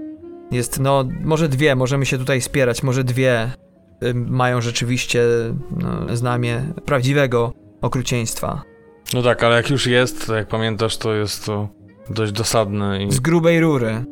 jest, 0.52 0.80
no, 0.80 1.04
może 1.24 1.50
dwie, 1.50 1.76
możemy 1.76 2.06
się 2.06 2.18
tutaj 2.18 2.42
spierać, 2.42 2.84
może 2.84 3.04
dwie 3.04 3.52
y, 4.04 4.14
mają 4.14 4.62
rzeczywiście 4.62 5.24
no, 5.78 6.16
znamie 6.16 6.74
prawdziwego 6.86 7.54
okrucieństwa. 7.82 8.62
No 9.14 9.22
tak, 9.22 9.44
ale 9.44 9.56
jak 9.56 9.70
już 9.70 9.88
jest, 9.88 10.28
to 10.28 10.36
jak 10.36 10.48
pamiętasz, 10.48 10.98
to 10.98 11.14
jest 11.14 11.46
to 11.46 11.70
dość 12.10 12.32
dosadne. 12.32 13.04
I... 13.04 13.12
Z 13.12 13.20
grubej 13.20 13.60
rury. 13.60 14.06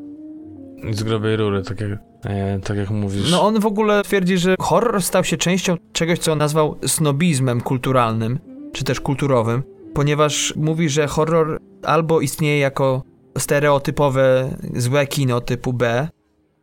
Z 0.91 1.03
grubej 1.03 1.36
rury, 1.36 1.63
tak 1.63 1.82
jak, 1.82 1.89
e, 2.25 2.59
tak 2.59 2.77
jak 2.77 2.89
mówisz. 2.89 3.32
No 3.32 3.41
on 3.41 3.59
w 3.59 3.65
ogóle 3.65 4.03
twierdzi, 4.03 4.38
że 4.38 4.55
horror 4.59 5.01
stał 5.03 5.23
się 5.23 5.38
częścią 5.38 5.77
czegoś, 5.93 6.19
co 6.19 6.36
nazwał 6.36 6.77
snobizmem 6.88 7.61
kulturalnym, 7.61 8.39
czy 8.73 8.84
też 8.84 8.99
kulturowym, 8.99 9.63
ponieważ 9.93 10.53
mówi, 10.55 10.89
że 10.89 11.07
horror 11.07 11.59
albo 11.84 12.21
istnieje 12.21 12.59
jako 12.59 13.03
stereotypowe 13.38 14.55
złe 14.75 15.07
kino 15.07 15.41
typu 15.41 15.73
B, 15.73 16.07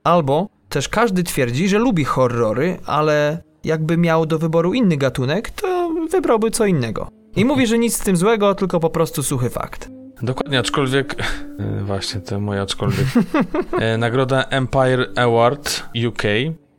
albo 0.05 0.49
też 0.69 0.89
każdy 0.89 1.23
twierdzi, 1.23 1.69
że 1.69 1.79
lubi 1.79 2.05
horrory, 2.05 2.79
ale 2.87 3.43
jakby 3.65 3.97
miał 3.97 4.27
do 4.27 4.39
wyboru 4.39 4.75
inny 4.75 4.97
gatunek, 4.97 5.51
to 5.51 5.91
wybrałby 6.11 6.51
co 6.51 6.67
innego. 6.67 7.09
I 7.37 7.45
mówi, 7.45 7.67
że 7.67 7.79
nic 7.79 7.97
z 7.97 8.01
tym 8.01 8.17
złego, 8.17 8.55
tylko 8.55 8.81
po 8.81 8.91
prostu 8.91 9.23
suchy 9.23 9.51
fakt. 9.51 9.96
Dokładnie, 10.23 10.59
aczkolwiek, 10.59 11.17
e, 11.59 11.85
właśnie 11.85 12.21
to 12.21 12.41
moje 12.41 12.61
aczkolwiek, 12.61 13.07
e, 13.81 13.99
nagroda 13.99 14.43
Empire 14.43 15.07
Award 15.17 15.83
UK, 16.09 16.23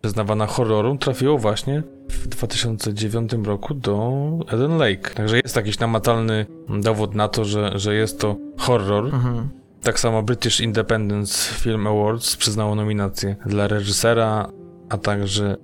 przyznawana 0.02 0.48
horroru, 0.48 0.98
trafiło 0.98 1.38
właśnie 1.38 1.84
w 2.10 2.28
2009 2.28 3.32
roku 3.44 3.74
do 3.74 4.12
Eden 4.48 4.78
Lake. 4.78 5.14
Także 5.14 5.38
jest 5.38 5.56
jakiś 5.56 5.80
namacalny 5.80 6.46
dowód 6.80 7.16
na 7.16 7.28
to, 7.28 7.46
że, 7.46 7.80
że 7.80 7.96
jest 7.96 8.20
to 8.20 8.36
horror. 8.58 9.06
Mhm. 9.06 9.50
Tak 9.82 10.00
samo 10.00 10.24
British 10.24 10.62
Independence 10.62 11.54
Film 11.54 11.88
Awards 11.88 12.38
przyznało 12.38 12.76
nominację 12.76 13.36
dla 13.46 13.68
reżysera, 13.68 14.50
a 14.90 14.98
także 14.98 15.58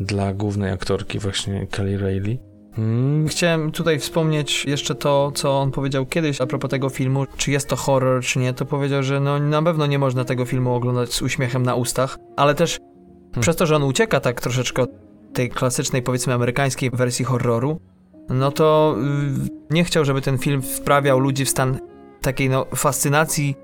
dla 0.00 0.34
głównej 0.34 0.72
aktorki 0.72 1.18
właśnie 1.18 1.66
Kelly 1.66 1.98
Reilly. 1.98 2.38
Hmm. 2.80 3.28
Chciałem 3.28 3.72
tutaj 3.72 3.98
wspomnieć 3.98 4.64
jeszcze 4.64 4.94
to, 4.94 5.32
co 5.34 5.60
on 5.60 5.70
powiedział 5.70 6.06
kiedyś 6.06 6.40
a 6.40 6.46
propos 6.46 6.70
tego 6.70 6.88
filmu, 6.88 7.26
czy 7.36 7.50
jest 7.50 7.68
to 7.68 7.76
horror, 7.76 8.22
czy 8.22 8.38
nie, 8.38 8.54
to 8.54 8.64
powiedział, 8.64 9.02
że 9.02 9.20
no 9.20 9.38
na 9.38 9.62
pewno 9.62 9.86
nie 9.86 9.98
można 9.98 10.24
tego 10.24 10.44
filmu 10.44 10.74
oglądać 10.74 11.12
z 11.12 11.22
uśmiechem 11.22 11.62
na 11.62 11.74
ustach, 11.74 12.18
ale 12.36 12.54
też 12.54 12.78
hmm. 12.78 13.40
przez 13.40 13.56
to, 13.56 13.66
że 13.66 13.76
on 13.76 13.82
ucieka 13.82 14.20
tak 14.20 14.40
troszeczkę 14.40 14.82
od 14.82 14.90
tej 15.32 15.50
klasycznej, 15.50 16.02
powiedzmy, 16.02 16.34
amerykańskiej 16.34 16.90
wersji 16.90 17.24
horroru, 17.24 17.80
no 18.28 18.50
to 18.52 18.96
yy, 18.98 19.48
nie 19.70 19.84
chciał, 19.84 20.04
żeby 20.04 20.20
ten 20.20 20.38
film 20.38 20.62
wprawiał 20.62 21.18
ludzi 21.18 21.44
w 21.44 21.50
stan 21.50 21.78
takiej 22.20 22.48
no 22.48 22.66
fascynacji, 22.74 23.56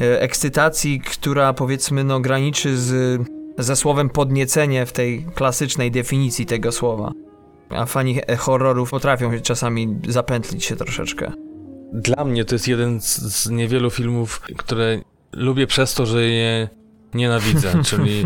yy, 0.00 0.20
ekscytacji, 0.20 1.00
która 1.00 1.52
powiedzmy 1.52 2.04
no 2.04 2.20
graniczy 2.20 2.76
z, 2.76 3.20
ze 3.58 3.76
słowem 3.76 4.10
podniecenie 4.10 4.86
w 4.86 4.92
tej 4.92 5.26
klasycznej 5.34 5.90
definicji 5.90 6.46
tego 6.46 6.72
słowa. 6.72 7.12
A 7.70 7.86
fani 7.86 8.20
horrorów 8.38 8.90
potrafią 8.90 9.40
czasami 9.42 9.96
zapętlić 10.08 10.64
się 10.64 10.76
troszeczkę. 10.76 11.32
Dla 11.92 12.24
mnie 12.24 12.44
to 12.44 12.54
jest 12.54 12.68
jeden 12.68 13.00
z, 13.00 13.16
z 13.16 13.50
niewielu 13.50 13.90
filmów, 13.90 14.40
które 14.56 15.00
lubię 15.32 15.66
przez 15.66 15.94
to, 15.94 16.06
że 16.06 16.24
je 16.24 16.68
nienawidzę, 17.14 17.72
czyli 17.88 18.24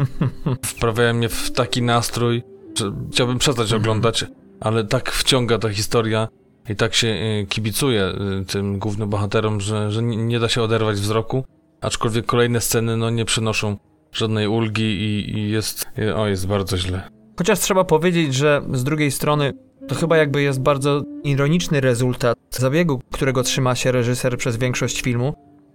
wprawiają 0.66 1.14
mnie 1.14 1.28
w 1.28 1.50
taki 1.50 1.82
nastrój, 1.82 2.42
że 2.78 2.92
chciałbym 3.12 3.38
przestać 3.38 3.64
mhm. 3.64 3.82
oglądać, 3.82 4.24
ale 4.60 4.84
tak 4.84 5.12
wciąga 5.12 5.58
ta 5.58 5.70
historia 5.70 6.28
i 6.68 6.76
tak 6.76 6.94
się 6.94 7.08
y, 7.08 7.46
kibicuje 7.48 8.12
y, 8.42 8.44
tym 8.44 8.78
głównym 8.78 9.10
bohaterom, 9.10 9.60
że, 9.60 9.90
że 9.90 10.02
nie 10.02 10.40
da 10.40 10.48
się 10.48 10.62
oderwać 10.62 10.96
wzroku, 10.96 11.44
aczkolwiek 11.80 12.26
kolejne 12.26 12.60
sceny 12.60 12.96
no, 12.96 13.10
nie 13.10 13.24
przynoszą 13.24 13.76
żadnej 14.12 14.48
ulgi 14.48 14.82
i, 14.82 15.38
i 15.38 15.50
jest, 15.50 15.86
o, 16.16 16.26
jest 16.26 16.46
bardzo 16.46 16.76
źle. 16.76 17.19
Chociaż 17.40 17.58
trzeba 17.58 17.84
powiedzieć, 17.84 18.34
że 18.34 18.62
z 18.72 18.84
drugiej 18.84 19.10
strony 19.10 19.52
to 19.88 19.94
chyba 19.94 20.16
jakby 20.16 20.42
jest 20.42 20.60
bardzo 20.60 21.02
ironiczny 21.24 21.80
rezultat 21.80 22.38
zabiegu, 22.50 23.00
którego 23.12 23.42
trzyma 23.42 23.74
się 23.74 23.92
reżyser 23.92 24.38
przez 24.38 24.56
większość 24.56 25.02
filmu. 25.02 25.34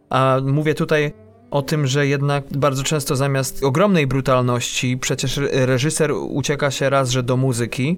A 0.10 0.38
mówię 0.44 0.74
tutaj 0.74 1.14
o 1.52 1.62
tym, 1.62 1.88
że 1.88 2.08
jednak 2.08 2.44
bardzo 2.58 2.84
często 2.84 3.16
zamiast 3.16 3.64
ogromnej 3.64 4.08
brutalności 4.08 4.98
przecież 4.98 5.40
reżyser 5.52 6.12
ucieka 6.12 6.72
się 6.72 6.90
raz, 6.90 7.10
że 7.10 7.24
do 7.24 7.38
muzyki, 7.38 7.98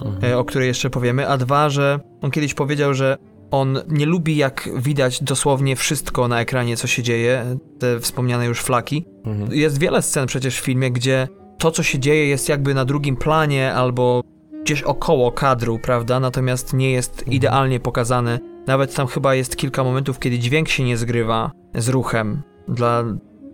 mhm. 0.00 0.32
E, 0.32 0.38
o 0.38 0.44
której 0.44 0.68
jeszcze 0.68 0.90
powiemy, 0.90 1.28
a 1.28 1.36
dwa, 1.36 1.70
że 1.70 2.00
on 2.20 2.30
kiedyś 2.30 2.54
powiedział, 2.54 2.94
że 2.94 3.16
on 3.50 3.78
nie 3.88 4.06
lubi 4.06 4.36
jak 4.36 4.68
widać 4.76 5.22
dosłownie 5.22 5.76
wszystko 5.76 6.28
na 6.28 6.40
ekranie, 6.40 6.76
co 6.76 6.86
się 6.86 7.02
dzieje, 7.02 7.56
te 7.78 8.00
wspomniane 8.00 8.46
już 8.46 8.60
flaki. 8.60 9.04
Mhm. 9.24 9.52
Jest 9.52 9.78
wiele 9.78 10.02
scen 10.02 10.26
przecież 10.26 10.60
w 10.60 10.64
filmie, 10.64 10.90
gdzie 10.90 11.28
to, 11.58 11.70
co 11.70 11.82
się 11.82 11.98
dzieje, 11.98 12.26
jest 12.26 12.48
jakby 12.48 12.74
na 12.74 12.84
drugim 12.84 13.16
planie 13.16 13.74
albo 13.74 14.22
gdzieś 14.62 14.82
około 14.82 15.32
kadru, 15.32 15.78
prawda? 15.78 16.20
Natomiast 16.20 16.72
nie 16.72 16.92
jest 16.92 17.18
mhm. 17.18 17.32
idealnie 17.32 17.80
pokazane. 17.80 18.38
Nawet 18.66 18.94
tam 18.94 19.06
chyba 19.06 19.34
jest 19.34 19.56
kilka 19.56 19.84
momentów, 19.84 20.18
kiedy 20.18 20.38
dźwięk 20.38 20.68
się 20.68 20.84
nie 20.84 20.96
zgrywa 20.96 21.50
z 21.74 21.88
ruchem 21.88 22.42
dla 22.68 23.04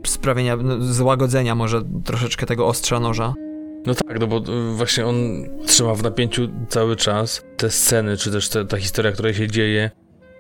sprawienia, 0.07 0.57
no, 0.57 0.81
złagodzenia 0.81 1.55
może 1.55 1.83
troszeczkę 2.05 2.47
tego 2.47 2.67
ostrza 2.67 3.01
noża. 3.01 3.35
No 3.87 3.95
tak, 3.95 4.21
no 4.21 4.27
bo 4.27 4.39
y, 4.39 4.77
właśnie 4.77 5.07
on 5.07 5.17
trzyma 5.67 5.95
w 5.95 6.03
napięciu 6.03 6.49
cały 6.69 6.97
czas 6.97 7.43
te 7.57 7.71
sceny, 7.71 8.17
czy 8.17 8.31
też 8.31 8.49
te, 8.49 8.65
ta 8.65 8.77
historia, 8.77 9.13
która 9.13 9.33
się 9.33 9.49
dzieje, 9.49 9.91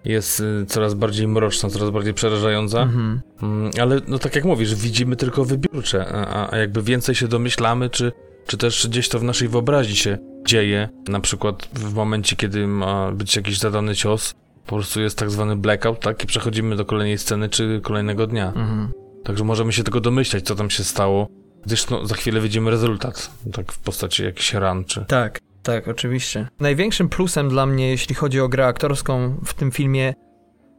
jest 0.05 0.41
y, 0.41 0.67
coraz 0.67 0.95
bardziej 0.95 1.29
mroczna, 1.29 1.71
coraz 1.71 1.91
bardziej 1.91 2.15
przerażająca. 2.15 2.83
Mhm. 2.83 3.21
Mm, 3.43 3.71
ale 3.81 4.01
no 4.09 4.19
tak 4.19 4.35
jak 4.35 4.45
mówisz, 4.45 4.75
widzimy 4.75 5.17
tylko 5.17 5.45
wybiórcze, 5.45 6.07
a, 6.13 6.53
a 6.53 6.57
jakby 6.57 6.83
więcej 6.83 7.15
się 7.15 7.29
domyślamy, 7.29 7.91
czy, 7.91 8.13
czy 8.47 8.57
też 8.57 8.89
gdzieś 8.89 9.09
to 9.09 9.19
w 9.19 9.23
naszej 9.23 9.49
wyobraźni 9.49 9.97
się 9.97 10.19
dzieje. 10.47 10.89
Na 11.09 11.21
przykład 11.21 11.69
w 11.73 11.95
momencie, 11.95 12.37
kiedy 12.37 12.67
ma 12.67 13.13
być 13.13 13.37
jakiś 13.37 13.59
zadany 13.59 13.95
cios, 13.95 14.35
po 14.67 14.77
prostu 14.77 15.01
jest 15.01 15.19
tak 15.19 15.31
zwany 15.31 15.57
blackout, 15.57 16.01
tak? 16.01 16.25
I 16.25 16.27
przechodzimy 16.27 16.77
do 16.77 16.85
kolejnej 16.85 17.19
sceny 17.19 17.49
czy 17.49 17.81
kolejnego 17.83 18.27
dnia. 18.27 18.47
Mhm. 18.47 18.89
Także 19.25 19.45
możemy 19.45 19.73
się 19.73 19.85
tylko 19.85 20.01
domyślać, 20.01 20.45
co 20.45 20.55
tam 20.55 20.71
się 20.71 20.85
stało, 20.85 21.29
gdyż 21.67 21.91
no, 21.91 22.07
za 22.07 22.15
chwilę 22.15 22.41
widzimy 22.41 22.71
rezultat, 22.71 23.31
tak 23.53 23.73
w 23.73 23.79
postaci 23.79 24.25
jakichś 24.25 24.55
ran 24.55 24.85
czy... 24.85 25.05
Tak. 25.09 25.41
Tak, 25.65 25.89
oczywiście. 25.89 26.49
Największym 26.61 27.09
plusem 27.09 27.49
dla 27.49 27.67
mnie, 27.67 27.91
jeśli 27.91 28.15
chodzi 28.15 28.41
o 28.41 28.49
grę 28.49 28.67
aktorską 28.67 29.35
w 29.45 29.55
tym 29.55 29.71
filmie, 29.71 30.15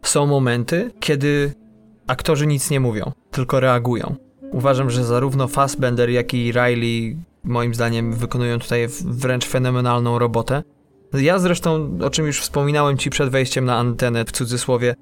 są 0.03 0.25
momenty, 0.25 0.91
kiedy 0.99 1.53
aktorzy 2.07 2.47
nic 2.47 2.69
nie 2.69 2.79
mówią, 2.79 3.11
tylko 3.31 3.59
reagują. 3.59 4.15
Uważam, 4.51 4.89
że 4.89 5.05
zarówno 5.05 5.47
Fassbender, 5.47 6.09
jak 6.09 6.33
i 6.33 6.51
Riley, 6.51 7.17
moim 7.43 7.75
zdaniem, 7.75 8.13
wykonują 8.13 8.59
tutaj 8.59 8.87
wręcz 9.05 9.45
fenomenalną 9.45 10.19
robotę. 10.19 10.63
Ja 11.13 11.39
zresztą, 11.39 11.97
o 12.03 12.09
czym 12.09 12.25
już 12.25 12.41
wspominałem 12.41 12.97
ci 12.97 13.09
przed 13.09 13.29
wejściem 13.29 13.65
na 13.65 13.77
antenę, 13.77 14.25
w 14.25 14.31
cudzysłowie, 14.31 14.95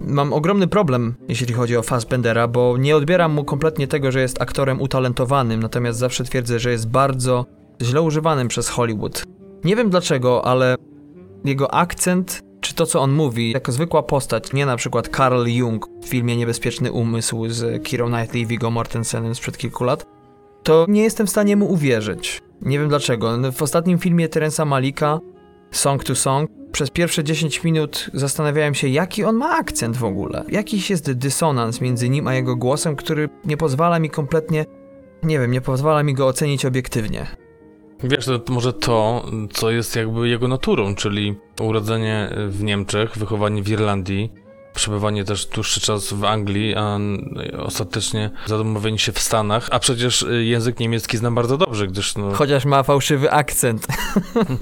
mam 0.00 0.32
ogromny 0.32 0.66
problem, 0.66 1.14
jeśli 1.28 1.54
chodzi 1.54 1.76
o 1.76 1.82
Fassbendera, 1.82 2.48
bo 2.48 2.76
nie 2.76 2.96
odbieram 2.96 3.32
mu 3.32 3.44
kompletnie 3.44 3.88
tego, 3.88 4.12
że 4.12 4.20
jest 4.20 4.42
aktorem 4.42 4.80
utalentowanym, 4.80 5.60
natomiast 5.60 5.98
zawsze 5.98 6.24
twierdzę, 6.24 6.58
że 6.58 6.70
jest 6.70 6.88
bardzo 6.88 7.57
źle 7.82 8.02
używanym 8.02 8.48
przez 8.48 8.68
Hollywood. 8.68 9.24
Nie 9.64 9.76
wiem 9.76 9.90
dlaczego, 9.90 10.44
ale 10.44 10.76
jego 11.44 11.74
akcent, 11.74 12.42
czy 12.60 12.74
to 12.74 12.86
co 12.86 13.00
on 13.00 13.12
mówi, 13.12 13.50
jako 13.50 13.72
zwykła 13.72 14.02
postać, 14.02 14.52
nie 14.52 14.66
na 14.66 14.76
przykład 14.76 15.16
Carl 15.16 15.46
Jung 15.46 15.88
w 16.02 16.08
filmie 16.08 16.36
Niebezpieczny 16.36 16.92
Umysł 16.92 17.48
z 17.48 17.82
Kiro 17.82 18.06
Knightley 18.06 18.42
i 18.42 18.46
Viggo 18.46 18.70
Mortensenem 18.70 19.34
sprzed 19.34 19.58
kilku 19.58 19.84
lat, 19.84 20.06
to 20.62 20.86
nie 20.88 21.02
jestem 21.02 21.26
w 21.26 21.30
stanie 21.30 21.56
mu 21.56 21.72
uwierzyć. 21.72 22.42
Nie 22.62 22.78
wiem 22.78 22.88
dlaczego. 22.88 23.52
W 23.52 23.62
ostatnim 23.62 23.98
filmie 23.98 24.28
Terensa 24.28 24.64
Malika, 24.64 25.20
Song 25.70 26.04
to 26.04 26.14
Song, 26.14 26.50
przez 26.72 26.90
pierwsze 26.90 27.24
10 27.24 27.64
minut 27.64 28.10
zastanawiałem 28.14 28.74
się, 28.74 28.88
jaki 28.88 29.24
on 29.24 29.36
ma 29.36 29.50
akcent 29.50 29.96
w 29.96 30.04
ogóle. 30.04 30.44
Jakiś 30.48 30.90
jest 30.90 31.12
dysonans 31.12 31.80
między 31.80 32.08
nim 32.08 32.26
a 32.26 32.34
jego 32.34 32.56
głosem, 32.56 32.96
który 32.96 33.28
nie 33.44 33.56
pozwala 33.56 33.98
mi 33.98 34.10
kompletnie, 34.10 34.66
nie 35.22 35.38
wiem, 35.38 35.50
nie 35.50 35.60
pozwala 35.60 36.02
mi 36.02 36.14
go 36.14 36.26
ocenić 36.26 36.64
obiektywnie. 36.64 37.26
Wiesz, 38.02 38.24
to 38.24 38.52
może 38.52 38.72
to, 38.72 39.26
co 39.52 39.70
jest 39.70 39.96
jakby 39.96 40.28
jego 40.28 40.48
naturą, 40.48 40.94
czyli 40.94 41.34
urodzenie 41.60 42.30
w 42.48 42.62
Niemczech, 42.62 43.18
wychowanie 43.18 43.62
w 43.62 43.68
Irlandii, 43.68 44.32
przebywanie 44.74 45.24
też 45.24 45.46
dłuższy 45.46 45.80
czas 45.80 46.12
w 46.12 46.24
Anglii, 46.24 46.74
a 46.74 46.98
ostatecznie 47.58 48.30
zadomowienie 48.46 48.98
się 48.98 49.12
w 49.12 49.18
Stanach, 49.18 49.68
a 49.70 49.78
przecież 49.78 50.26
język 50.40 50.80
niemiecki 50.80 51.16
znam 51.16 51.34
bardzo 51.34 51.58
dobrze, 51.58 51.86
gdyż 51.86 52.16
no... 52.16 52.32
Chociaż 52.32 52.64
ma 52.64 52.82
fałszywy 52.82 53.30
akcent. 53.30 53.86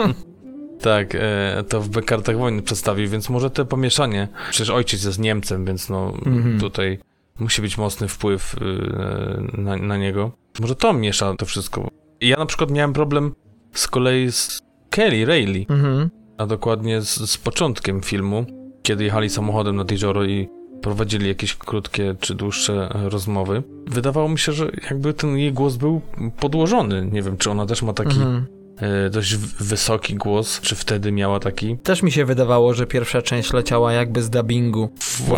tak, 0.81 1.15
e, 1.15 1.65
to 1.69 1.81
w 1.81 2.05
kartach 2.05 2.39
wojny 2.39 2.63
przedstawił, 2.63 3.11
więc 3.11 3.29
może 3.29 3.51
to 3.51 3.65
pomieszanie, 3.65 4.29
przecież 4.51 4.71
ojciec 4.71 5.05
jest 5.05 5.19
Niemcem, 5.19 5.65
więc 5.65 5.89
no 5.89 6.11
-hmm. 6.11 6.61
tutaj 6.61 6.99
musi 7.39 7.63
być 7.63 7.79
mocny 7.79 8.09
wpływ 8.09 8.55
y, 8.55 9.61
na, 9.61 9.77
na 9.77 9.97
niego. 9.97 10.31
może 10.61 10.75
to 10.75 10.93
miesza 10.93 11.35
to 11.35 11.47
wszystko. 11.47 11.91
Ja 12.21 12.37
na 12.37 12.47
przykład 12.47 12.71
miałem 12.71 12.93
problem 12.93 13.35
z 13.73 13.87
kolei 13.89 14.33
z 14.33 14.63
Kelly 14.91 15.25
Rayleigh, 15.27 15.71
Mhm. 15.71 16.11
a 16.39 16.47
dokładnie 16.47 17.01
z, 17.01 17.31
z 17.31 17.37
początkiem 17.37 18.03
filmu, 18.03 18.45
kiedy 18.83 19.05
jechali 19.05 19.31
samochodem 19.31 19.77
nad 19.77 19.91
jezioro 19.91 20.25
i 20.25 20.49
prowadzili 20.83 21.29
jakieś 21.29 21.57
krótkie 21.57 22.15
czy 22.21 22.35
dłuższe 22.35 22.89
rozmowy. 22.95 23.63
Wydawało 23.87 24.29
mi 24.29 24.39
się, 24.39 24.53
że 24.53 24.71
jakby 24.91 25.15
ten 25.15 25.39
jej 25.39 25.53
głos 25.53 25.77
był 25.77 26.01
podłożony. 26.41 27.09
Nie 27.13 27.23
wiem, 27.23 27.37
czy 27.37 27.51
ona 27.51 27.67
też 27.67 27.83
ma 27.83 27.93
taki 27.93 28.17
Mhm. 28.17 28.47
E, 28.77 29.11
dość 29.11 29.37
wysoki 29.37 30.15
głos, 30.15 30.61
czy 30.61 30.75
wtedy 30.77 31.13
miała 31.13 31.41
taki. 31.41 31.79
Też 31.79 32.03
mi 32.03 32.13
się 32.13 32.25
wydawało, 32.25 32.75
że 32.75 32.87
pierwsza 32.87 33.23
część 33.23 33.53
leciała 33.53 33.93
jakby 33.93 34.23
z 34.23 34.31
dubbingu. 34.31 34.89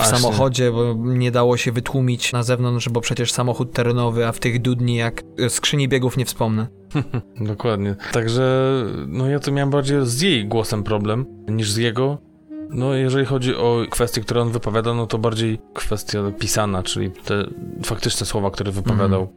W 0.00 0.06
samochodzie, 0.06 0.72
bo 0.72 0.94
nie 0.98 1.30
dało 1.30 1.56
się 1.56 1.72
wytłumić 1.72 2.32
na 2.32 2.42
zewnątrz, 2.42 2.88
bo 2.88 3.00
przecież 3.00 3.32
samochód 3.32 3.72
terenowy, 3.72 4.26
a 4.26 4.32
w 4.32 4.38
tych 4.38 4.62
dudni 4.62 4.96
jak 4.96 5.22
skrzyni 5.48 5.88
biegów 5.88 6.16
nie 6.16 6.24
wspomnę. 6.24 6.66
Dokładnie. 7.40 7.96
Także 8.12 8.72
no 9.06 9.28
ja 9.28 9.40
tu 9.40 9.52
miałem 9.52 9.70
bardziej 9.70 10.06
z 10.06 10.20
jej 10.20 10.46
głosem 10.46 10.82
problem 10.82 11.26
niż 11.48 11.70
z 11.70 11.76
jego. 11.76 12.18
No 12.70 12.94
jeżeli 12.94 13.26
chodzi 13.26 13.56
o 13.56 13.82
kwestie, 13.90 14.20
które 14.20 14.42
on 14.42 14.50
wypowiada, 14.50 14.94
no 14.94 15.06
to 15.06 15.18
bardziej 15.18 15.58
kwestia 15.74 16.18
pisana, 16.38 16.82
czyli 16.82 17.10
te 17.10 17.44
faktyczne 17.84 18.26
słowa, 18.26 18.50
które 18.50 18.72
wypowiadał. 18.72 19.28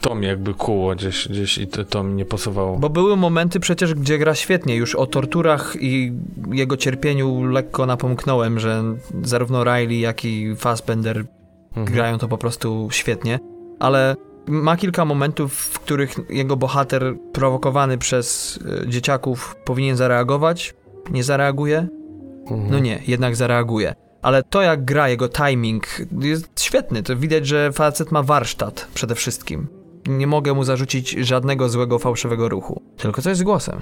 To 0.00 0.14
mnie 0.14 0.28
jakby 0.28 0.54
kuło 0.54 0.94
gdzieś, 0.94 1.28
gdzieś 1.28 1.58
i 1.58 1.66
to, 1.66 1.84
to 1.84 2.02
mi 2.02 2.14
nie 2.14 2.24
pasowało. 2.24 2.76
Bo 2.78 2.90
były 2.90 3.16
momenty 3.16 3.60
przecież, 3.60 3.94
gdzie 3.94 4.18
gra 4.18 4.34
świetnie. 4.34 4.76
Już 4.76 4.94
o 4.94 5.06
torturach 5.06 5.76
i 5.80 6.12
jego 6.52 6.76
cierpieniu 6.76 7.44
lekko 7.44 7.86
napomknąłem, 7.86 8.58
że 8.60 8.82
zarówno 9.22 9.64
Riley, 9.64 10.00
jak 10.00 10.24
i 10.24 10.56
Fassbender 10.56 11.24
Mhm. 11.76 11.86
grają 11.96 12.18
to 12.18 12.28
po 12.28 12.38
prostu 12.38 12.88
świetnie. 12.90 13.38
Ale 13.78 14.16
ma 14.46 14.76
kilka 14.76 15.04
momentów, 15.04 15.54
w 15.54 15.80
których 15.80 16.16
jego 16.28 16.56
bohater 16.56 17.14
prowokowany 17.32 17.98
przez 17.98 18.58
e, 18.84 18.88
dzieciaków 18.88 19.56
powinien 19.64 19.96
zareagować. 19.96 20.74
Nie 21.10 21.24
zareaguje? 21.24 21.88
Mhm. 22.50 22.70
No 22.70 22.78
nie, 22.78 23.02
jednak 23.06 23.36
zareaguje. 23.36 23.94
Ale 24.22 24.42
to 24.42 24.62
jak 24.62 24.84
gra, 24.84 25.08
jego 25.08 25.28
timing 25.28 25.86
jest 26.20 26.60
świetny. 26.60 27.02
To 27.02 27.16
widać, 27.16 27.46
że 27.46 27.72
facet 27.72 28.12
ma 28.12 28.22
warsztat 28.22 28.88
przede 28.94 29.14
wszystkim. 29.14 29.66
Nie 30.08 30.26
mogę 30.26 30.54
mu 30.54 30.64
zarzucić 30.64 31.10
żadnego 31.10 31.68
złego, 31.68 31.98
fałszywego 31.98 32.48
ruchu. 32.48 32.82
Tylko 32.96 33.22
co 33.22 33.28
jest 33.28 33.40
z 33.40 33.44
głosem. 33.44 33.80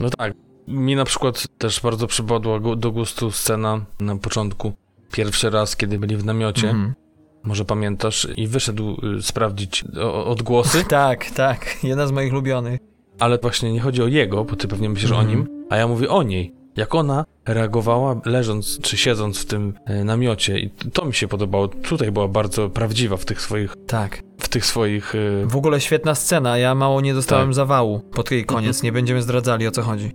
No 0.00 0.10
tak. 0.10 0.32
Mi 0.68 0.96
na 0.96 1.04
przykład 1.04 1.46
też 1.58 1.80
bardzo 1.80 2.06
przypadła 2.06 2.60
do 2.76 2.92
gustu 2.92 3.30
scena 3.30 3.80
na 4.00 4.16
początku. 4.16 4.72
Pierwszy 5.12 5.50
raz, 5.50 5.76
kiedy 5.76 5.98
byli 5.98 6.16
w 6.16 6.24
namiocie, 6.24 6.68
Mhm. 6.70 6.94
może 7.42 7.64
pamiętasz, 7.64 8.28
i 8.36 8.46
wyszedł 8.46 8.96
y, 9.18 9.22
sprawdzić 9.22 9.84
odgłosy, 10.24 10.84
Tak, 10.88 11.30
tak. 11.30 11.84
Jedna 11.84 12.06
z 12.06 12.12
moich 12.12 12.32
ulubionych. 12.32 12.80
ale 13.18 13.38
właśnie 13.38 13.72
nie 13.72 13.80
chodzi 13.80 14.02
o 14.02 14.06
jego, 14.06 14.44
bo 14.44 14.56
ty 14.56 14.68
pewnie 14.68 14.88
myślisz 14.88 15.10
Mhm. 15.10 15.28
o 15.28 15.30
nim, 15.30 15.48
a 15.70 15.76
ja 15.76 15.88
mówię 15.88 16.08
o 16.08 16.22
niej. 16.22 16.54
Jak 16.76 16.94
ona 16.94 17.24
reagowała 17.46 18.20
leżąc 18.24 18.80
czy 18.80 18.96
siedząc 18.96 19.38
w 19.38 19.44
tym 19.46 19.74
e, 19.84 20.04
namiocie 20.04 20.58
i 20.58 20.70
to 20.92 21.04
mi 21.04 21.14
się 21.14 21.28
podobało. 21.28 21.68
Tutaj 21.68 22.12
była 22.12 22.28
bardzo 22.28 22.70
prawdziwa 22.70 23.16
w 23.16 23.24
tych 23.24 23.40
swoich, 23.40 23.76
Tak. 23.86 24.22
w 24.38 24.48
tych 24.48 24.66
swoich... 24.66 25.14
e, 25.14 25.46
W 25.46 25.56
ogóle 25.56 25.80
świetna 25.80 26.14
scena. 26.14 26.58
Ja 26.58 26.74
mało 26.74 27.00
nie 27.00 27.14
dostałem 27.14 27.46
Tak. 27.48 27.54
zawału 27.54 28.00
pod 28.00 28.30
jej 28.30 28.44
koniec. 28.44 28.82
Nie 28.82 28.92
będziemy 28.92 29.22
zdradzali 29.22 29.66
o 29.66 29.70
co 29.70 29.82
chodzi. 29.82 30.12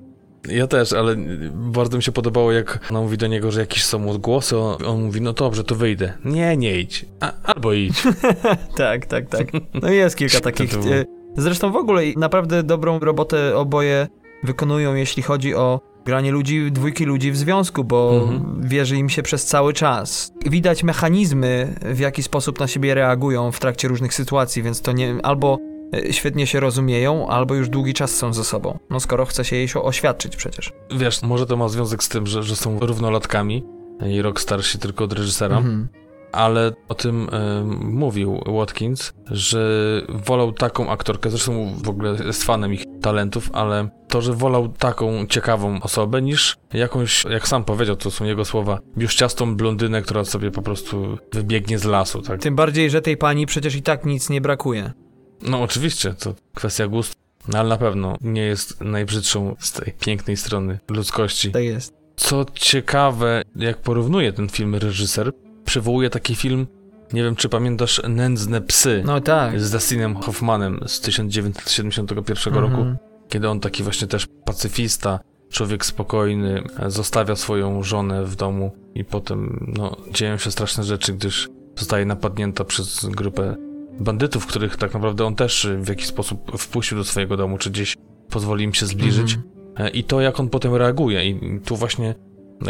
Ja 0.49 0.67
też, 0.67 0.93
ale 0.93 1.15
bardzo 1.53 1.97
mi 1.97 2.03
się 2.03 2.11
podobało, 2.11 2.51
jak 2.51 2.79
ona 2.91 3.01
mówi 3.01 3.17
do 3.17 3.27
niego, 3.27 3.51
że 3.51 3.59
jakieś 3.59 3.83
są 3.85 4.09
odgłosy, 4.09 4.57
on, 4.57 4.85
on 4.85 5.03
mówi, 5.03 5.21
no 5.21 5.33
dobrze, 5.33 5.63
to 5.63 5.75
wyjdę. 5.75 6.13
Nie, 6.25 6.57
nie 6.57 6.79
idź. 6.79 7.05
A, 7.19 7.31
albo 7.43 7.73
idź. 7.73 8.03
tak, 8.77 9.05
tak, 9.05 9.29
tak. 9.29 9.47
No 9.81 9.89
jest 9.91 10.15
kilka 10.15 10.39
takich. 10.51 10.73
E, 10.73 11.05
Zresztą 11.37 11.71
w 11.71 11.75
ogóle 11.75 12.01
naprawdę 12.17 12.63
dobrą 12.63 12.99
robotę 12.99 13.57
oboje 13.57 14.07
wykonują, 14.43 14.95
jeśli 14.95 15.23
chodzi 15.23 15.55
o 15.55 15.79
granie 16.07 16.31
ludzi, 16.31 16.71
dwójki 16.71 17.05
ludzi 17.05 17.31
w 17.31 17.37
związku, 17.37 17.83
bo 17.83 18.19
Mhm. 18.23 18.61
wierzy 18.69 18.97
im 18.97 19.09
się 19.09 19.23
przez 19.23 19.45
cały 19.45 19.73
czas. 19.73 20.31
Widać 20.45 20.83
mechanizmy, 20.83 21.75
w 21.81 21.99
jaki 21.99 22.23
sposób 22.23 22.59
na 22.59 22.67
siebie 22.67 22.93
reagują 22.95 23.51
w 23.51 23.59
trakcie 23.59 23.87
różnych 23.87 24.13
sytuacji, 24.13 24.63
więc 24.63 24.81
to 24.81 24.91
nie 24.91 25.15
albo 25.23 25.57
e, 25.93 26.13
świetnie 26.13 26.47
się 26.47 26.59
rozumieją, 26.59 27.27
albo 27.27 27.55
już 27.55 27.69
długi 27.69 27.93
czas 27.93 28.15
są 28.15 28.33
ze 28.33 28.43
sobą. 28.43 28.79
No 28.89 28.99
skoro 28.99 29.25
chce 29.25 29.45
się 29.45 29.55
jej 29.55 29.67
oświadczyć 29.83 30.35
przecież. 30.35 30.73
Wiesz, 30.97 31.21
może 31.21 31.45
to 31.45 31.57
ma 31.57 31.67
związek 31.69 32.03
z 32.03 32.09
tym, 32.09 32.27
że, 32.27 32.43
że 32.43 32.55
są 32.55 32.79
równolatkami 32.79 33.63
i 34.09 34.21
rok 34.21 34.41
starsi 34.41 34.79
tylko 34.79 35.03
od 35.03 35.13
reżysera, 35.13 35.57
Mhm. 35.57 35.87
Ale 36.31 36.71
o 36.89 36.95
tym 36.95 37.29
e, 37.31 37.63
mówił 37.83 38.43
Watkins, 38.45 39.13
że 39.31 39.61
wolał 40.09 40.51
taką 40.51 40.89
aktorkę, 40.89 41.29
zresztą 41.29 41.73
w 41.83 41.89
ogóle 41.89 42.15
jest 42.25 42.43
fanem 42.43 42.73
ich 42.73 42.83
talentów, 43.01 43.49
ale 43.53 43.89
to, 44.07 44.21
że 44.21 44.33
wolał 44.33 44.67
taką 44.69 45.27
ciekawą 45.27 45.81
osobę 45.81 46.21
niż 46.21 46.57
jakąś, 46.73 47.25
jak 47.25 47.47
sam 47.47 47.63
powiedział, 47.63 47.95
to 47.95 48.11
są 48.11 48.25
jego 48.25 48.45
słowa, 48.45 48.79
biuściastą 48.97 49.55
blondynę, 49.55 50.01
która 50.01 50.25
sobie 50.25 50.51
po 50.51 50.61
prostu 50.61 51.17
wybiegnie 51.33 51.79
z 51.79 51.83
lasu, 51.83 52.21
tak? 52.21 52.41
Tym 52.41 52.55
bardziej, 52.55 52.89
że 52.89 53.01
tej 53.01 53.17
pani 53.17 53.45
przecież 53.45 53.75
i 53.75 53.81
tak 53.81 54.05
nic 54.05 54.29
nie 54.29 54.41
brakuje. 54.41 54.91
No 55.41 55.61
oczywiście, 55.61 56.13
to 56.13 56.33
kwestia 56.55 56.87
gustu, 56.87 57.15
no, 57.47 57.59
ale 57.59 57.69
na 57.69 57.77
pewno 57.77 58.17
nie 58.21 58.41
jest 58.41 58.81
najbrzydszą 58.81 59.55
z 59.59 59.71
tej 59.71 59.93
pięknej 59.99 60.37
strony 60.37 60.79
ludzkości. 60.89 61.51
Tak 61.51 61.63
jest. 61.63 61.93
Co 62.15 62.45
ciekawe, 62.53 63.41
jak 63.55 63.77
porównuje 63.77 64.33
ten 64.33 64.49
film 64.49 64.75
reżyser, 64.75 65.31
przywołuje 65.67 66.09
taki 66.09 66.35
film, 66.35 66.67
nie 67.13 67.23
wiem 67.23 67.35
czy 67.35 67.49
pamiętasz, 67.49 68.01
Nędzne 68.09 68.61
psy 68.61 69.03
No 69.05 69.21
tak. 69.21 69.59
z 69.61 69.71
Dustinem 69.71 70.15
Hoffmanem 70.15 70.79
z 70.87 71.01
1971 71.01 72.53
roku, 72.53 72.75
Mhm. 72.75 72.97
kiedy 73.29 73.49
on 73.49 73.59
taki 73.59 73.83
właśnie 73.83 74.07
też 74.07 74.27
pacyfista, 74.45 75.19
człowiek 75.49 75.85
spokojny, 75.85 76.63
zostawia 76.87 77.35
swoją 77.35 77.83
żonę 77.83 78.25
w 78.25 78.35
domu 78.35 78.71
i 78.95 79.03
potem 79.05 79.67
no, 79.77 79.95
dzieją 80.11 80.37
się 80.37 80.51
straszne 80.51 80.83
rzeczy, 80.83 81.13
gdyż 81.13 81.49
zostaje 81.75 82.05
napadnięta 82.05 82.63
przez 82.63 83.05
grupę 83.05 83.55
bandytów, 83.99 84.45
których 84.45 84.77
tak 84.77 84.93
naprawdę 84.93 85.25
on 85.25 85.35
też 85.35 85.67
w 85.81 85.89
jakiś 85.89 86.05
sposób 86.07 86.57
wpuścił 86.57 86.97
do 86.97 87.03
swojego 87.03 87.37
domu, 87.37 87.57
czy 87.57 87.69
gdzieś 87.69 87.97
pozwoli 88.29 88.63
im 88.63 88.73
się 88.73 88.85
zbliżyć. 88.85 89.33
Mhm. 89.33 89.87
E, 89.87 89.89
I 89.89 90.03
to, 90.03 90.21
jak 90.21 90.39
on 90.39 90.49
potem 90.49 90.75
reaguje. 90.75 91.29
I 91.29 91.59
tu 91.65 91.75
właśnie 91.75 92.15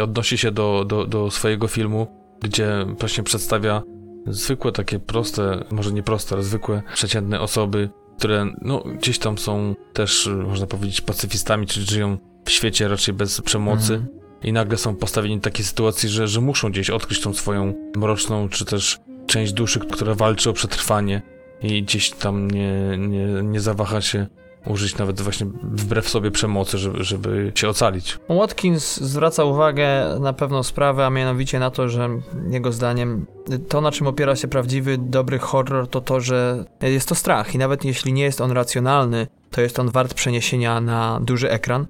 odnosi 0.03 0.37
się 0.37 0.51
do, 0.51 0.85
do, 0.87 1.05
do 1.05 1.31
swojego 1.31 1.67
filmu, 1.67 2.07
gdzie 2.41 2.85
właśnie 2.99 3.23
przedstawia 3.23 3.83
zwykłe, 4.27 4.71
takie 4.71 4.99
proste, 4.99 5.63
może 5.71 5.91
nie 5.91 6.03
proste, 6.03 6.35
ale 6.35 6.43
zwykłe, 6.43 6.81
przeciętne 6.93 7.39
osoby, 7.39 7.89
które 8.17 8.45
no, 8.61 8.79
gdzieś 8.79 9.19
tam 9.19 9.37
są 9.37 9.75
też, 9.93 10.29
można 10.47 10.67
powiedzieć, 10.67 11.01
pacyfistami, 11.01 11.67
czyli 11.67 11.85
żyją 11.85 12.17
w 12.45 12.51
świecie 12.51 12.87
raczej 12.87 13.13
bez 13.13 13.41
przemocy. 13.41 13.93
Mhm. 13.93 14.17
I 14.43 14.53
nagle 14.53 14.77
są 14.77 14.95
postawieni 14.95 15.37
w 15.39 15.41
takiej 15.41 15.65
sytuacji, 15.65 16.09
że, 16.09 16.27
że 16.27 16.41
muszą 16.41 16.71
gdzieś 16.71 16.89
odkryć 16.89 17.21
tą 17.21 17.33
swoją 17.33 17.73
mroczną, 17.95 18.49
czy 18.49 18.65
też 18.65 18.99
część 19.27 19.53
duszy, 19.53 19.79
która 19.79 20.15
walczy 20.15 20.49
o 20.49 20.53
przetrwanie 20.53 21.21
i 21.61 21.83
gdzieś 21.83 22.11
tam 22.11 22.51
nie, 22.51 22.97
nie, 22.97 23.27
nie 23.43 23.59
zawaha 23.59 24.01
się 24.01 24.27
użyć 24.69 24.97
nawet 24.97 25.21
właśnie 25.21 25.47
wbrew 25.63 26.09
sobie 26.09 26.31
przemocy, 26.31 26.77
żeby, 26.77 27.03
żeby 27.03 27.51
się 27.55 27.69
ocalić. 27.69 28.19
Watkins 28.29 28.97
zwraca 28.97 29.43
uwagę 29.43 30.19
na 30.19 30.33
pewną 30.33 30.63
sprawę, 30.63 31.05
a 31.05 31.09
mianowicie 31.09 31.59
na 31.59 31.71
to, 31.71 31.89
że 31.89 32.09
jego 32.49 32.71
zdaniem 32.71 33.25
to, 33.69 33.81
na 33.81 33.91
czym 33.91 34.07
opiera 34.07 34.35
się 34.35 34.47
prawdziwy, 34.47 34.97
dobry 34.97 35.39
horror, 35.39 35.87
to 35.87 36.01
to, 36.01 36.19
że 36.19 36.65
jest 36.81 37.09
to 37.09 37.15
strach 37.15 37.55
i 37.55 37.57
nawet 37.57 37.85
jeśli 37.85 38.13
nie 38.13 38.23
jest 38.23 38.41
on 38.41 38.51
racjonalny, 38.51 39.27
to 39.51 39.61
jest 39.61 39.79
on 39.79 39.89
wart 39.89 40.13
przeniesienia 40.13 40.81
na 40.81 41.19
duży 41.23 41.51
ekran, 41.51 41.87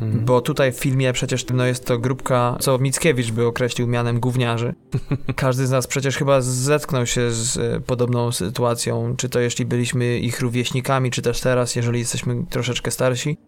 Mhm. 0.00 0.24
bo 0.24 0.40
tutaj 0.40 0.72
w 0.72 0.76
filmie 0.76 1.12
przecież 1.12 1.46
no, 1.54 1.66
jest 1.66 1.84
to 1.84 1.98
grupka, 1.98 2.56
co 2.60 2.78
Mickiewicz 2.78 3.30
by 3.30 3.46
określił 3.46 3.86
mianem 3.86 4.20
gówniarzy. 4.20 4.74
Każdy 5.36 5.66
z 5.66 5.70
nas 5.70 5.86
przecież 5.86 6.16
chyba 6.16 6.40
zetknął 6.40 7.06
się 7.06 7.30
z 7.30 7.56
e, 7.56 7.80
podobną 7.80 8.32
sytuacją, 8.32 9.16
czy 9.16 9.28
to 9.28 9.40
jeśli 9.40 9.64
byliśmy 9.64 10.18
ich 10.18 10.40
rówieśnikami, 10.40 11.10
czy 11.10 11.22
też 11.22 11.40
teraz, 11.40 11.76
jeżeli 11.76 11.98
jesteśmy 11.98 12.44
troszeczkę 12.50 12.90
starsi. 12.90 13.38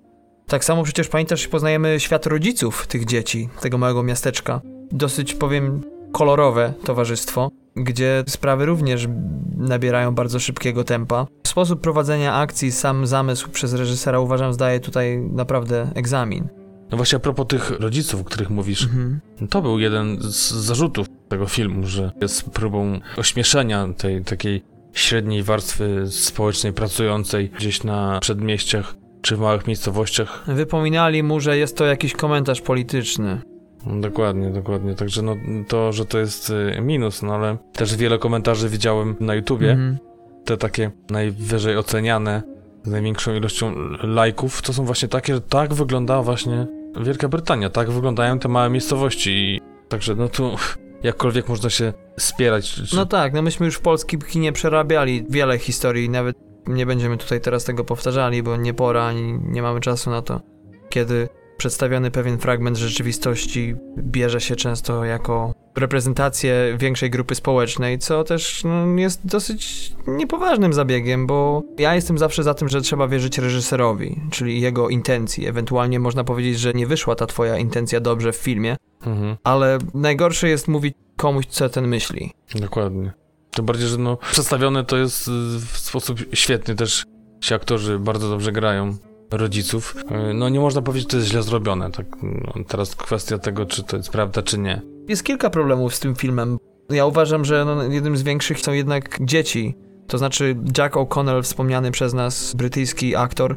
Tak 0.47 0.64
samo 0.64 0.82
przecież 0.82 1.09
pamiętasz, 1.09 1.49
poznajemy 1.49 2.01
świat 2.01 2.26
rodziców 2.26 2.86
tych 2.86 3.05
dzieci, 3.05 3.49
tego 3.61 3.78
małego 3.78 4.03
miasteczka. 4.03 4.61
Dosyć, 4.92 5.34
powiem, 5.34 5.95
kolorowe 6.13 6.73
towarzystwo, 6.85 7.51
gdzie 7.77 8.25
sprawy 8.29 8.67
również 8.67 9.09
nabierają 9.57 10.15
bardzo 10.15 10.39
szybkiego 10.39 10.85
tempa. 10.85 11.27
Sposób 11.47 11.81
prowadzenia 11.81 12.35
akcji, 12.35 12.73
sam 12.73 13.07
zamysł 13.07 13.51
przez 13.51 13.75
reżysera 13.75 14.21
uważam 14.21 14.53
zdaje 14.53 14.81
tutaj 14.81 15.19
naprawdę 15.33 15.91
egzamin. 15.95 16.49
No 16.91 16.97
właśnie 16.97 17.17
a 17.17 17.21
propos 17.21 17.47
tych 17.47 17.71
rodziców, 17.71 18.21
o 18.21 18.25
których 18.25 18.51
mówisz, 18.51 18.83
Mhm. 18.85 19.21
to 19.51 19.63
był 19.63 19.79
jeden 19.79 20.19
z 20.23 20.51
zarzutów 20.51 21.07
tego 21.29 21.47
filmu, 21.47 21.87
że 21.87 22.13
jest 22.21 22.51
próbą 22.51 23.01
ośmieszenia 23.17 23.89
tej 23.97 24.25
takiej 24.25 24.63
średniej 24.93 25.43
warstwy 25.43 26.05
społecznej 26.11 26.73
pracującej 26.73 27.51
gdzieś 27.51 27.85
na 27.85 28.19
przedmieściach 28.21 28.95
czy 29.23 29.37
w 29.37 29.41
małych 29.41 29.67
miejscowościach. 29.67 30.45
Wypominali 30.47 31.23
mu, 31.23 31.41
że 31.41 31.59
jest 31.59 31.77
to 31.77 31.85
jakiś 31.85 32.13
komentarz 32.13 32.61
polityczny. 32.61 33.41
Dokładnie, 33.87 34.51
dokładnie. 34.51 34.95
Także 34.95 35.22
no 35.22 35.37
to, 35.68 35.93
że 35.93 36.07
to 36.07 36.18
jest 36.18 36.51
y, 36.51 36.80
minus, 36.82 37.22
no 37.22 37.34
ale 37.34 37.57
też 37.72 37.97
wiele 37.97 38.18
komentarzy 38.18 38.68
widziałem 38.68 39.16
na 39.20 39.34
YouTubie, 39.34 39.70
Mhm. 39.70 39.99
te 40.45 40.57
takie 40.57 40.91
najwyżej 41.11 41.76
oceniane, 41.76 42.43
z 42.84 42.91
największą 42.91 43.34
ilością 43.34 43.74
lajków, 44.03 44.62
to 44.62 44.72
są 44.72 44.84
właśnie 44.84 45.09
takie, 45.09 45.34
że 45.34 45.41
tak 45.41 45.74
wygląda 45.74 46.22
właśnie 46.22 46.66
Wielka 47.01 47.28
Brytania, 47.28 47.70
tak 47.70 47.91
wyglądają 47.91 48.39
te 48.39 48.49
małe 48.49 48.70
miejscowości 48.70 49.30
i 49.30 49.61
także 49.89 50.14
no 50.14 50.28
tu 50.28 50.51
jakkolwiek 51.03 51.49
można 51.49 51.70
się 51.70 51.93
spierać. 52.18 52.70
Czy... 52.72 52.97
No 52.97 53.07
tak, 53.07 53.32
no 53.32 53.43
myśmy 53.43 53.66
już 53.66 53.74
w 53.76 53.80
polskim 53.80 54.20
kinie 54.20 54.53
przerabiali 54.53 55.26
wiele 55.30 55.59
historii, 55.59 56.11
nawet 56.11 56.37
nie 56.66 56.87
będziemy 56.87 57.16
tutaj 57.16 57.41
teraz 57.41 57.64
tego 57.64 57.84
powtarzali, 57.84 58.43
bo 58.43 58.57
nie 58.57 58.74
pora, 58.74 59.05
ani 59.05 59.39
nie 59.43 59.62
mamy 59.62 59.80
czasu 59.80 60.11
na 60.11 60.22
to, 60.22 60.41
kiedy 60.89 61.28
przedstawiony 61.57 62.11
pewien 62.11 62.39
fragment 62.39 62.77
rzeczywistości 62.77 63.75
bierze 63.99 64.41
się 64.41 64.57
często 64.57 65.05
jako 65.05 65.55
reprezentację 65.77 66.77
większej 66.79 67.11
grupy 67.11 67.35
społecznej, 67.35 67.99
co 67.99 68.25
też 68.25 68.65
no, 68.65 68.87
jest 68.87 69.27
dosyć 69.27 69.93
niepoważnym 70.07 70.73
zabiegiem, 70.73 71.27
bo 71.27 71.63
ja 71.79 71.95
jestem 71.95 72.19
zawsze 72.19 72.43
za 72.43 72.55
tym, 72.55 72.69
że 72.69 72.81
trzeba 72.81 73.09
wierzyć 73.09 73.39
reżyserowi, 73.39 74.21
czyli 74.31 74.61
jego 74.61 74.89
intencji. 74.89 75.47
Ewentualnie 75.47 76.01
można 76.01 76.25
powiedzieć, 76.25 76.59
że 76.59 76.73
nie 76.73 76.87
wyszła 76.87 77.15
ta 77.15 77.27
twoja 77.27 77.59
intencja 77.59 78.01
dobrze 78.01 78.33
w 78.33 78.37
filmie, 78.37 78.77
mhm. 79.07 79.37
ale 79.45 79.79
najgorsze 79.95 80.49
jest 80.49 80.69
mówić 80.69 80.95
komuś, 81.17 81.47
co 81.47 81.69
ten 81.69 81.89
myśli. 81.89 82.33
Dokładnie. 82.55 83.13
Tym 83.51 83.67
bardziej, 83.67 83.89
że 83.89 83.99
no, 83.99 84.17
przedstawione 84.33 84.85
to 84.85 84.97
jest 84.97 85.31
w 85.61 85.79
sposób 85.79 86.19
świetny 86.33 86.75
też. 86.75 87.05
Ci 87.41 87.55
aktorzy 87.55 87.99
bardzo 87.99 88.29
dobrze 88.29 88.53
grają 88.53 88.97
rodziców. 89.31 89.97
No 90.35 90.49
nie 90.49 90.61
można 90.61 90.83
powiedzieć, 90.83 91.09
że 91.09 91.11
to 91.11 91.16
jest 91.16 91.29
źle 91.29 91.43
zrobione. 91.43 91.91
Tak, 91.91 92.07
no, 92.22 92.64
teraz 92.68 92.97
kwestia 92.97 93.39
tego, 93.39 93.66
czy 93.66 93.83
to 93.83 93.97
jest 93.97 94.11
prawda, 94.11 94.43
czy 94.43 94.59
nie. 94.59 94.83
Jest 95.09 95.24
kilka 95.24 95.51
problemów 95.51 95.95
z 95.95 96.01
tym 96.01 96.14
filmem. 96.14 96.59
Ja 96.91 97.07
uważam, 97.07 97.45
że 97.45 97.64
no, 97.64 97.83
jednym 97.83 98.16
z 98.16 98.22
większych 98.22 98.61
są 98.61 98.72
jednak 98.72 99.18
dzieci. 99.20 99.77
To 100.07 100.18
znaczy 100.18 100.57
Jack 100.79 100.95
O'Connell, 100.95 101.43
wspomniany 101.43 101.91
przez 101.91 102.14
nas 102.14 102.55
brytyjski 102.55 103.16
aktor, 103.16 103.57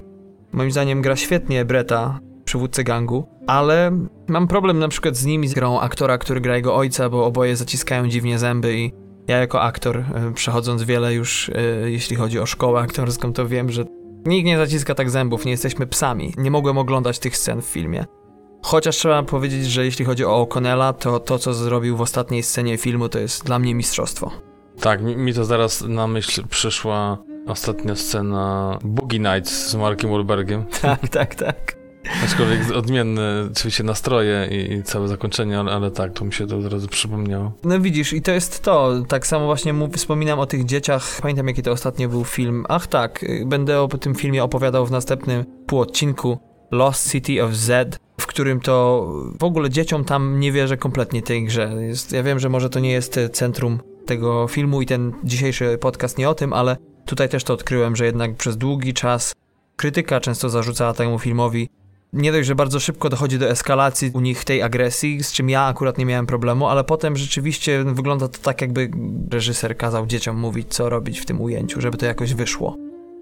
moim 0.52 0.72
zdaniem 0.72 1.02
gra 1.02 1.16
świetnie 1.16 1.66
Breta, 1.66 2.20
przywódcę 2.46 2.84
gangu, 2.84 3.28
ale 3.48 3.92
mam 4.28 4.48
problem 4.48 4.80
na 4.80 4.88
przykład 4.88 5.16
z 5.16 5.26
nim 5.26 5.48
z 5.48 5.54
grą 5.54 5.80
aktora, 5.80 6.18
który 6.18 6.42
gra 6.42 6.56
jego 6.56 6.76
ojca, 6.76 7.10
bo 7.10 7.26
oboje 7.26 7.56
zaciskają 7.56 8.08
dziwnie 8.08 8.40
zęby 8.40 8.78
i 8.78 8.92
ja 9.28 9.38
jako 9.38 9.62
aktor, 9.62 9.98
e, 9.98 10.32
przechodząc 10.34 10.84
wiele 10.84 11.14
już, 11.14 11.50
e, 11.50 11.92
jeśli 11.92 12.16
chodzi 12.16 12.40
o 12.40 12.46
szkołę 12.46 12.82
aktorską, 12.82 13.34
to 13.34 13.48
wiem, 13.48 13.72
że 13.72 13.86
nikt 14.26 14.46
nie 14.46 14.58
zaciska 14.58 14.96
tak 14.96 15.10
zębów, 15.10 15.46
nie 15.46 15.52
jesteśmy 15.52 15.88
psami. 15.88 16.34
Nie 16.38 16.52
mogłem 16.52 16.78
oglądać 16.78 17.20
tych 17.20 17.38
scen 17.38 17.62
w 17.62 17.66
filmie. 17.66 18.06
Chociaż 18.62 18.96
trzeba 18.96 19.24
powiedzieć, 19.24 19.66
że 19.66 19.86
jeśli 19.86 20.06
chodzi 20.06 20.26
o 20.26 20.46
O'Connella, 20.46 20.94
to 20.94 21.20
to, 21.20 21.40
co 21.40 21.54
zrobił 21.54 21.98
w 21.98 22.02
ostatniej 22.02 22.44
scenie 22.44 22.78
filmu, 22.78 23.10
to 23.10 23.20
jest 23.20 23.46
dla 23.46 23.60
mnie 23.60 23.76
mistrzostwo. 23.76 24.32
Tak, 24.80 25.02
mi, 25.02 25.34
to 25.34 25.46
zaraz 25.46 25.82
na 25.82 26.08
myśl 26.08 26.48
przyszła 26.50 27.18
ostatnia 27.48 27.96
scena 27.96 28.80
Boogie 28.84 29.20
Nights 29.20 29.70
z 29.70 29.76
Markiem 29.76 30.10
Wahlbergiem. 30.10 30.66
Tak, 30.82 31.10
tak, 31.10 31.36
tak. 31.36 31.79
Aczkolwiek 32.24 32.72
odmienne 32.76 33.48
oczywiście 33.52 33.84
nastroje 33.84 34.48
i, 34.52 34.74
i 34.74 34.84
całe 34.84 35.08
zakończenie, 35.08 35.60
ale, 35.60 35.72
ale, 35.72 35.92
tak, 35.92 36.14
to 36.14 36.26
mi 36.26 36.34
się 36.34 36.48
to 36.48 36.58
od 36.58 36.74
razu 36.74 36.88
przypomniało. 36.88 37.52
No 37.64 37.80
widzisz, 37.80 38.14
i 38.14 38.22
to 38.22 38.32
jest 38.32 38.64
to. 38.64 38.94
Tak 39.08 39.28
samo 39.28 39.46
właśnie 39.46 39.74
mów, 39.74 39.96
wspominam 39.96 40.40
o 40.40 40.46
tych 40.46 40.66
dzieciach. 40.66 41.20
Pamiętam, 41.22 41.48
jaki 41.48 41.64
to 41.64 41.72
ostatnio 41.72 42.10
był 42.10 42.26
film. 42.26 42.66
Ach 42.70 42.88
tak, 42.88 43.26
będę 43.46 43.82
o 43.82 43.88
tym 43.88 44.16
filmie 44.16 44.44
opowiadał 44.44 44.86
w 44.86 44.92
następnym 44.92 45.46
półodcinku. 45.68 46.38
Lost 46.72 47.12
City 47.12 47.44
of 47.44 47.54
Z, 47.54 48.00
w 48.20 48.28
którym 48.28 48.60
to 48.60 49.08
w 49.40 49.44
ogóle 49.44 49.70
dzieciom 49.70 50.06
tam 50.06 50.40
nie 50.40 50.52
wierzę 50.52 50.78
kompletnie 50.78 51.22
tej 51.22 51.46
grze. 51.46 51.72
Jest, 51.80 52.12
ja 52.12 52.24
wiem, 52.24 52.40
że 52.40 52.50
może 52.50 52.70
to 52.70 52.80
nie 52.80 52.92
jest 52.92 53.20
centrum 53.34 53.80
tego 54.06 54.48
filmu 54.48 54.82
i 54.82 54.86
ten 54.86 55.14
dzisiejszy 55.24 55.78
podcast 55.78 56.18
nie 56.18 56.30
o 56.30 56.34
tym, 56.34 56.54
ale 56.54 56.78
tutaj 57.06 57.30
też 57.30 57.44
to 57.44 57.54
odkryłem, 57.54 57.96
że 57.96 58.06
jednak 58.06 58.36
przez 58.36 58.58
długi 58.58 58.94
czas 58.94 59.36
krytyka 59.76 60.20
często 60.20 60.50
zarzucała 60.50 60.94
temu 60.94 61.20
filmowi 61.20 61.70
nie 62.14 62.32
dość, 62.32 62.48
że 62.48 62.56
bardzo 62.56 62.80
szybko 62.80 63.10
dochodzi 63.10 63.40
do 63.40 63.50
eskalacji 63.50 64.12
u 64.14 64.20
nich 64.20 64.44
tej 64.44 64.62
agresji, 64.62 65.24
z 65.24 65.32
czym 65.32 65.50
ja 65.50 65.64
akurat 65.64 65.98
nie 65.98 66.06
miałem 66.06 66.26
problemu, 66.26 66.68
ale 66.68 66.84
potem 66.84 67.18
rzeczywiście 67.18 67.84
wygląda 67.84 68.28
to 68.28 68.40
tak, 68.40 68.62
jakby 68.62 68.92
reżyser 69.32 69.78
kazał 69.78 70.06
dzieciom 70.06 70.38
mówić, 70.38 70.68
co 70.70 70.90
robić 70.90 71.20
w 71.20 71.26
tym 71.26 71.42
ujęciu, 71.42 71.82
żeby 71.82 71.98
to 71.98 72.06
jakoś 72.06 72.34
wyszło. 72.34 72.78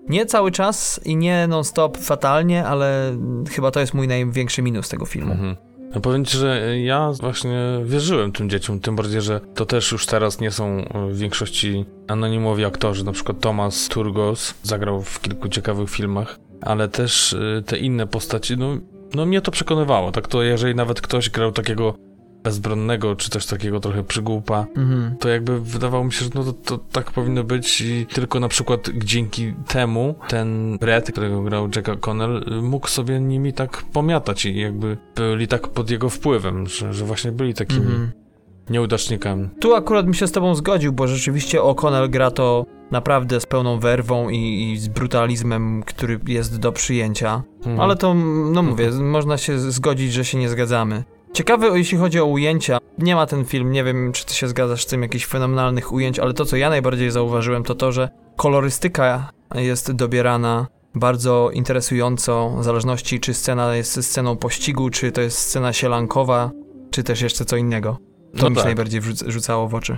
Nie 0.09 0.25
cały 0.25 0.51
czas 0.51 0.99
i 1.05 1.15
nie 1.15 1.47
non-stop 1.47 1.97
fatalnie, 1.97 2.65
ale 2.65 3.17
chyba 3.51 3.71
to 3.71 3.79
jest 3.79 3.93
mój 3.93 4.07
największy 4.07 4.61
minus 4.61 4.89
tego 4.89 5.05
filmu. 5.05 5.31
Mhm. 5.31 5.55
No 5.95 6.01
powiem 6.01 6.25
ci, 6.25 6.37
że 6.37 6.79
ja 6.79 7.11
właśnie 7.21 7.81
wierzyłem 7.85 8.31
tym 8.31 8.49
dzieciom, 8.49 8.79
tym 8.79 8.95
bardziej, 8.95 9.21
że 9.21 9.41
to 9.55 9.65
też 9.65 9.91
już 9.91 10.05
teraz 10.05 10.39
nie 10.39 10.51
są 10.51 10.85
w 11.11 11.17
większości 11.17 11.85
anonimowi 12.07 12.65
aktorzy, 12.65 13.05
na 13.05 13.11
przykład 13.11 13.39
Thomas 13.39 13.87
Turgos 13.87 14.53
zagrał 14.63 15.01
w 15.01 15.21
kilku 15.21 15.49
ciekawych 15.49 15.89
filmach 15.89 16.39
ale 16.61 16.87
też 16.87 17.33
y, 17.33 17.63
te 17.65 17.77
inne 17.77 18.07
postaci, 18.07 18.57
no, 18.57 18.77
no 19.15 19.25
mnie 19.25 19.41
to 19.41 19.51
przekonywało. 19.51 20.11
Tak 20.11 20.27
to, 20.27 20.43
jeżeli 20.43 20.75
nawet 20.75 21.01
ktoś 21.01 21.29
grał 21.29 21.51
takiego 21.51 21.93
bezbronnego, 22.43 23.15
czy 23.15 23.29
też 23.29 23.45
takiego 23.45 23.79
trochę 23.79 24.03
przygłupa, 24.03 24.65
mhm. 24.75 25.17
to 25.17 25.29
jakby 25.29 25.61
wydawało 25.61 26.03
mi 26.03 26.11
się, 26.11 26.25
że 26.25 26.31
no 26.35 26.43
to, 26.43 26.53
to, 26.53 26.77
tak 26.77 27.11
powinno 27.11 27.43
być 27.43 27.81
i 27.81 28.05
tylko 28.05 28.39
na 28.39 28.47
przykład 28.47 28.89
dzięki 28.95 29.53
temu 29.67 30.15
ten 30.27 30.77
Brett, 30.77 31.11
którego 31.11 31.41
grał 31.41 31.69
Jack 31.75 31.99
Connell, 31.99 32.61
mógł 32.61 32.87
sobie 32.87 33.19
nimi 33.19 33.53
tak 33.53 33.83
pomiatać 33.93 34.45
i 34.45 34.59
jakby 34.59 34.97
byli 35.15 35.47
tak 35.47 35.67
pod 35.67 35.89
jego 35.89 36.09
wpływem, 36.09 36.67
że, 36.67 36.93
że 36.93 37.05
właśnie 37.05 37.31
byli 37.31 37.53
takimi 37.53 37.85
mhm. 37.85 38.11
Nieudacznikami. 38.69 39.49
Tu 39.59 39.75
akurat 39.75 40.07
mi 40.07 40.15
się 40.15 40.27
z 40.27 40.31
tobą 40.31 40.55
zgodził, 40.55 40.93
bo 40.93 41.07
rzeczywiście 41.07 41.59
O'Connell 41.59 42.09
gra 42.09 42.31
to 42.31 42.65
naprawdę 42.91 43.39
z 43.39 43.45
pełną 43.45 43.79
werwą 43.79 44.29
i, 44.29 44.71
i, 44.71 44.77
z 44.77 44.87
brutalizmem, 44.87 45.83
który 45.83 46.19
jest 46.27 46.59
do 46.59 46.71
przyjęcia. 46.71 47.43
Mhm. 47.57 47.79
Ale 47.79 47.95
to, 47.95 48.13
no 48.53 48.63
mówię, 48.63 48.85
mhm. 48.85 49.09
można 49.09 49.37
się 49.37 49.59
zgodzić, 49.59 50.13
że 50.13 50.25
się 50.25 50.37
nie 50.37 50.49
zgadzamy. 50.49 51.03
Ciekawe, 51.33 51.77
jeśli 51.77 51.97
chodzi 51.97 52.19
o 52.19 52.25
ujęcia. 52.25 52.77
Nie 52.97 53.15
ma 53.15 53.25
ten 53.25 53.45
film, 53.45 53.71
nie 53.71 53.83
wiem, 53.83 54.11
czy 54.11 54.25
ty 54.25 54.33
się 54.33 54.47
zgadzasz 54.47 54.83
z 54.83 54.85
tym, 54.85 55.01
jakichś 55.01 55.25
fenomenalnych 55.25 55.91
ujęć, 55.91 56.19
ale 56.19 56.33
to, 56.33 56.45
co 56.45 56.57
ja 56.57 56.69
najbardziej 56.69 57.11
zauważyłem, 57.11 57.63
to 57.63 57.75
to, 57.75 57.91
że 57.91 58.09
kolorystyka 58.35 59.29
jest 59.55 59.91
dobierana 59.91 60.67
bardzo 60.95 61.49
interesująco, 61.53 62.49
w 62.59 62.63
zależności 62.63 63.19
czy 63.19 63.33
scena 63.33 63.75
jest 63.75 64.05
sceną 64.05 64.37
pościgu, 64.37 64.89
czy 64.89 65.11
to 65.11 65.21
jest 65.21 65.37
scena 65.37 65.73
sielankowa, 65.73 66.51
czy 66.91 67.03
też 67.03 67.21
jeszcze 67.21 67.45
co 67.45 67.57
innego. 67.57 67.97
To 68.35 68.43
no 68.43 68.49
mi 68.49 68.55
się 68.55 68.61
tak. 68.61 68.65
najbardziej 68.65 69.01
rzucało 69.27 69.67
w 69.67 69.75
oczy. 69.75 69.97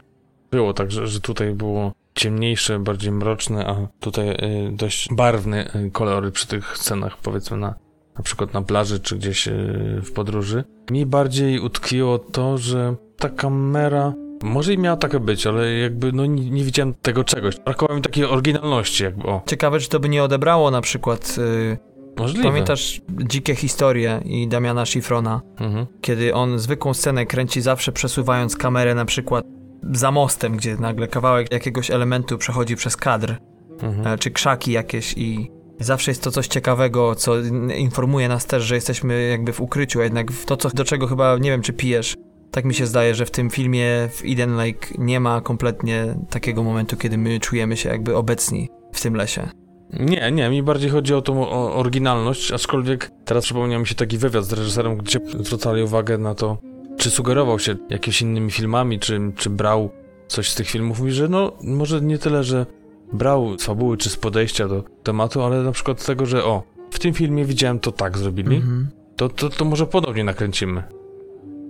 Było 0.52 0.74
tak, 0.74 0.92
że, 0.92 1.08
że 1.08 1.22
tutaj 1.22 1.54
było 1.54 1.94
ciemniejsze, 2.16 2.80
bardziej 2.80 3.12
mroczne, 3.12 3.68
a 3.68 3.88
tutaj 4.00 4.30
y, 4.30 4.72
dość 4.72 5.14
barwne 5.14 5.76
y, 5.76 5.92
kolory 5.92 6.32
przy 6.32 6.48
tych 6.48 6.78
scenach, 6.78 7.18
powiedzmy 7.18 7.58
na, 7.58 7.76
na 8.18 8.24
przykład 8.24 8.54
na 8.54 8.62
plaży 8.62 9.00
czy 9.00 9.16
gdzieś 9.16 9.48
y, 9.48 10.02
w 10.04 10.12
podróży. 10.12 10.64
Mi 10.92 11.06
bardziej 11.06 11.60
utkwiło 11.60 12.20
to, 12.20 12.58
że 12.58 12.96
ta 13.18 13.30
kamera 13.30 14.14
może 14.44 14.74
i 14.74 14.78
miała 14.78 14.98
taka 14.98 15.20
być, 15.20 15.48
ale 15.48 15.74
jakby 15.74 16.12
no 16.12 16.26
nie, 16.26 16.50
nie 16.50 16.64
widziałem 16.64 16.94
tego 17.02 17.24
czegoś. 17.24 17.60
Brakowało 17.60 17.96
mi 17.96 18.02
takiej 18.02 18.26
oryginalności 18.26 19.04
jakby, 19.04 19.24
o. 19.24 19.42
Ciekawe, 19.46 19.80
czy 19.80 19.90
to 19.90 20.00
by 20.00 20.10
nie 20.10 20.24
odebrało 20.24 20.72
na 20.72 20.82
przykład... 20.82 21.38
Yy... 21.38 21.89
Możliwe. 22.20 22.49
Pamiętasz 22.49 23.01
Dzikie 23.09 23.55
Historie 23.55 24.22
i 24.26 24.47
Damiana 24.47 24.86
Schifrona? 24.86 25.41
Mhm. 25.59 25.86
Kiedy 26.01 26.34
on 26.34 26.59
zwykłą 26.59 26.93
scenę 26.93 27.26
kręci 27.26 27.61
zawsze 27.61 27.91
przesuwając 27.91 28.55
kamerę 28.55 28.95
na 28.95 29.05
przykład 29.05 29.45
za 29.91 30.11
mostem, 30.11 30.57
gdzie 30.57 30.76
nagle 30.76 31.07
kawałek 31.07 31.51
jakiegoś 31.51 31.91
elementu 31.91 32.38
przechodzi 32.38 32.76
przez 32.76 32.97
kadr, 32.97 33.36
mhm. 33.82 34.07
E, 34.07 34.17
czy 34.17 34.32
krzaki 34.32 34.72
jakieś 34.72 35.13
i 35.17 35.51
zawsze 35.80 36.11
jest 36.11 36.24
to 36.24 36.32
coś 36.32 36.47
ciekawego, 36.47 37.15
co 37.15 37.39
informuje 37.78 38.28
nas 38.28 38.45
też, 38.45 38.63
że 38.63 38.76
jesteśmy 38.76 39.28
jakby 39.28 39.53
w 39.53 39.61
ukryciu, 39.61 39.99
a 39.99 40.03
jednak 40.03 40.28
to, 40.45 40.57
co, 40.57 40.70
do 40.70 40.86
czego 40.86 41.07
chyba, 41.07 41.38
nie 41.38 41.49
wiem, 41.51 41.61
czy 41.61 41.74
pijesz, 41.74 42.15
tak 42.51 42.65
mi 42.65 42.74
się 42.74 42.86
zdaje, 42.86 43.15
że 43.15 43.26
w 43.26 43.32
tym 43.32 43.49
filmie 43.49 44.09
w 44.11 44.22
Eden 44.26 44.55
Lake 44.55 44.88
nie 44.97 45.20
ma 45.20 45.41
kompletnie 45.41 46.15
takiego 46.30 46.63
momentu, 46.63 46.97
kiedy 46.97 47.17
my 47.17 47.39
czujemy 47.39 47.78
się 47.78 47.89
jakby 47.89 48.15
obecni 48.15 48.70
w 48.93 49.01
tym 49.01 49.15
lesie. 49.15 49.49
Nie, 49.94 50.32
nie, 50.32 50.50
mi 50.50 50.64
bardziej 50.64 50.90
chodzi 50.90 51.14
o 51.14 51.22
tą 51.22 51.50
oryginalność, 51.50 52.52
aczkolwiek 52.52 53.12
teraz 53.26 53.46
przypomniał 53.46 53.80
mi 53.80 53.88
się 53.88 53.96
taki 53.96 54.18
wywiad 54.18 54.46
z 54.46 54.54
reżyserem, 54.54 54.98
gdzie 54.98 55.20
zwracali 55.40 55.84
uwagę 55.84 56.18
na 56.18 56.36
to, 56.36 56.58
czy 56.98 57.10
sugerował 57.10 57.60
się 57.60 57.76
jakimiś 57.90 58.22
innymi 58.22 58.52
filmami, 58.52 59.00
czy, 59.00 59.20
czy 59.36 59.50
brał 59.50 59.90
coś 60.28 60.50
z 60.50 60.56
tych 60.56 60.70
filmów. 60.70 61.00
Mówi, 61.00 61.12
że 61.12 61.28
no, 61.28 61.52
może 61.64 62.02
nie 62.02 62.18
tyle, 62.18 62.44
że 62.44 62.66
brał 63.14 63.60
z 63.60 63.64
fabuły 63.64 63.98
czy 63.98 64.10
z 64.10 64.18
podejścia 64.18 64.68
do 64.68 64.84
tematu, 65.04 65.42
ale 65.42 65.64
na 65.64 65.72
przykład 65.72 66.02
z 66.02 66.06
tego, 66.06 66.26
że 66.26 66.46
o, 66.46 66.64
w 66.92 67.00
tym 67.00 67.14
filmie 67.14 67.46
widziałem 67.46 67.80
to 67.80 67.92
tak 67.92 68.18
zrobili, 68.18 68.56
mm 68.56 68.68
-hmm. 68.68 69.16
to, 69.16 69.30
to, 69.30 69.50
to 69.50 69.66
może 69.66 69.86
podobnie 69.86 70.24
nakręcimy. 70.24 70.84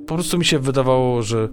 Po 0.07 0.15
prostu 0.15 0.37
mi 0.37 0.45
się 0.45 0.59
wydawało, 0.59 1.21
że 1.21 1.49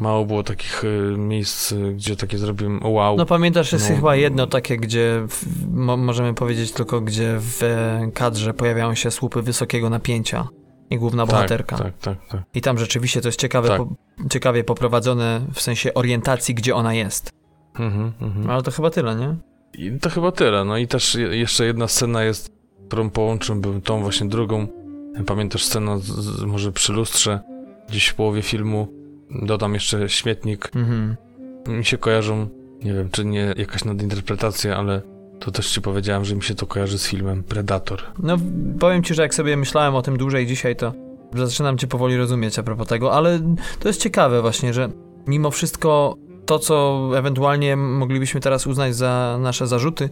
mało 0.00 0.24
było 0.24 0.42
takich 0.42 0.84
y, 0.84 1.14
miejsc, 1.18 1.74
gdzie 1.94 2.16
takie 2.16 2.38
zrobiłem 2.38 2.80
wow. 2.84 3.16
No 3.16 3.26
pamiętasz, 3.26 3.72
jest 3.72 3.90
no. 3.90 3.96
chyba 3.96 4.16
jedno 4.16 4.46
takie, 4.46 4.76
gdzie 4.76 5.26
w, 5.28 5.44
mo 5.70 5.96
możemy 5.96 6.34
powiedzieć 6.34 6.72
tylko, 6.72 7.00
gdzie 7.00 7.36
w 7.38 7.60
kadrze 8.14 8.54
pojawiają 8.54 8.94
się 8.94 9.10
słupy 9.10 9.42
wysokiego 9.42 9.90
napięcia 9.90 10.48
i 10.90 10.98
główna 10.98 11.26
tak, 11.26 11.34
bohaterka. 11.34 11.78
Tak, 11.78 11.98
tak, 11.98 12.26
tak. 12.28 12.42
I 12.54 12.60
tam 12.60 12.78
rzeczywiście 12.78 13.20
to 13.20 13.28
jest 13.28 13.40
ciekawe, 13.40 13.68
tak. 13.68 13.78
po, 13.78 13.94
ciekawie 14.30 14.64
poprowadzone 14.64 15.40
w 15.54 15.60
sensie 15.60 15.94
orientacji, 15.94 16.54
gdzie 16.54 16.74
ona 16.74 16.94
jest. 16.94 17.32
Mhm, 17.78 18.12
mhm. 18.20 18.50
Ale 18.50 18.62
to 18.62 18.70
chyba 18.70 18.90
tyle, 18.90 19.16
nie? 19.16 19.36
I 19.74 19.98
to 20.00 20.10
chyba 20.10 20.32
tyle. 20.32 20.64
No 20.64 20.76
i 20.76 20.86
też 20.88 21.14
jeszcze 21.30 21.64
jedna 21.64 21.88
scena 21.88 22.24
jest, 22.24 22.52
którą 22.88 23.10
połączyłbym 23.10 23.80
tą 23.80 24.02
właśnie 24.02 24.28
drugą. 24.28 24.66
Pamiętasz 25.26 25.64
scenę 25.64 25.98
z, 25.98 26.04
z, 26.04 26.42
może 26.42 26.72
przy 26.72 26.92
lustrze, 26.92 27.40
gdzieś 27.88 28.06
w 28.06 28.14
połowie 28.14 28.42
filmu. 28.42 28.99
Dodam 29.30 29.74
jeszcze 29.74 30.08
śmietnik. 30.08 30.70
Mhm. 30.74 31.16
Mi 31.68 31.84
się 31.84 31.98
kojarzą, 31.98 32.48
nie 32.84 32.94
wiem, 32.94 33.08
czy 33.10 33.24
nie 33.24 33.54
jakaś 33.56 33.84
nadinterpretacja, 33.84 34.76
ale 34.76 35.02
to 35.40 35.50
też 35.50 35.70
ci 35.70 35.80
powiedziałem, 35.80 36.24
że 36.24 36.36
mi 36.36 36.42
się 36.42 36.54
to 36.54 36.66
kojarzy 36.66 36.98
z 36.98 37.06
filmem 37.06 37.42
Predator. 37.42 38.02
No, 38.22 38.36
powiem 38.80 39.02
ci, 39.02 39.14
że 39.14 39.22
jak 39.22 39.34
sobie 39.34 39.56
myślałem 39.56 39.94
o 39.94 40.02
tym 40.02 40.16
dłużej 40.16 40.46
dzisiaj, 40.46 40.76
to 40.76 40.92
zaczynam 41.34 41.78
cię 41.78 41.86
powoli 41.86 42.16
rozumieć 42.16 42.58
a 42.58 42.62
propos 42.62 42.88
tego, 42.88 43.12
ale 43.12 43.40
to 43.80 43.88
jest 43.88 44.02
ciekawe 44.02 44.42
właśnie, 44.42 44.74
że 44.74 44.88
mimo 45.26 45.50
wszystko 45.50 46.16
to, 46.46 46.58
co 46.58 47.08
ewentualnie 47.16 47.76
moglibyśmy 47.76 48.40
teraz 48.40 48.66
uznać 48.66 48.96
za 48.96 49.38
nasze 49.40 49.66
zarzuty, 49.66 50.10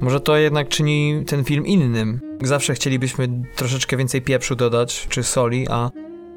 może 0.00 0.20
to 0.20 0.36
jednak 0.36 0.68
czyni 0.68 1.24
ten 1.26 1.44
film 1.44 1.66
innym. 1.66 2.20
Zawsze 2.42 2.74
chcielibyśmy 2.74 3.28
troszeczkę 3.56 3.96
więcej 3.96 4.22
pieprzu 4.22 4.56
dodać, 4.56 5.06
czy 5.08 5.22
soli, 5.22 5.66
a 5.70 5.90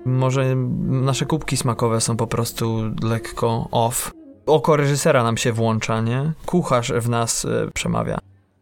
może 0.05 0.55
nasze 0.85 1.25
kubki 1.25 1.57
smakowe 1.57 2.01
są 2.01 2.17
po 2.17 2.27
prostu 2.27 2.83
lekko 3.03 3.67
off. 3.71 4.13
Oko 4.45 4.75
reżysera 4.75 5.23
nam 5.23 5.37
się 5.37 5.51
włącza, 5.51 6.01
nie? 6.01 6.33
Kucharz 6.45 6.91
w 6.91 7.09
nas 7.09 7.45
y, 7.45 7.49
przemawia. 7.73 8.19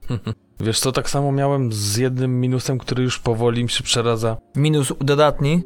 Wiesz 0.59 0.79
co, 0.79 0.91
tak 0.91 1.09
samo 1.09 1.31
miałem 1.31 1.73
z 1.73 1.97
jednym 1.97 2.41
minusem, 2.41 2.77
który 2.77 3.03
już 3.03 3.19
powoli 3.19 3.63
mi 3.63 3.69
się 3.69 3.83
przeradza. 3.83 4.37
Minus 4.55 4.93
dodatni? 4.99 5.63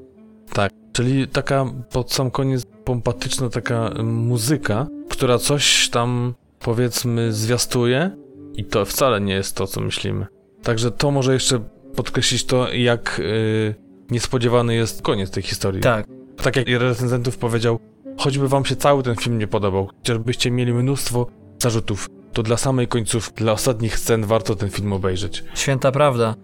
Tak, 0.54 0.72
czyli 0.94 1.28
taka 1.28 1.66
pod 1.92 2.14
sam 2.14 2.32
koniec 2.32 2.66
pompatyczna 2.84 3.50
taka 3.50 3.92
muzyka, 4.04 4.88
która 5.10 5.38
coś 5.38 5.90
tam 5.90 6.34
powiedzmy 6.60 7.34
zwiastuje 7.34 8.12
i 8.54 8.66
to 8.66 8.86
wcale 8.86 9.22
nie 9.22 9.34
jest 9.34 9.56
to, 9.56 9.68
co 9.68 9.82
myślimy. 9.82 10.26
Także 10.64 10.92
to 10.92 11.12
może 11.12 11.34
jeszcze 11.34 11.60
podkreślić 11.96 12.46
to, 12.46 12.74
jak 12.74 13.22
yy, 13.24 13.85
niespodziewany 14.12 14.76
jest 14.76 15.02
koniec 15.02 15.32
tej 15.32 15.44
historii. 15.44 15.82
Tak. 15.82 16.08
Tak 16.44 16.56
jak 16.56 16.68
recenzentów 16.68 17.38
powiedział, 17.38 17.80
choćby 18.18 18.48
wam 18.48 18.66
się 18.66 18.76
cały 18.76 19.04
ten 19.04 19.16
film 19.16 19.38
nie 19.38 19.48
podobał, 19.48 19.88
chociażbyście 19.98 20.52
mieli 20.52 20.74
mnóstwo 20.74 21.28
zarzutów, 21.60 22.10
to 22.34 22.44
dla 22.44 22.58
samej 22.58 22.88
końcówki, 22.88 23.36
dla 23.36 23.52
ostatnich 23.52 24.00
scen 24.00 24.26
warto 24.26 24.56
ten 24.56 24.70
film 24.70 24.94
obejrzeć. 24.94 25.44
Święta 25.54 25.92
prawda. 25.92 26.36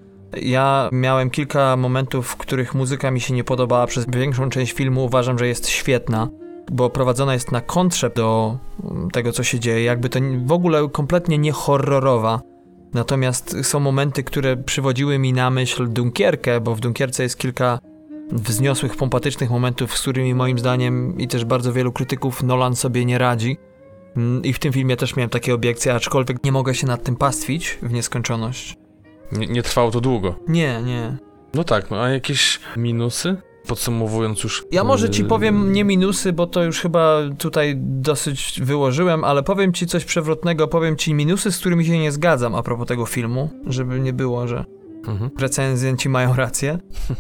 Ja 0.41 0.89
miałem 0.91 1.29
kilka 1.29 1.77
momentów, 1.77 2.27
w 2.27 2.35
których 2.35 2.75
muzyka 2.75 3.11
mi 3.11 3.21
się 3.21 3.33
nie 3.33 3.43
podobała. 3.43 3.87
Przez 3.87 4.05
większą 4.09 4.49
część 4.49 4.73
filmu 4.73 5.05
uważam, 5.05 5.39
że 5.39 5.47
jest 5.47 5.69
świetna, 5.69 6.27
bo 6.71 6.89
prowadzona 6.89 7.33
jest 7.33 7.51
na 7.51 7.61
kontrze 7.61 8.09
do 8.09 8.57
tego, 9.13 9.31
co 9.31 9.43
się 9.43 9.59
dzieje. 9.59 9.83
Jakby 9.83 10.09
to 10.09 10.19
w 10.45 10.51
ogóle 10.51 10.89
kompletnie 10.91 11.37
nie 11.37 11.51
horrorowa. 11.51 12.41
Natomiast 12.93 13.55
są 13.63 13.79
momenty, 13.79 14.23
które 14.23 14.57
przywodziły 14.57 15.19
mi 15.19 15.33
na 15.33 15.49
myśl 15.49 15.87
Dunkierkę, 15.87 16.61
bo 16.61 16.75
w 16.75 16.79
Dunkierce 16.79 17.23
jest 17.23 17.37
kilka 17.37 17.79
wzniosłych, 18.31 18.95
pompatycznych 18.95 19.49
momentów, 19.49 19.97
z 19.97 20.01
którymi 20.01 20.35
moim 20.35 20.59
zdaniem 20.59 21.17
i 21.19 21.27
też 21.27 21.45
bardzo 21.45 21.73
wielu 21.73 21.91
krytyków 21.91 22.43
Nolan 22.43 22.75
sobie 22.75 23.05
nie 23.05 23.17
radzi. 23.17 23.57
Mm, 24.17 24.43
I 24.43 24.53
w 24.53 24.59
tym 24.59 24.73
filmie 24.73 24.97
też 24.97 25.15
miałem 25.15 25.29
takie 25.29 25.53
obiekcje, 25.53 25.93
aczkolwiek 25.93 26.43
nie 26.43 26.51
mogę 26.51 26.75
się 26.75 26.87
nad 26.87 27.03
tym 27.03 27.15
pastwić 27.15 27.77
w 27.81 27.93
nieskończoność. 27.93 28.77
Nie, 29.31 29.47
nie 29.47 29.63
trwało 29.63 29.91
to 29.91 30.01
długo. 30.01 30.35
Nie, 30.47 30.81
nie. 30.81 31.17
No 31.53 31.63
tak, 31.63 31.91
no 31.91 32.01
a 32.01 32.09
jakieś 32.09 32.59
minusy? 32.77 33.37
Podsumowując 33.67 34.43
już. 34.43 34.65
Ja 34.71 34.83
może 34.83 35.09
ci 35.09 35.21
y, 35.21 35.25
powiem 35.25 35.73
nie 35.73 35.83
minusy, 35.83 36.33
bo 36.33 36.47
to 36.47 36.63
już 36.63 36.79
chyba 36.79 37.17
tutaj 37.37 37.73
dosyć 37.77 38.61
wyłożyłem, 38.63 39.23
ale 39.23 39.43
powiem 39.43 39.73
ci 39.73 39.87
coś 39.87 40.05
przewrotnego, 40.05 40.67
powiem 40.67 40.95
ci 40.97 41.13
minusy, 41.13 41.51
z 41.51 41.57
którymi 41.57 41.85
się 41.85 41.99
nie 41.99 42.11
zgadzam 42.11 42.55
a 42.55 42.63
propos 42.63 42.87
tego 42.87 43.05
filmu, 43.05 43.49
żeby 43.65 43.99
nie 43.99 44.13
było, 44.13 44.47
że 44.47 44.65
Mhm. 45.07 45.29
Recenzenci 45.39 46.09
mają 46.09 46.35
rację. 46.35 46.79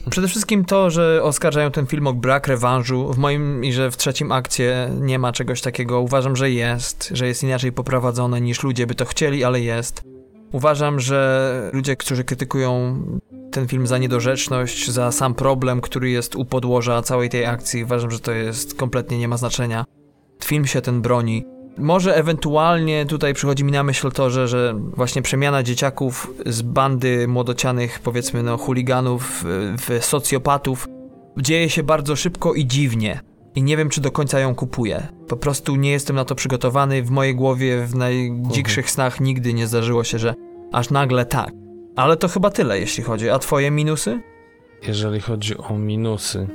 Przede 0.09 0.27
wszystkim 0.27 0.65
to, 0.65 0.89
że 0.89 1.23
oskarżają 1.23 1.71
ten 1.71 1.85
film 1.85 2.07
o 2.07 2.13
brak 2.13 2.47
rewanżu. 2.47 3.13
W 3.13 3.17
moim 3.17 3.65
i 3.65 3.73
że 3.73 3.91
w 3.91 3.97
trzecim 3.97 4.31
akcie 4.31 4.89
nie 4.99 5.19
ma 5.19 5.31
czegoś 5.31 5.61
takiego. 5.61 6.01
Uważam, 6.01 6.35
że 6.35 6.51
jest, 6.51 7.09
że 7.13 7.27
jest 7.27 7.43
inaczej 7.43 7.71
poprowadzone 7.71 8.41
niż 8.41 8.63
ludzie 8.63 8.87
by 8.87 8.95
to 8.95 9.05
chcieli, 9.05 9.43
ale 9.43 9.61
jest. 9.61 10.10
Uważam, 10.51 10.99
że 10.99 11.69
ludzie, 11.73 11.95
którzy 11.95 12.23
krytykują 12.23 13.01
ten 13.51 13.67
film 13.67 13.87
za 13.87 13.97
niedorzeczność, 13.97 14.89
za 14.89 15.11
sam 15.11 15.33
problem, 15.33 15.81
który 15.81 16.09
jest 16.09 16.35
u 16.35 16.45
podłoża 16.45 17.01
całej 17.01 17.29
tej 17.29 17.45
akcji, 17.45 17.83
uważam, 17.83 18.11
że 18.11 18.19
to 18.19 18.31
jest 18.31 18.75
kompletnie 18.75 19.17
nie 19.17 19.27
ma 19.27 19.37
znaczenia. 19.37 19.85
Film 20.43 20.65
się 20.67 20.81
ten 20.81 21.01
broni. 21.01 21.45
Może 21.77 22.15
ewentualnie 22.15 23.05
tutaj 23.05 23.33
przychodzi 23.33 23.63
mi 23.63 23.71
na 23.71 23.83
myśl 23.83 24.11
to, 24.11 24.29
że, 24.29 24.47
że 24.47 24.73
właśnie 24.77 25.21
przemiana 25.21 25.63
dzieciaków 25.63 26.33
z 26.45 26.61
bandy 26.61 27.27
młodocianych, 27.27 27.99
powiedzmy, 27.99 28.43
no, 28.43 28.57
chuliganów 28.57 29.43
w 29.77 30.05
socjopatów 30.05 30.87
dzieje 31.37 31.69
się 31.69 31.83
bardzo 31.83 32.15
szybko 32.15 32.53
i 32.53 32.65
dziwnie. 32.65 33.30
I 33.55 33.63
nie 33.63 33.77
wiem, 33.77 33.89
czy 33.89 34.01
do 34.01 34.11
końca 34.11 34.39
ją 34.39 34.55
kupuję. 34.55 35.07
Po 35.27 35.37
prostu 35.37 35.75
nie 35.75 35.91
jestem 35.91 36.15
na 36.15 36.25
to 36.25 36.35
przygotowany. 36.35 37.03
W 37.03 37.09
mojej 37.09 37.35
głowie 37.35 37.85
w 37.85 37.95
najdzikszych 37.95 38.85
mhm. 38.85 38.93
snach 38.93 39.19
nigdy 39.19 39.53
nie 39.53 39.67
zdarzyło 39.67 40.03
się, 40.03 40.19
że 40.19 40.33
aż 40.71 40.89
nagle 40.89 41.25
tak. 41.25 41.51
Ale 41.95 42.17
to 42.17 42.27
chyba 42.27 42.49
tyle, 42.49 42.79
jeśli 42.79 43.03
chodzi. 43.03 43.29
A 43.29 43.39
twoje 43.39 43.71
minusy? 43.71 44.21
Jeżeli 44.87 45.19
chodzi 45.19 45.57
o 45.57 45.77
minusy, 45.77 46.47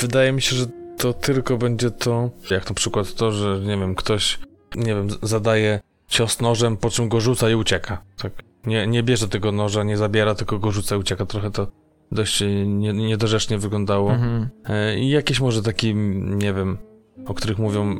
wydaje 0.00 0.32
mi 0.32 0.42
się, 0.42 0.56
że 0.56 0.66
to 0.98 1.12
tylko 1.12 1.56
będzie 1.56 1.90
to, 1.90 2.30
jak 2.50 2.68
na 2.68 2.74
przykład 2.74 3.14
to, 3.14 3.32
że 3.32 3.60
nie 3.60 3.76
wiem, 3.76 3.94
ktoś, 3.94 4.38
nie 4.76 4.94
wiem, 4.94 5.08
zadaje 5.22 5.80
cios 6.08 6.40
nożem, 6.40 6.76
po 6.76 6.90
czym 6.90 7.08
go 7.08 7.20
rzuca 7.20 7.50
i 7.50 7.54
ucieka. 7.54 8.02
Tak. 8.22 8.32
Nie, 8.66 8.86
nie 8.86 9.02
bierze 9.02 9.28
tego 9.28 9.52
noża, 9.52 9.82
nie 9.82 9.96
zabiera, 9.96 10.34
tylko 10.34 10.58
go 10.58 10.70
rzuca 10.70 10.96
i 10.96 10.98
ucieka. 10.98 11.26
Trochę 11.26 11.50
to 11.50 11.66
dość 12.12 12.42
nie, 12.66 12.92
niedorzecznie 12.92 13.58
wyglądało. 13.58 14.12
Mhm. 14.12 14.48
E, 14.64 14.98
I 14.98 15.08
jakieś 15.08 15.40
może 15.40 15.62
taki, 15.62 15.94
nie 15.94 16.52
wiem, 16.52 16.78
o 17.26 17.34
których 17.34 17.58
mówią 17.58 17.96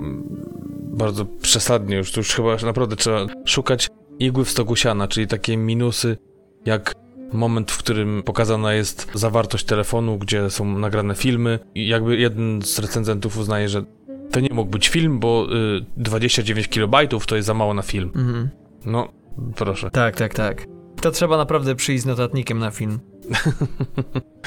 bardzo 0.98 1.24
przesadnie 1.24 1.96
już, 1.96 2.12
to 2.12 2.20
już 2.20 2.34
chyba 2.34 2.56
naprawdę 2.56 2.96
trzeba 2.96 3.26
szukać 3.44 3.88
igły 4.18 4.44
w 4.44 4.50
stogu 4.50 4.76
siana, 4.76 5.08
czyli 5.08 5.26
takie 5.26 5.56
minusy, 5.56 6.16
jak 6.64 6.94
moment, 7.32 7.70
w 7.72 7.78
którym 7.78 8.22
pokazana 8.22 8.72
jest 8.72 9.10
zawartość 9.14 9.64
telefonu, 9.64 10.18
gdzie 10.18 10.50
są 10.50 10.78
nagrane 10.78 11.14
filmy 11.14 11.58
i 11.74 11.88
jakby 11.88 12.16
jeden 12.16 12.62
z 12.62 12.78
recenzentów 12.78 13.38
uznaje, 13.38 13.68
że 13.68 13.82
to 14.30 14.40
nie 14.40 14.48
mógł 14.52 14.70
być 14.70 14.88
film, 14.88 15.18
bo 15.18 15.46
y, 15.76 15.84
29 15.96 16.68
kilobajtów 16.68 17.26
to 17.26 17.36
jest 17.36 17.46
za 17.46 17.54
mało 17.54 17.74
na 17.74 17.82
film. 17.82 18.10
Mhm. 18.14 18.48
No, 18.84 19.08
proszę. 19.56 19.90
Tak, 19.90 20.16
tak, 20.16 20.34
tak. 20.34 20.66
To 21.00 21.10
trzeba 21.10 21.36
naprawdę 21.36 21.74
przyjść 21.74 22.02
z 22.02 22.06
notatnikiem 22.06 22.58
na 22.58 22.70
film. 22.70 23.00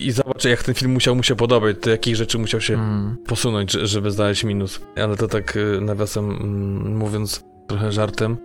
I 0.01 0.11
zobaczę, 0.11 0.49
jak 0.49 0.63
ten 0.63 0.75
film 0.75 0.91
musiał 0.91 1.15
mu 1.15 1.23
się 1.23 1.36
podobać, 1.36 1.75
to 1.82 1.89
jakich 1.89 2.15
rzeczy 2.15 2.38
musiał 2.38 2.61
się 2.61 2.73
mm. 2.73 3.17
posunąć, 3.27 3.71
żeby 3.71 4.11
znaleźć 4.11 4.43
minus. 4.43 4.82
Ale 4.95 5.17
to 5.17 5.27
tak 5.27 5.55
y, 5.55 5.82
nawiasem 5.82 6.32
mm, 6.32 6.97
mówiąc, 6.97 7.43
trochę 7.67 7.91
żartem. 7.91 8.38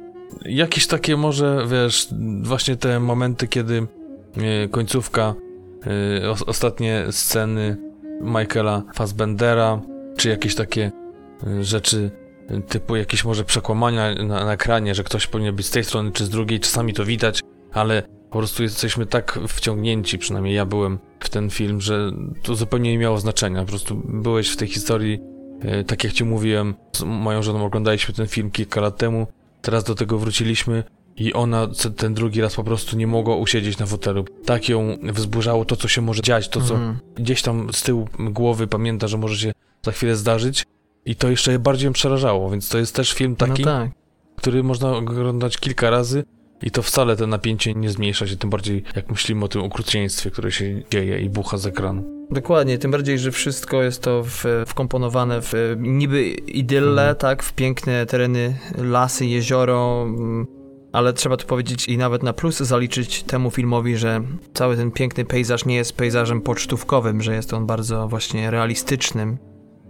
Jakieś 0.44 0.86
takie 0.86 1.16
może, 1.16 1.66
wiesz, 1.70 2.08
właśnie 2.42 2.76
te 2.76 3.00
momenty, 3.00 3.48
kiedy 3.48 3.86
E, 4.36 4.68
końcówka, 4.68 5.34
e, 6.22 6.30
ostatnie 6.46 7.04
sceny 7.10 7.76
Michaela 8.20 8.82
Fassbendera, 8.94 9.80
czy 10.16 10.28
jakieś 10.28 10.54
takie 10.54 10.92
rzeczy 11.60 12.10
typu 12.68 12.96
jakieś 12.96 13.24
może 13.24 13.44
przekłamania 13.44 14.14
na, 14.14 14.44
na 14.44 14.52
ekranie, 14.52 14.94
że 14.94 15.04
ktoś 15.04 15.26
powinien 15.26 15.56
być 15.56 15.66
z 15.66 15.70
tej 15.70 15.84
strony 15.84 16.12
czy 16.12 16.24
z 16.24 16.28
drugiej, 16.28 16.60
czasami 16.60 16.92
to 16.92 17.04
widać, 17.04 17.40
ale 17.72 18.02
po 18.36 18.40
prostu 18.40 18.62
jesteśmy 18.62 19.06
tak 19.06 19.38
wciągnięci, 19.48 20.18
przynajmniej 20.18 20.54
ja 20.54 20.66
byłem 20.66 20.98
w 21.20 21.28
ten 21.28 21.50
film, 21.50 21.80
że 21.80 22.12
to 22.42 22.54
zupełnie 22.54 22.90
nie 22.92 22.98
miało 22.98 23.18
znaczenia. 23.18 23.60
Po 23.60 23.66
prostu 23.66 24.02
byłeś 24.04 24.48
w 24.48 24.56
tej 24.56 24.68
historii, 24.68 25.20
tak 25.86 26.04
jak 26.04 26.12
ci 26.12 26.24
mówiłem, 26.24 26.74
z 26.92 27.02
moją 27.02 27.42
żoną 27.42 27.64
oglądaliśmy 27.64 28.14
ten 28.14 28.26
film 28.26 28.50
kilka 28.50 28.80
lat 28.80 28.96
temu, 28.96 29.26
teraz 29.62 29.84
do 29.84 29.94
tego 29.94 30.18
wróciliśmy 30.18 30.84
i 31.16 31.32
ona 31.32 31.68
ten 31.96 32.14
drugi 32.14 32.40
raz 32.40 32.54
po 32.54 32.64
prostu 32.64 32.96
nie 32.96 33.06
mogła 33.06 33.36
usiedzieć 33.36 33.78
na 33.78 33.86
fotelu. 33.86 34.24
Tak 34.44 34.68
ją 34.68 34.96
wzburzało 35.02 35.64
to, 35.64 35.76
co 35.76 35.88
się 35.88 36.02
może 36.02 36.22
dziać, 36.22 36.48
to, 36.48 36.60
co 36.60 36.74
mm. 36.74 36.96
gdzieś 37.14 37.42
tam 37.42 37.72
z 37.72 37.82
tyłu 37.82 38.08
głowy 38.18 38.66
pamięta, 38.66 39.08
że 39.08 39.18
może 39.18 39.36
się 39.36 39.52
za 39.82 39.92
chwilę 39.92 40.16
zdarzyć. 40.16 40.64
I 41.04 41.16
to 41.16 41.30
jeszcze 41.30 41.58
bardziej 41.58 41.86
ją 41.86 41.92
przerażało, 41.92 42.50
więc 42.50 42.68
to 42.68 42.78
jest 42.78 42.94
też 42.94 43.12
film 43.12 43.36
no 43.40 43.46
taki, 43.46 43.64
no 43.64 43.70
tak. 43.70 43.90
który 44.36 44.62
można 44.62 44.96
oglądać 44.96 45.58
kilka 45.58 45.90
razy 45.90 46.24
i 46.62 46.70
to 46.70 46.82
wcale 46.82 47.16
to 47.16 47.26
napięcie 47.26 47.74
nie 47.74 47.90
zmniejsza 47.90 48.26
się, 48.26 48.36
tym 48.36 48.50
bardziej 48.50 48.82
jak 48.96 49.10
myślimy 49.10 49.44
o 49.44 49.48
tym 49.48 49.62
okrucieństwie, 49.62 50.30
które 50.30 50.52
się 50.52 50.82
dzieje 50.90 51.20
i 51.20 51.30
bucha 51.30 51.56
z 51.56 51.66
ekranu. 51.66 52.16
Dokładnie, 52.30 52.78
tym 52.78 52.90
bardziej, 52.90 53.18
że 53.18 53.32
wszystko 53.32 53.82
jest 53.82 54.02
to 54.02 54.22
w, 54.24 54.44
wkomponowane 54.66 55.40
w 55.42 55.54
niby 55.78 56.24
idylle, 56.28 57.02
mm. 57.02 57.16
tak, 57.16 57.42
w 57.42 57.52
piękne 57.52 58.06
tereny, 58.06 58.58
lasy, 58.78 59.26
jezioro, 59.26 60.02
mm, 60.08 60.46
ale 60.92 61.12
trzeba 61.12 61.36
tu 61.36 61.46
powiedzieć 61.46 61.88
i 61.88 61.98
nawet 61.98 62.22
na 62.22 62.32
plus 62.32 62.56
zaliczyć 62.56 63.22
temu 63.22 63.50
filmowi, 63.50 63.96
że 63.96 64.22
cały 64.54 64.76
ten 64.76 64.90
piękny 64.90 65.24
pejzaż 65.24 65.64
nie 65.64 65.76
jest 65.76 65.96
pejzażem 65.96 66.40
pocztówkowym, 66.40 67.22
że 67.22 67.34
jest 67.34 67.54
on 67.54 67.66
bardzo 67.66 68.08
właśnie 68.08 68.50
realistycznym. 68.50 69.38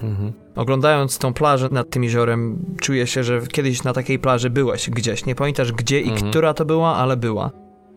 Mhm. 0.00 0.32
Oglądając 0.56 1.18
tą 1.18 1.32
plażę 1.32 1.68
nad 1.70 1.90
tym 1.90 2.04
jeziorem, 2.04 2.58
czuję 2.80 3.06
się, 3.06 3.24
że 3.24 3.40
kiedyś 3.52 3.84
na 3.84 3.92
takiej 3.92 4.18
plaży 4.18 4.50
byłeś 4.50 4.90
gdzieś. 4.90 5.26
Nie 5.26 5.34
pamiętasz 5.34 5.72
gdzie 5.72 6.00
i 6.00 6.10
mhm. 6.10 6.30
która 6.30 6.54
to 6.54 6.64
była, 6.64 6.96
ale 6.96 7.16
była. 7.16 7.50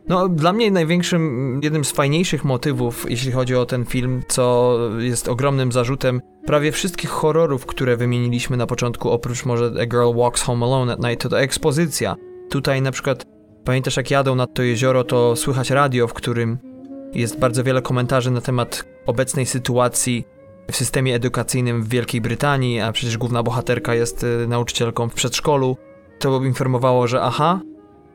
No, 0.09 0.29
dla 0.29 0.53
mnie 0.53 0.71
największym, 0.71 1.59
jednym 1.63 1.85
z 1.85 1.91
fajniejszych 1.91 2.45
motywów, 2.45 3.05
jeśli 3.09 3.31
chodzi 3.31 3.55
o 3.55 3.65
ten 3.65 3.85
film, 3.85 4.21
co 4.27 4.77
jest 4.99 5.27
ogromnym 5.27 5.71
zarzutem 5.71 6.21
prawie 6.45 6.71
wszystkich 6.71 7.09
horrorów, 7.09 7.65
które 7.65 7.97
wymieniliśmy 7.97 8.57
na 8.57 8.67
początku, 8.67 9.09
oprócz 9.09 9.45
może 9.45 9.71
A 9.81 9.85
Girl 9.85 10.13
Walks 10.15 10.41
Home 10.41 10.65
Alone 10.65 10.93
at 10.93 10.99
Night, 10.99 11.21
to, 11.21 11.29
to 11.29 11.39
ekspozycja. 11.39 12.15
Tutaj 12.49 12.81
na 12.81 12.91
przykład, 12.91 13.25
pamiętasz 13.63 13.97
jak 13.97 14.11
jadą 14.11 14.35
nad 14.35 14.53
to 14.53 14.63
jezioro, 14.63 15.03
to 15.03 15.35
słychać 15.35 15.69
radio, 15.69 16.07
w 16.07 16.13
którym 16.13 16.57
jest 17.13 17.39
bardzo 17.39 17.63
wiele 17.63 17.81
komentarzy 17.81 18.31
na 18.31 18.41
temat 18.41 18.83
obecnej 19.05 19.45
sytuacji 19.45 20.25
w 20.71 20.75
systemie 20.75 21.15
edukacyjnym 21.15 21.83
w 21.83 21.89
Wielkiej 21.89 22.21
Brytanii, 22.21 22.79
a 22.79 22.91
przecież 22.91 23.17
główna 23.17 23.43
bohaterka 23.43 23.95
jest 23.95 24.23
y, 24.23 24.47
nauczycielką 24.47 25.09
w 25.09 25.13
przedszkolu. 25.13 25.77
To 26.19 26.43
informowało, 26.43 27.07
że 27.07 27.21
aha, 27.21 27.59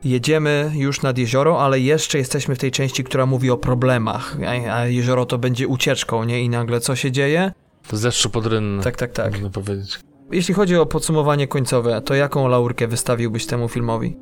jedziemy 0.03 0.71
już 0.75 1.01
nad 1.01 1.17
jezioro, 1.17 1.61
ale 1.61 1.79
jeszcze 1.79 2.17
jesteśmy 2.17 2.55
w 2.55 2.59
tej 2.59 2.71
części, 2.71 3.03
która 3.03 3.25
mówi 3.25 3.49
o 3.51 3.57
problemach, 3.57 4.37
a, 4.71 4.85
jezioro 4.85 5.25
to 5.25 5.37
będzie 5.37 5.67
ucieczką, 5.67 6.23
nie? 6.23 6.41
I 6.41 6.49
nagle 6.49 6.79
co 6.79 6.95
się 6.95 7.11
dzieje? 7.11 7.51
Zeszczu 7.91 8.29
pod 8.29 8.45
rynny. 8.45 8.83
Tak, 8.83 8.97
tak, 8.97 9.11
tak. 9.11 9.31
Można 9.31 9.49
powiedzieć. 9.49 9.99
Jeśli 10.31 10.53
chodzi 10.53 10.77
o 10.77 10.85
podsumowanie 10.85 11.47
końcowe, 11.47 12.01
to 12.01 12.15
jaką 12.15 12.47
laurkę 12.47 12.87
wystawiłbyś 12.87 13.45
temu 13.45 13.69
filmowi? 13.69 14.17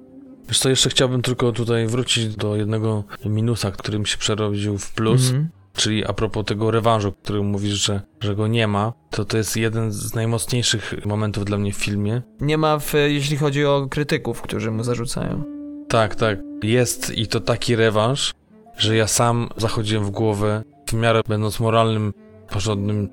Wiesz 0.48 0.60
co, 0.60 0.70
jeszcze 0.70 0.90
chciałbym 0.90 1.22
tylko 1.22 1.52
tutaj 1.52 1.88
wrócić 1.88 2.36
do 2.36 2.56
jednego 2.56 3.04
minusa, 3.26 3.72
którym 3.72 4.06
się 4.06 4.18
przerodził 4.18 4.78
w 4.78 4.92
plus. 4.92 5.30
Mm 5.30 5.44
-hmm. 5.44 5.63
Czyli 5.78 6.06
a 6.06 6.14
propos 6.14 6.46
tego 6.46 6.72
rewanżu, 6.72 7.12
który 7.12 7.44
mówisz, 7.44 7.86
że, 7.86 8.02
że 8.20 8.36
go 8.36 8.48
nie 8.48 8.68
ma, 8.68 8.94
to 9.10 9.26
to 9.26 9.38
jest 9.38 9.58
jeden 9.58 9.92
z 9.92 10.16
najmocniejszych 10.16 11.06
momentów 11.06 11.46
dla 11.46 11.58
mnie 11.58 11.74
w 11.74 11.76
filmie. 11.76 12.22
Nie 12.42 12.58
ma, 12.58 12.80
w, 12.80 12.94
jeśli 13.08 13.38
chodzi 13.38 13.66
o 13.66 13.88
krytyków, 13.90 14.42
którzy 14.42 14.72
mu 14.72 14.84
zarzucają. 14.84 15.44
Tak, 15.90 16.16
tak. 16.16 16.40
Jest 16.64 17.18
i 17.18 17.28
to 17.28 17.40
taki 17.40 17.76
rewanż, 17.76 18.34
że 18.78 18.96
ja 18.96 19.08
sam 19.08 19.50
zachodziłem 19.58 20.06
w 20.06 20.10
głowę, 20.10 20.64
w 20.90 20.94
miarę 20.94 21.22
będąc 21.28 21.60
moralnym, 21.60 22.14
porządnym 22.50 23.10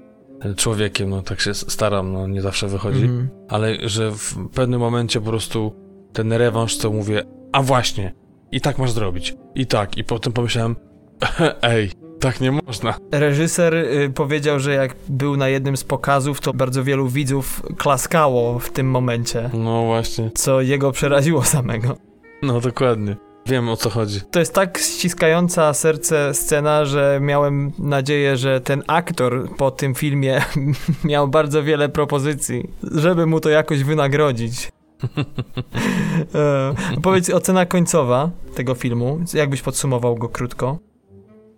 człowiekiem, 0.57 1.11
no 1.11 1.23
tak 1.23 1.41
się 1.41 1.55
staram, 1.55 2.13
no 2.13 2.27
nie 2.27 2.43
zawsze 2.43 2.69
wychodzi, 2.69 3.05
mm. 3.05 3.29
ale 3.49 3.89
że 3.89 4.13
w 4.13 4.49
pewnym 4.55 4.81
momencie 4.81 5.21
po 5.21 5.27
prostu 5.27 5.75
ten 6.13 6.33
rewanż, 6.33 6.77
co 6.77 6.91
mówię, 6.91 7.25
a 7.53 7.63
właśnie, 7.63 8.15
i 8.53 8.61
tak 8.61 8.79
masz 8.79 8.93
zrobić, 8.93 9.37
i 9.55 9.67
tak, 9.67 9.99
i 9.99 10.05
potem 10.05 10.33
pomyślałem, 10.33 10.77
ej, 11.63 11.91
tak 12.21 12.41
nie 12.41 12.53
można. 12.53 12.95
Reżyser 13.13 13.75
y, 13.75 14.13
powiedział, 14.15 14.61
że 14.61 14.75
jak 14.75 14.97
był 15.09 15.37
na 15.37 15.49
jednym 15.49 15.77
z 15.77 15.85
pokazów, 15.85 16.41
to 16.41 16.53
bardzo 16.53 16.85
wielu 16.85 17.09
widzów 17.09 17.63
klaskało 17.77 18.59
w 18.59 18.71
tym 18.71 18.91
momencie. 18.91 19.51
No 19.55 19.85
właśnie. 19.85 20.31
Co 20.35 20.61
jego 20.61 20.93
przeraziło 20.93 21.45
samego. 21.45 21.97
No 22.43 22.61
dokładnie. 22.61 23.17
Wiem 23.47 23.69
o 23.69 23.77
co 23.77 23.91
chodzi. 23.91 24.21
To 24.31 24.39
jest 24.39 24.55
tak 24.55 24.79
ściskająca 24.79 25.75
serce 25.75 26.35
scena, 26.35 26.85
że 26.85 27.19
miałem 27.23 27.73
nadzieję, 27.79 28.37
że 28.37 28.61
ten 28.61 28.83
aktor 28.87 29.57
po 29.57 29.71
tym 29.71 29.95
filmie 29.95 30.43
miał 31.05 31.29
bardzo 31.29 31.63
wiele 31.63 31.89
propozycji, 31.89 32.71
żeby 32.95 33.27
mu 33.27 33.41
to 33.41 33.49
jakoś 33.49 33.85
wynagrodzić. 33.85 34.69
e, 36.35 36.75
powiedz, 37.03 37.31
ocena 37.31 37.67
końcowa 37.67 38.31
tego 38.55 38.75
filmu, 38.75 39.21
jakbyś 39.35 39.63
podsumował 39.63 40.17
go 40.17 40.29
krótko? 40.29 40.90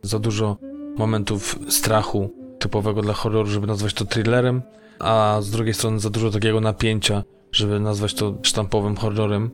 Za 0.03 0.18
dużo 0.18 0.57
momentów 0.96 1.59
strachu 1.68 2.30
typowego 2.59 3.03
dla 3.03 3.14
horroru, 3.14 3.50
żeby 3.50 3.66
nazwać 3.66 3.94
to 3.94 4.05
thrillerem, 4.05 4.62
a 4.98 5.38
z 5.40 5.50
drugiej 5.50 5.74
strony 5.74 6.00
za 6.00 6.11
dużo 6.11 6.30
takiego 6.30 6.61
napięcia, 6.61 7.24
żeby 7.53 7.80
nazwać 7.80 8.14
to 8.14 8.34
sztampowym 8.42 8.96
horrorem 8.96 9.50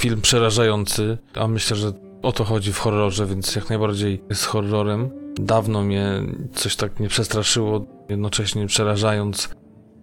film 0.00 0.20
przerażający, 0.20 1.18
a 1.34 1.48
myślę, 1.48 1.76
że 1.76 1.92
o 2.22 2.32
to 2.32 2.44
chodzi 2.44 2.72
w 2.72 2.78
horrorze, 2.78 3.26
więc 3.26 3.56
jak 3.56 3.68
najbardziej 3.68 4.22
z 4.32 4.44
horrorem. 4.44 5.10
Dawno 5.40 5.82
mnie 5.82 6.22
coś 6.54 6.76
tak 6.76 7.00
nie 7.00 7.08
przestraszyło, 7.08 7.86
jednocześnie 8.08 8.66
przerażając. 8.66 9.48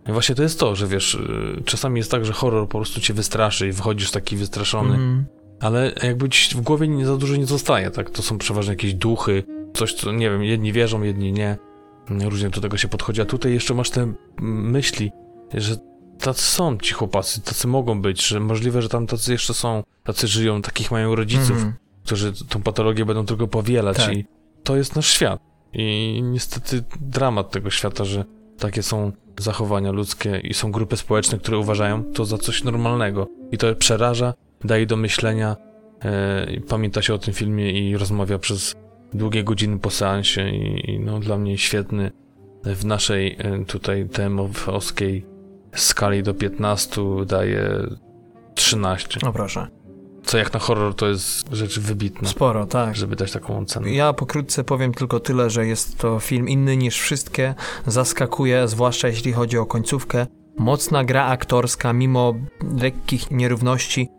I 0.09 0.11
właśnie 0.11 0.35
to 0.35 0.43
jest 0.43 0.59
to, 0.59 0.75
że 0.75 0.87
wiesz, 0.87 1.15
y, 1.15 1.63
czasami 1.65 1.97
jest 1.97 2.11
tak, 2.11 2.25
że 2.25 2.33
horror 2.33 2.67
po 2.67 2.77
prostu 2.77 3.01
cię 3.01 3.13
wystraszy 3.13 3.67
i 3.67 3.71
wychodzisz 3.71 4.11
taki 4.11 4.35
wystraszony, 4.37 4.95
mm. 4.95 5.25
ale 5.59 5.93
jakby 6.03 6.29
ci 6.29 6.55
w 6.55 6.61
głowie 6.61 6.87
nie 6.87 7.05
za 7.05 7.17
dużo 7.17 7.35
nie 7.35 7.45
zostaje, 7.45 7.91
tak? 7.91 8.09
To 8.09 8.21
są 8.21 8.37
przeważnie 8.37 8.71
jakieś 8.71 8.93
duchy, 8.93 9.43
coś, 9.75 9.93
co, 9.93 10.11
nie 10.11 10.29
wiem, 10.29 10.43
jedni 10.43 10.73
wierzą, 10.73 11.03
jedni 11.03 11.31
nie. 11.31 11.57
Różnie 12.09 12.49
do 12.49 12.61
tego 12.61 12.77
się 12.77 12.87
podchodzi, 12.87 13.21
a 13.21 13.25
tutaj 13.25 13.53
jeszcze 13.53 13.73
masz 13.73 13.89
te 13.89 14.13
myśli, 14.41 15.11
że 15.53 15.75
tacy 16.19 16.41
są 16.41 16.77
ci 16.77 16.93
chłopacy, 16.93 17.41
tacy 17.41 17.67
mogą 17.67 18.01
być, 18.01 18.27
że 18.27 18.39
możliwe, 18.39 18.81
że 18.81 18.89
tam 18.89 19.07
tacy 19.07 19.31
jeszcze 19.31 19.53
są, 19.53 19.83
tacy 20.03 20.27
żyją, 20.27 20.61
takich 20.61 20.91
mają 20.91 21.15
rodziców, 21.15 21.57
mm. 21.57 21.73
którzy 22.05 22.33
tą 22.49 22.61
patologię 22.61 23.05
będą 23.05 23.25
tylko 23.25 23.47
powielać 23.47 23.97
tak. 23.97 24.13
i 24.13 24.25
to 24.63 24.75
jest 24.75 24.95
nasz 24.95 25.07
świat. 25.07 25.39
I 25.73 26.21
niestety 26.23 26.83
dramat 27.01 27.51
tego 27.51 27.69
świata, 27.69 28.05
że 28.05 28.25
takie 28.59 28.83
są 28.83 29.11
zachowania 29.39 29.91
ludzkie 29.91 30.41
i 30.43 30.53
są 30.53 30.71
grupy 30.71 30.97
społeczne, 30.97 31.37
które 31.37 31.57
uważają 31.57 32.03
to 32.03 32.25
za 32.25 32.37
coś 32.37 32.63
normalnego. 32.63 33.27
I 33.51 33.57
to 33.57 33.75
przeraża, 33.75 34.33
daje 34.63 34.85
do 34.85 34.97
myślenia, 34.97 35.55
e, 35.99 36.61
pamięta 36.67 37.01
się 37.01 37.13
o 37.13 37.17
tym 37.17 37.33
filmie 37.33 37.71
i 37.71 37.97
rozmawia 37.97 38.39
przez 38.39 38.75
długie 39.17 39.43
godziny 39.43 39.79
po 39.79 39.89
seansie 39.89 40.49
i, 40.49 40.91
i 40.91 40.99
no, 40.99 41.19
dla 41.19 41.37
mnie 41.37 41.57
świetny 41.57 42.11
w 42.63 42.85
naszej 42.85 43.35
e, 43.39 43.65
tutaj 43.65 44.09
temowskiej 44.09 45.25
skali 45.75 46.23
do 46.23 46.33
15 46.33 47.01
daje 47.25 47.87
13. 48.55 49.19
No 49.23 49.33
proszę. 49.33 49.67
Co 50.23 50.37
jak 50.37 50.53
na 50.53 50.59
horror 50.59 50.95
to 50.95 51.07
jest 51.07 51.49
rzecz 51.51 51.79
wybitna. 51.79 52.29
Sporo, 52.29 52.65
tak. 52.65 52.95
Żeby 52.95 53.15
dać 53.15 53.31
taką 53.31 53.59
ocenę. 53.59 53.91
Ja 53.91 54.13
pokrótce 54.13 54.63
powiem 54.63 54.93
tylko 54.93 55.19
tyle, 55.19 55.49
że 55.49 55.67
jest 55.67 55.97
to 55.97 56.19
film 56.19 56.49
inny 56.49 56.77
niż 56.77 56.99
wszystkie. 56.99 57.55
Zaskakuje, 57.87 58.67
zwłaszcza 58.67 59.07
jeśli 59.07 59.33
chodzi 59.33 59.57
o 59.57 59.65
końcówkę. 59.65 60.27
Mocna 60.57 61.03
gra 61.03 61.25
aktorska, 61.25 61.93
mimo 61.93 62.33
lekkich 62.81 63.31
nierówności. 63.31 64.09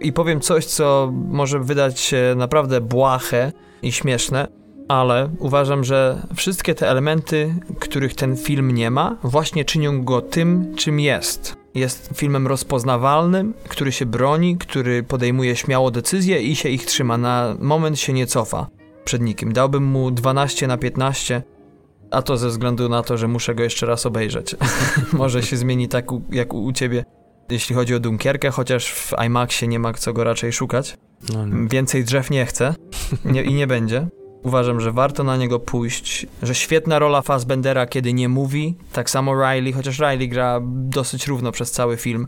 I 0.00 0.12
powiem 0.12 0.40
coś, 0.40 0.64
co 0.66 1.12
może 1.12 1.60
wydać 1.60 2.00
się 2.00 2.34
naprawdę 2.36 2.80
błahe 2.80 3.52
i 3.82 3.92
śmieszne, 3.92 4.48
ale 4.88 5.30
uważam, 5.38 5.84
że 5.84 6.26
wszystkie 6.34 6.74
te 6.74 6.90
elementy, 6.90 7.54
których 7.80 8.14
ten 8.14 8.36
film 8.36 8.70
nie 8.70 8.90
ma, 8.90 9.16
właśnie 9.22 9.64
czynią 9.64 10.04
go 10.04 10.20
tym, 10.20 10.74
czym 10.76 11.00
jest. 11.00 11.56
Jest 11.74 12.10
filmem 12.14 12.46
rozpoznawalnym, 12.46 13.54
który 13.68 13.92
się 13.92 14.06
broni, 14.06 14.56
który 14.56 15.02
podejmuje 15.02 15.56
śmiało 15.56 15.90
decyzje 15.90 16.42
i 16.42 16.56
się 16.56 16.68
ich 16.68 16.86
trzyma. 16.86 17.18
Na 17.18 17.56
moment 17.60 18.00
się 18.00 18.12
nie 18.12 18.26
cofa 18.26 18.66
przed 19.04 19.22
nikim. 19.22 19.52
Dałbym 19.52 19.84
mu 19.84 20.10
12 20.10 20.66
na 20.66 20.76
15, 20.76 21.42
a 22.10 22.22
to 22.22 22.36
ze 22.36 22.48
względu 22.48 22.88
na 22.88 23.02
to, 23.02 23.16
że 23.16 23.28
muszę 23.28 23.54
go 23.54 23.62
jeszcze 23.62 23.86
raz 23.86 24.06
obejrzeć. 24.06 24.56
Może 25.12 25.42
się 25.42 25.56
zmieni 25.56 25.88
tak 25.88 26.04
jak 26.30 26.54
u, 26.54 26.64
u 26.64 26.72
ciebie, 26.72 27.04
jeśli 27.50 27.74
chodzi 27.74 27.94
o 27.94 28.00
Dunkierkę, 28.00 28.50
chociaż 28.50 28.92
w 28.92 29.12
IMAXie 29.26 29.68
nie 29.68 29.78
ma 29.78 29.92
co 29.92 30.12
go 30.12 30.24
raczej 30.24 30.52
szukać. 30.52 30.96
No. 31.34 31.68
Więcej 31.68 32.04
drzew 32.04 32.30
nie 32.30 32.46
chcę 32.46 32.74
nie, 33.24 33.42
i 33.42 33.54
nie 33.54 33.66
będzie. 33.66 34.08
Uważam, 34.42 34.80
że 34.80 34.92
warto 34.92 35.24
na 35.24 35.36
niego 35.36 35.58
pójść, 35.58 36.26
że 36.42 36.54
świetna 36.54 36.98
rola 36.98 37.22
Fassbendera, 37.22 37.86
kiedy 37.86 38.12
nie 38.12 38.28
mówi, 38.28 38.76
tak 38.92 39.10
samo 39.10 39.34
Riley, 39.34 39.72
chociaż 39.72 39.98
Riley 39.98 40.28
gra 40.28 40.60
dosyć 40.64 41.26
równo 41.26 41.52
przez 41.52 41.70
cały 41.70 41.96
film. 41.96 42.26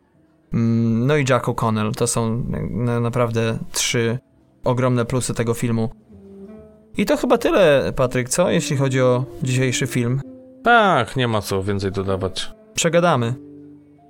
Mm, 0.52 1.06
no 1.06 1.16
i 1.16 1.24
Jack 1.28 1.46
O'Connell, 1.46 1.94
to 1.94 2.06
są 2.06 2.44
naprawdę 3.00 3.58
trzy 3.72 4.18
ogromne 4.64 5.04
plusy 5.04 5.34
tego 5.34 5.54
filmu. 5.54 5.90
I 6.96 7.06
to 7.06 7.16
chyba 7.16 7.38
tyle, 7.38 7.92
Patryk, 7.96 8.28
co? 8.28 8.50
Jeśli 8.50 8.76
chodzi 8.76 9.00
o 9.00 9.24
dzisiejszy 9.42 9.86
film. 9.86 10.20
Tak, 10.64 11.16
nie 11.16 11.28
ma 11.28 11.40
co 11.40 11.62
więcej 11.62 11.92
dodawać. 11.92 12.52
Przegadamy. 12.74 13.34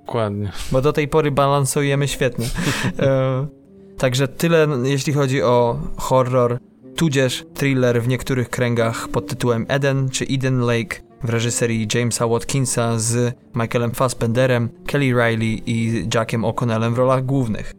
Dokładnie. 0.05 0.51
Bo 0.71 0.81
do 0.81 0.93
tej 0.93 1.07
pory 1.07 1.31
balansujemy 1.31 2.07
świetnie. 2.07 2.45
także 3.99 4.27
tyle, 4.27 4.67
jeśli 4.83 5.13
chodzi 5.13 5.43
o 5.43 5.79
horror 5.97 6.57
tudzież 6.95 7.45
thriller 7.53 8.01
w 8.01 8.07
niektórych 8.07 8.49
kręgach 8.49 9.07
pod 9.07 9.27
tytułem 9.27 9.65
Eden 9.67 10.09
czy 10.09 10.25
Eden 10.25 10.59
Lake 10.59 11.01
w 11.23 11.29
reżyserii 11.29 11.87
Jamesa 11.93 12.27
Watkinsa 12.27 12.99
z 12.99 13.35
Michaelem 13.55 13.91
Fassbenderem, 13.91 14.69
Kelly 14.85 15.13
Riley 15.13 15.63
i 15.65 16.07
Jackiem 16.13 16.41
O'Connellem 16.41 16.93
w 16.93 16.97
rolach 16.97 17.25
głównych. 17.25 17.73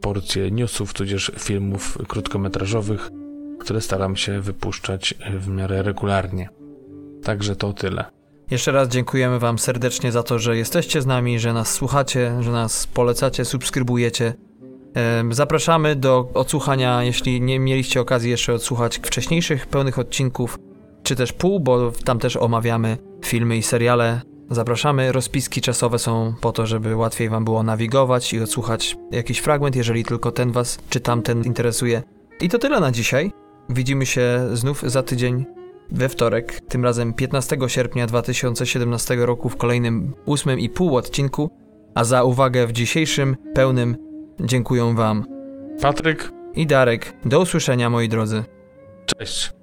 porcje 0.00 0.50
newsów, 0.50 0.92
tudzież 0.92 1.32
filmów 1.38 1.98
krótkometrażowych, 2.08 3.10
które 3.60 3.80
staram 3.80 4.16
się 4.16 4.40
wypuszczać 4.40 5.14
w 5.38 5.48
miarę 5.48 5.82
regularnie. 5.82 6.48
Także 7.22 7.56
to 7.56 7.72
tyle. 7.72 8.04
Jeszcze 8.50 8.72
raz 8.72 8.88
dziękujemy 8.88 9.38
Wam 9.38 9.58
serdecznie 9.58 10.12
za 10.12 10.22
to, 10.22 10.38
że 10.38 10.56
jesteście 10.56 11.02
z 11.02 11.06
nami, 11.06 11.38
że 11.38 11.52
nas 11.52 11.72
słuchacie, 11.72 12.36
że 12.40 12.50
nas 12.50 12.86
polecacie, 12.86 13.44
subskrybujecie. 13.44 14.34
Zapraszamy 15.30 15.96
do 15.96 16.30
odsłuchania, 16.34 17.04
jeśli 17.04 17.40
nie 17.40 17.60
mieliście 17.60 18.00
okazji 18.00 18.30
jeszcze 18.30 18.54
odsłuchać 18.54 18.98
wcześniejszych 18.98 19.66
pełnych 19.66 19.98
odcinków, 19.98 20.58
czy 21.02 21.16
też 21.16 21.32
pół, 21.32 21.60
bo 21.60 21.92
tam 22.04 22.18
też 22.18 22.36
omawiamy 22.36 22.98
filmy 23.24 23.56
i 23.56 23.62
seriale. 23.62 24.20
Zapraszamy. 24.50 25.12
Rozpiski 25.12 25.60
czasowe 25.60 25.98
są 25.98 26.34
po 26.40 26.52
to, 26.52 26.66
żeby 26.66 26.96
łatwiej 26.96 27.28
Wam 27.28 27.44
było 27.44 27.62
nawigować 27.62 28.32
i 28.32 28.40
odsłuchać 28.40 28.96
jakiś 29.10 29.38
fragment, 29.38 29.76
jeżeli 29.76 30.04
tylko 30.04 30.32
ten 30.32 30.52
Was 30.52 30.78
czy 30.88 31.00
tamten 31.00 31.44
interesuje. 31.44 32.02
I 32.40 32.48
to 32.48 32.58
tyle 32.58 32.80
na 32.80 32.92
dzisiaj. 32.92 33.32
Widzimy 33.68 34.06
się 34.06 34.48
znów 34.52 34.82
za 34.86 35.02
tydzień 35.02 35.44
we 35.90 36.08
wtorek, 36.08 36.60
tym 36.60 36.84
razem 36.84 37.14
15 37.14 37.56
sierpnia 37.66 38.06
2017 38.06 39.16
roku 39.16 39.48
w 39.48 39.56
kolejnym 39.56 40.14
ósmym 40.26 40.58
i 40.58 40.68
pół 40.68 40.96
odcinku, 40.96 41.50
a 41.94 42.04
za 42.04 42.24
uwagę 42.24 42.66
w 42.66 42.72
dzisiejszym 42.72 43.36
pełnym 43.54 44.09
dziękuję 44.44 44.94
Wam 44.94 45.24
Patryk 45.82 46.32
i 46.54 46.66
Darek. 46.66 47.12
Do 47.24 47.40
usłyszenia 47.40 47.90
moi 47.90 48.08
drodzy. 48.08 48.44
Cześć. 49.06 49.59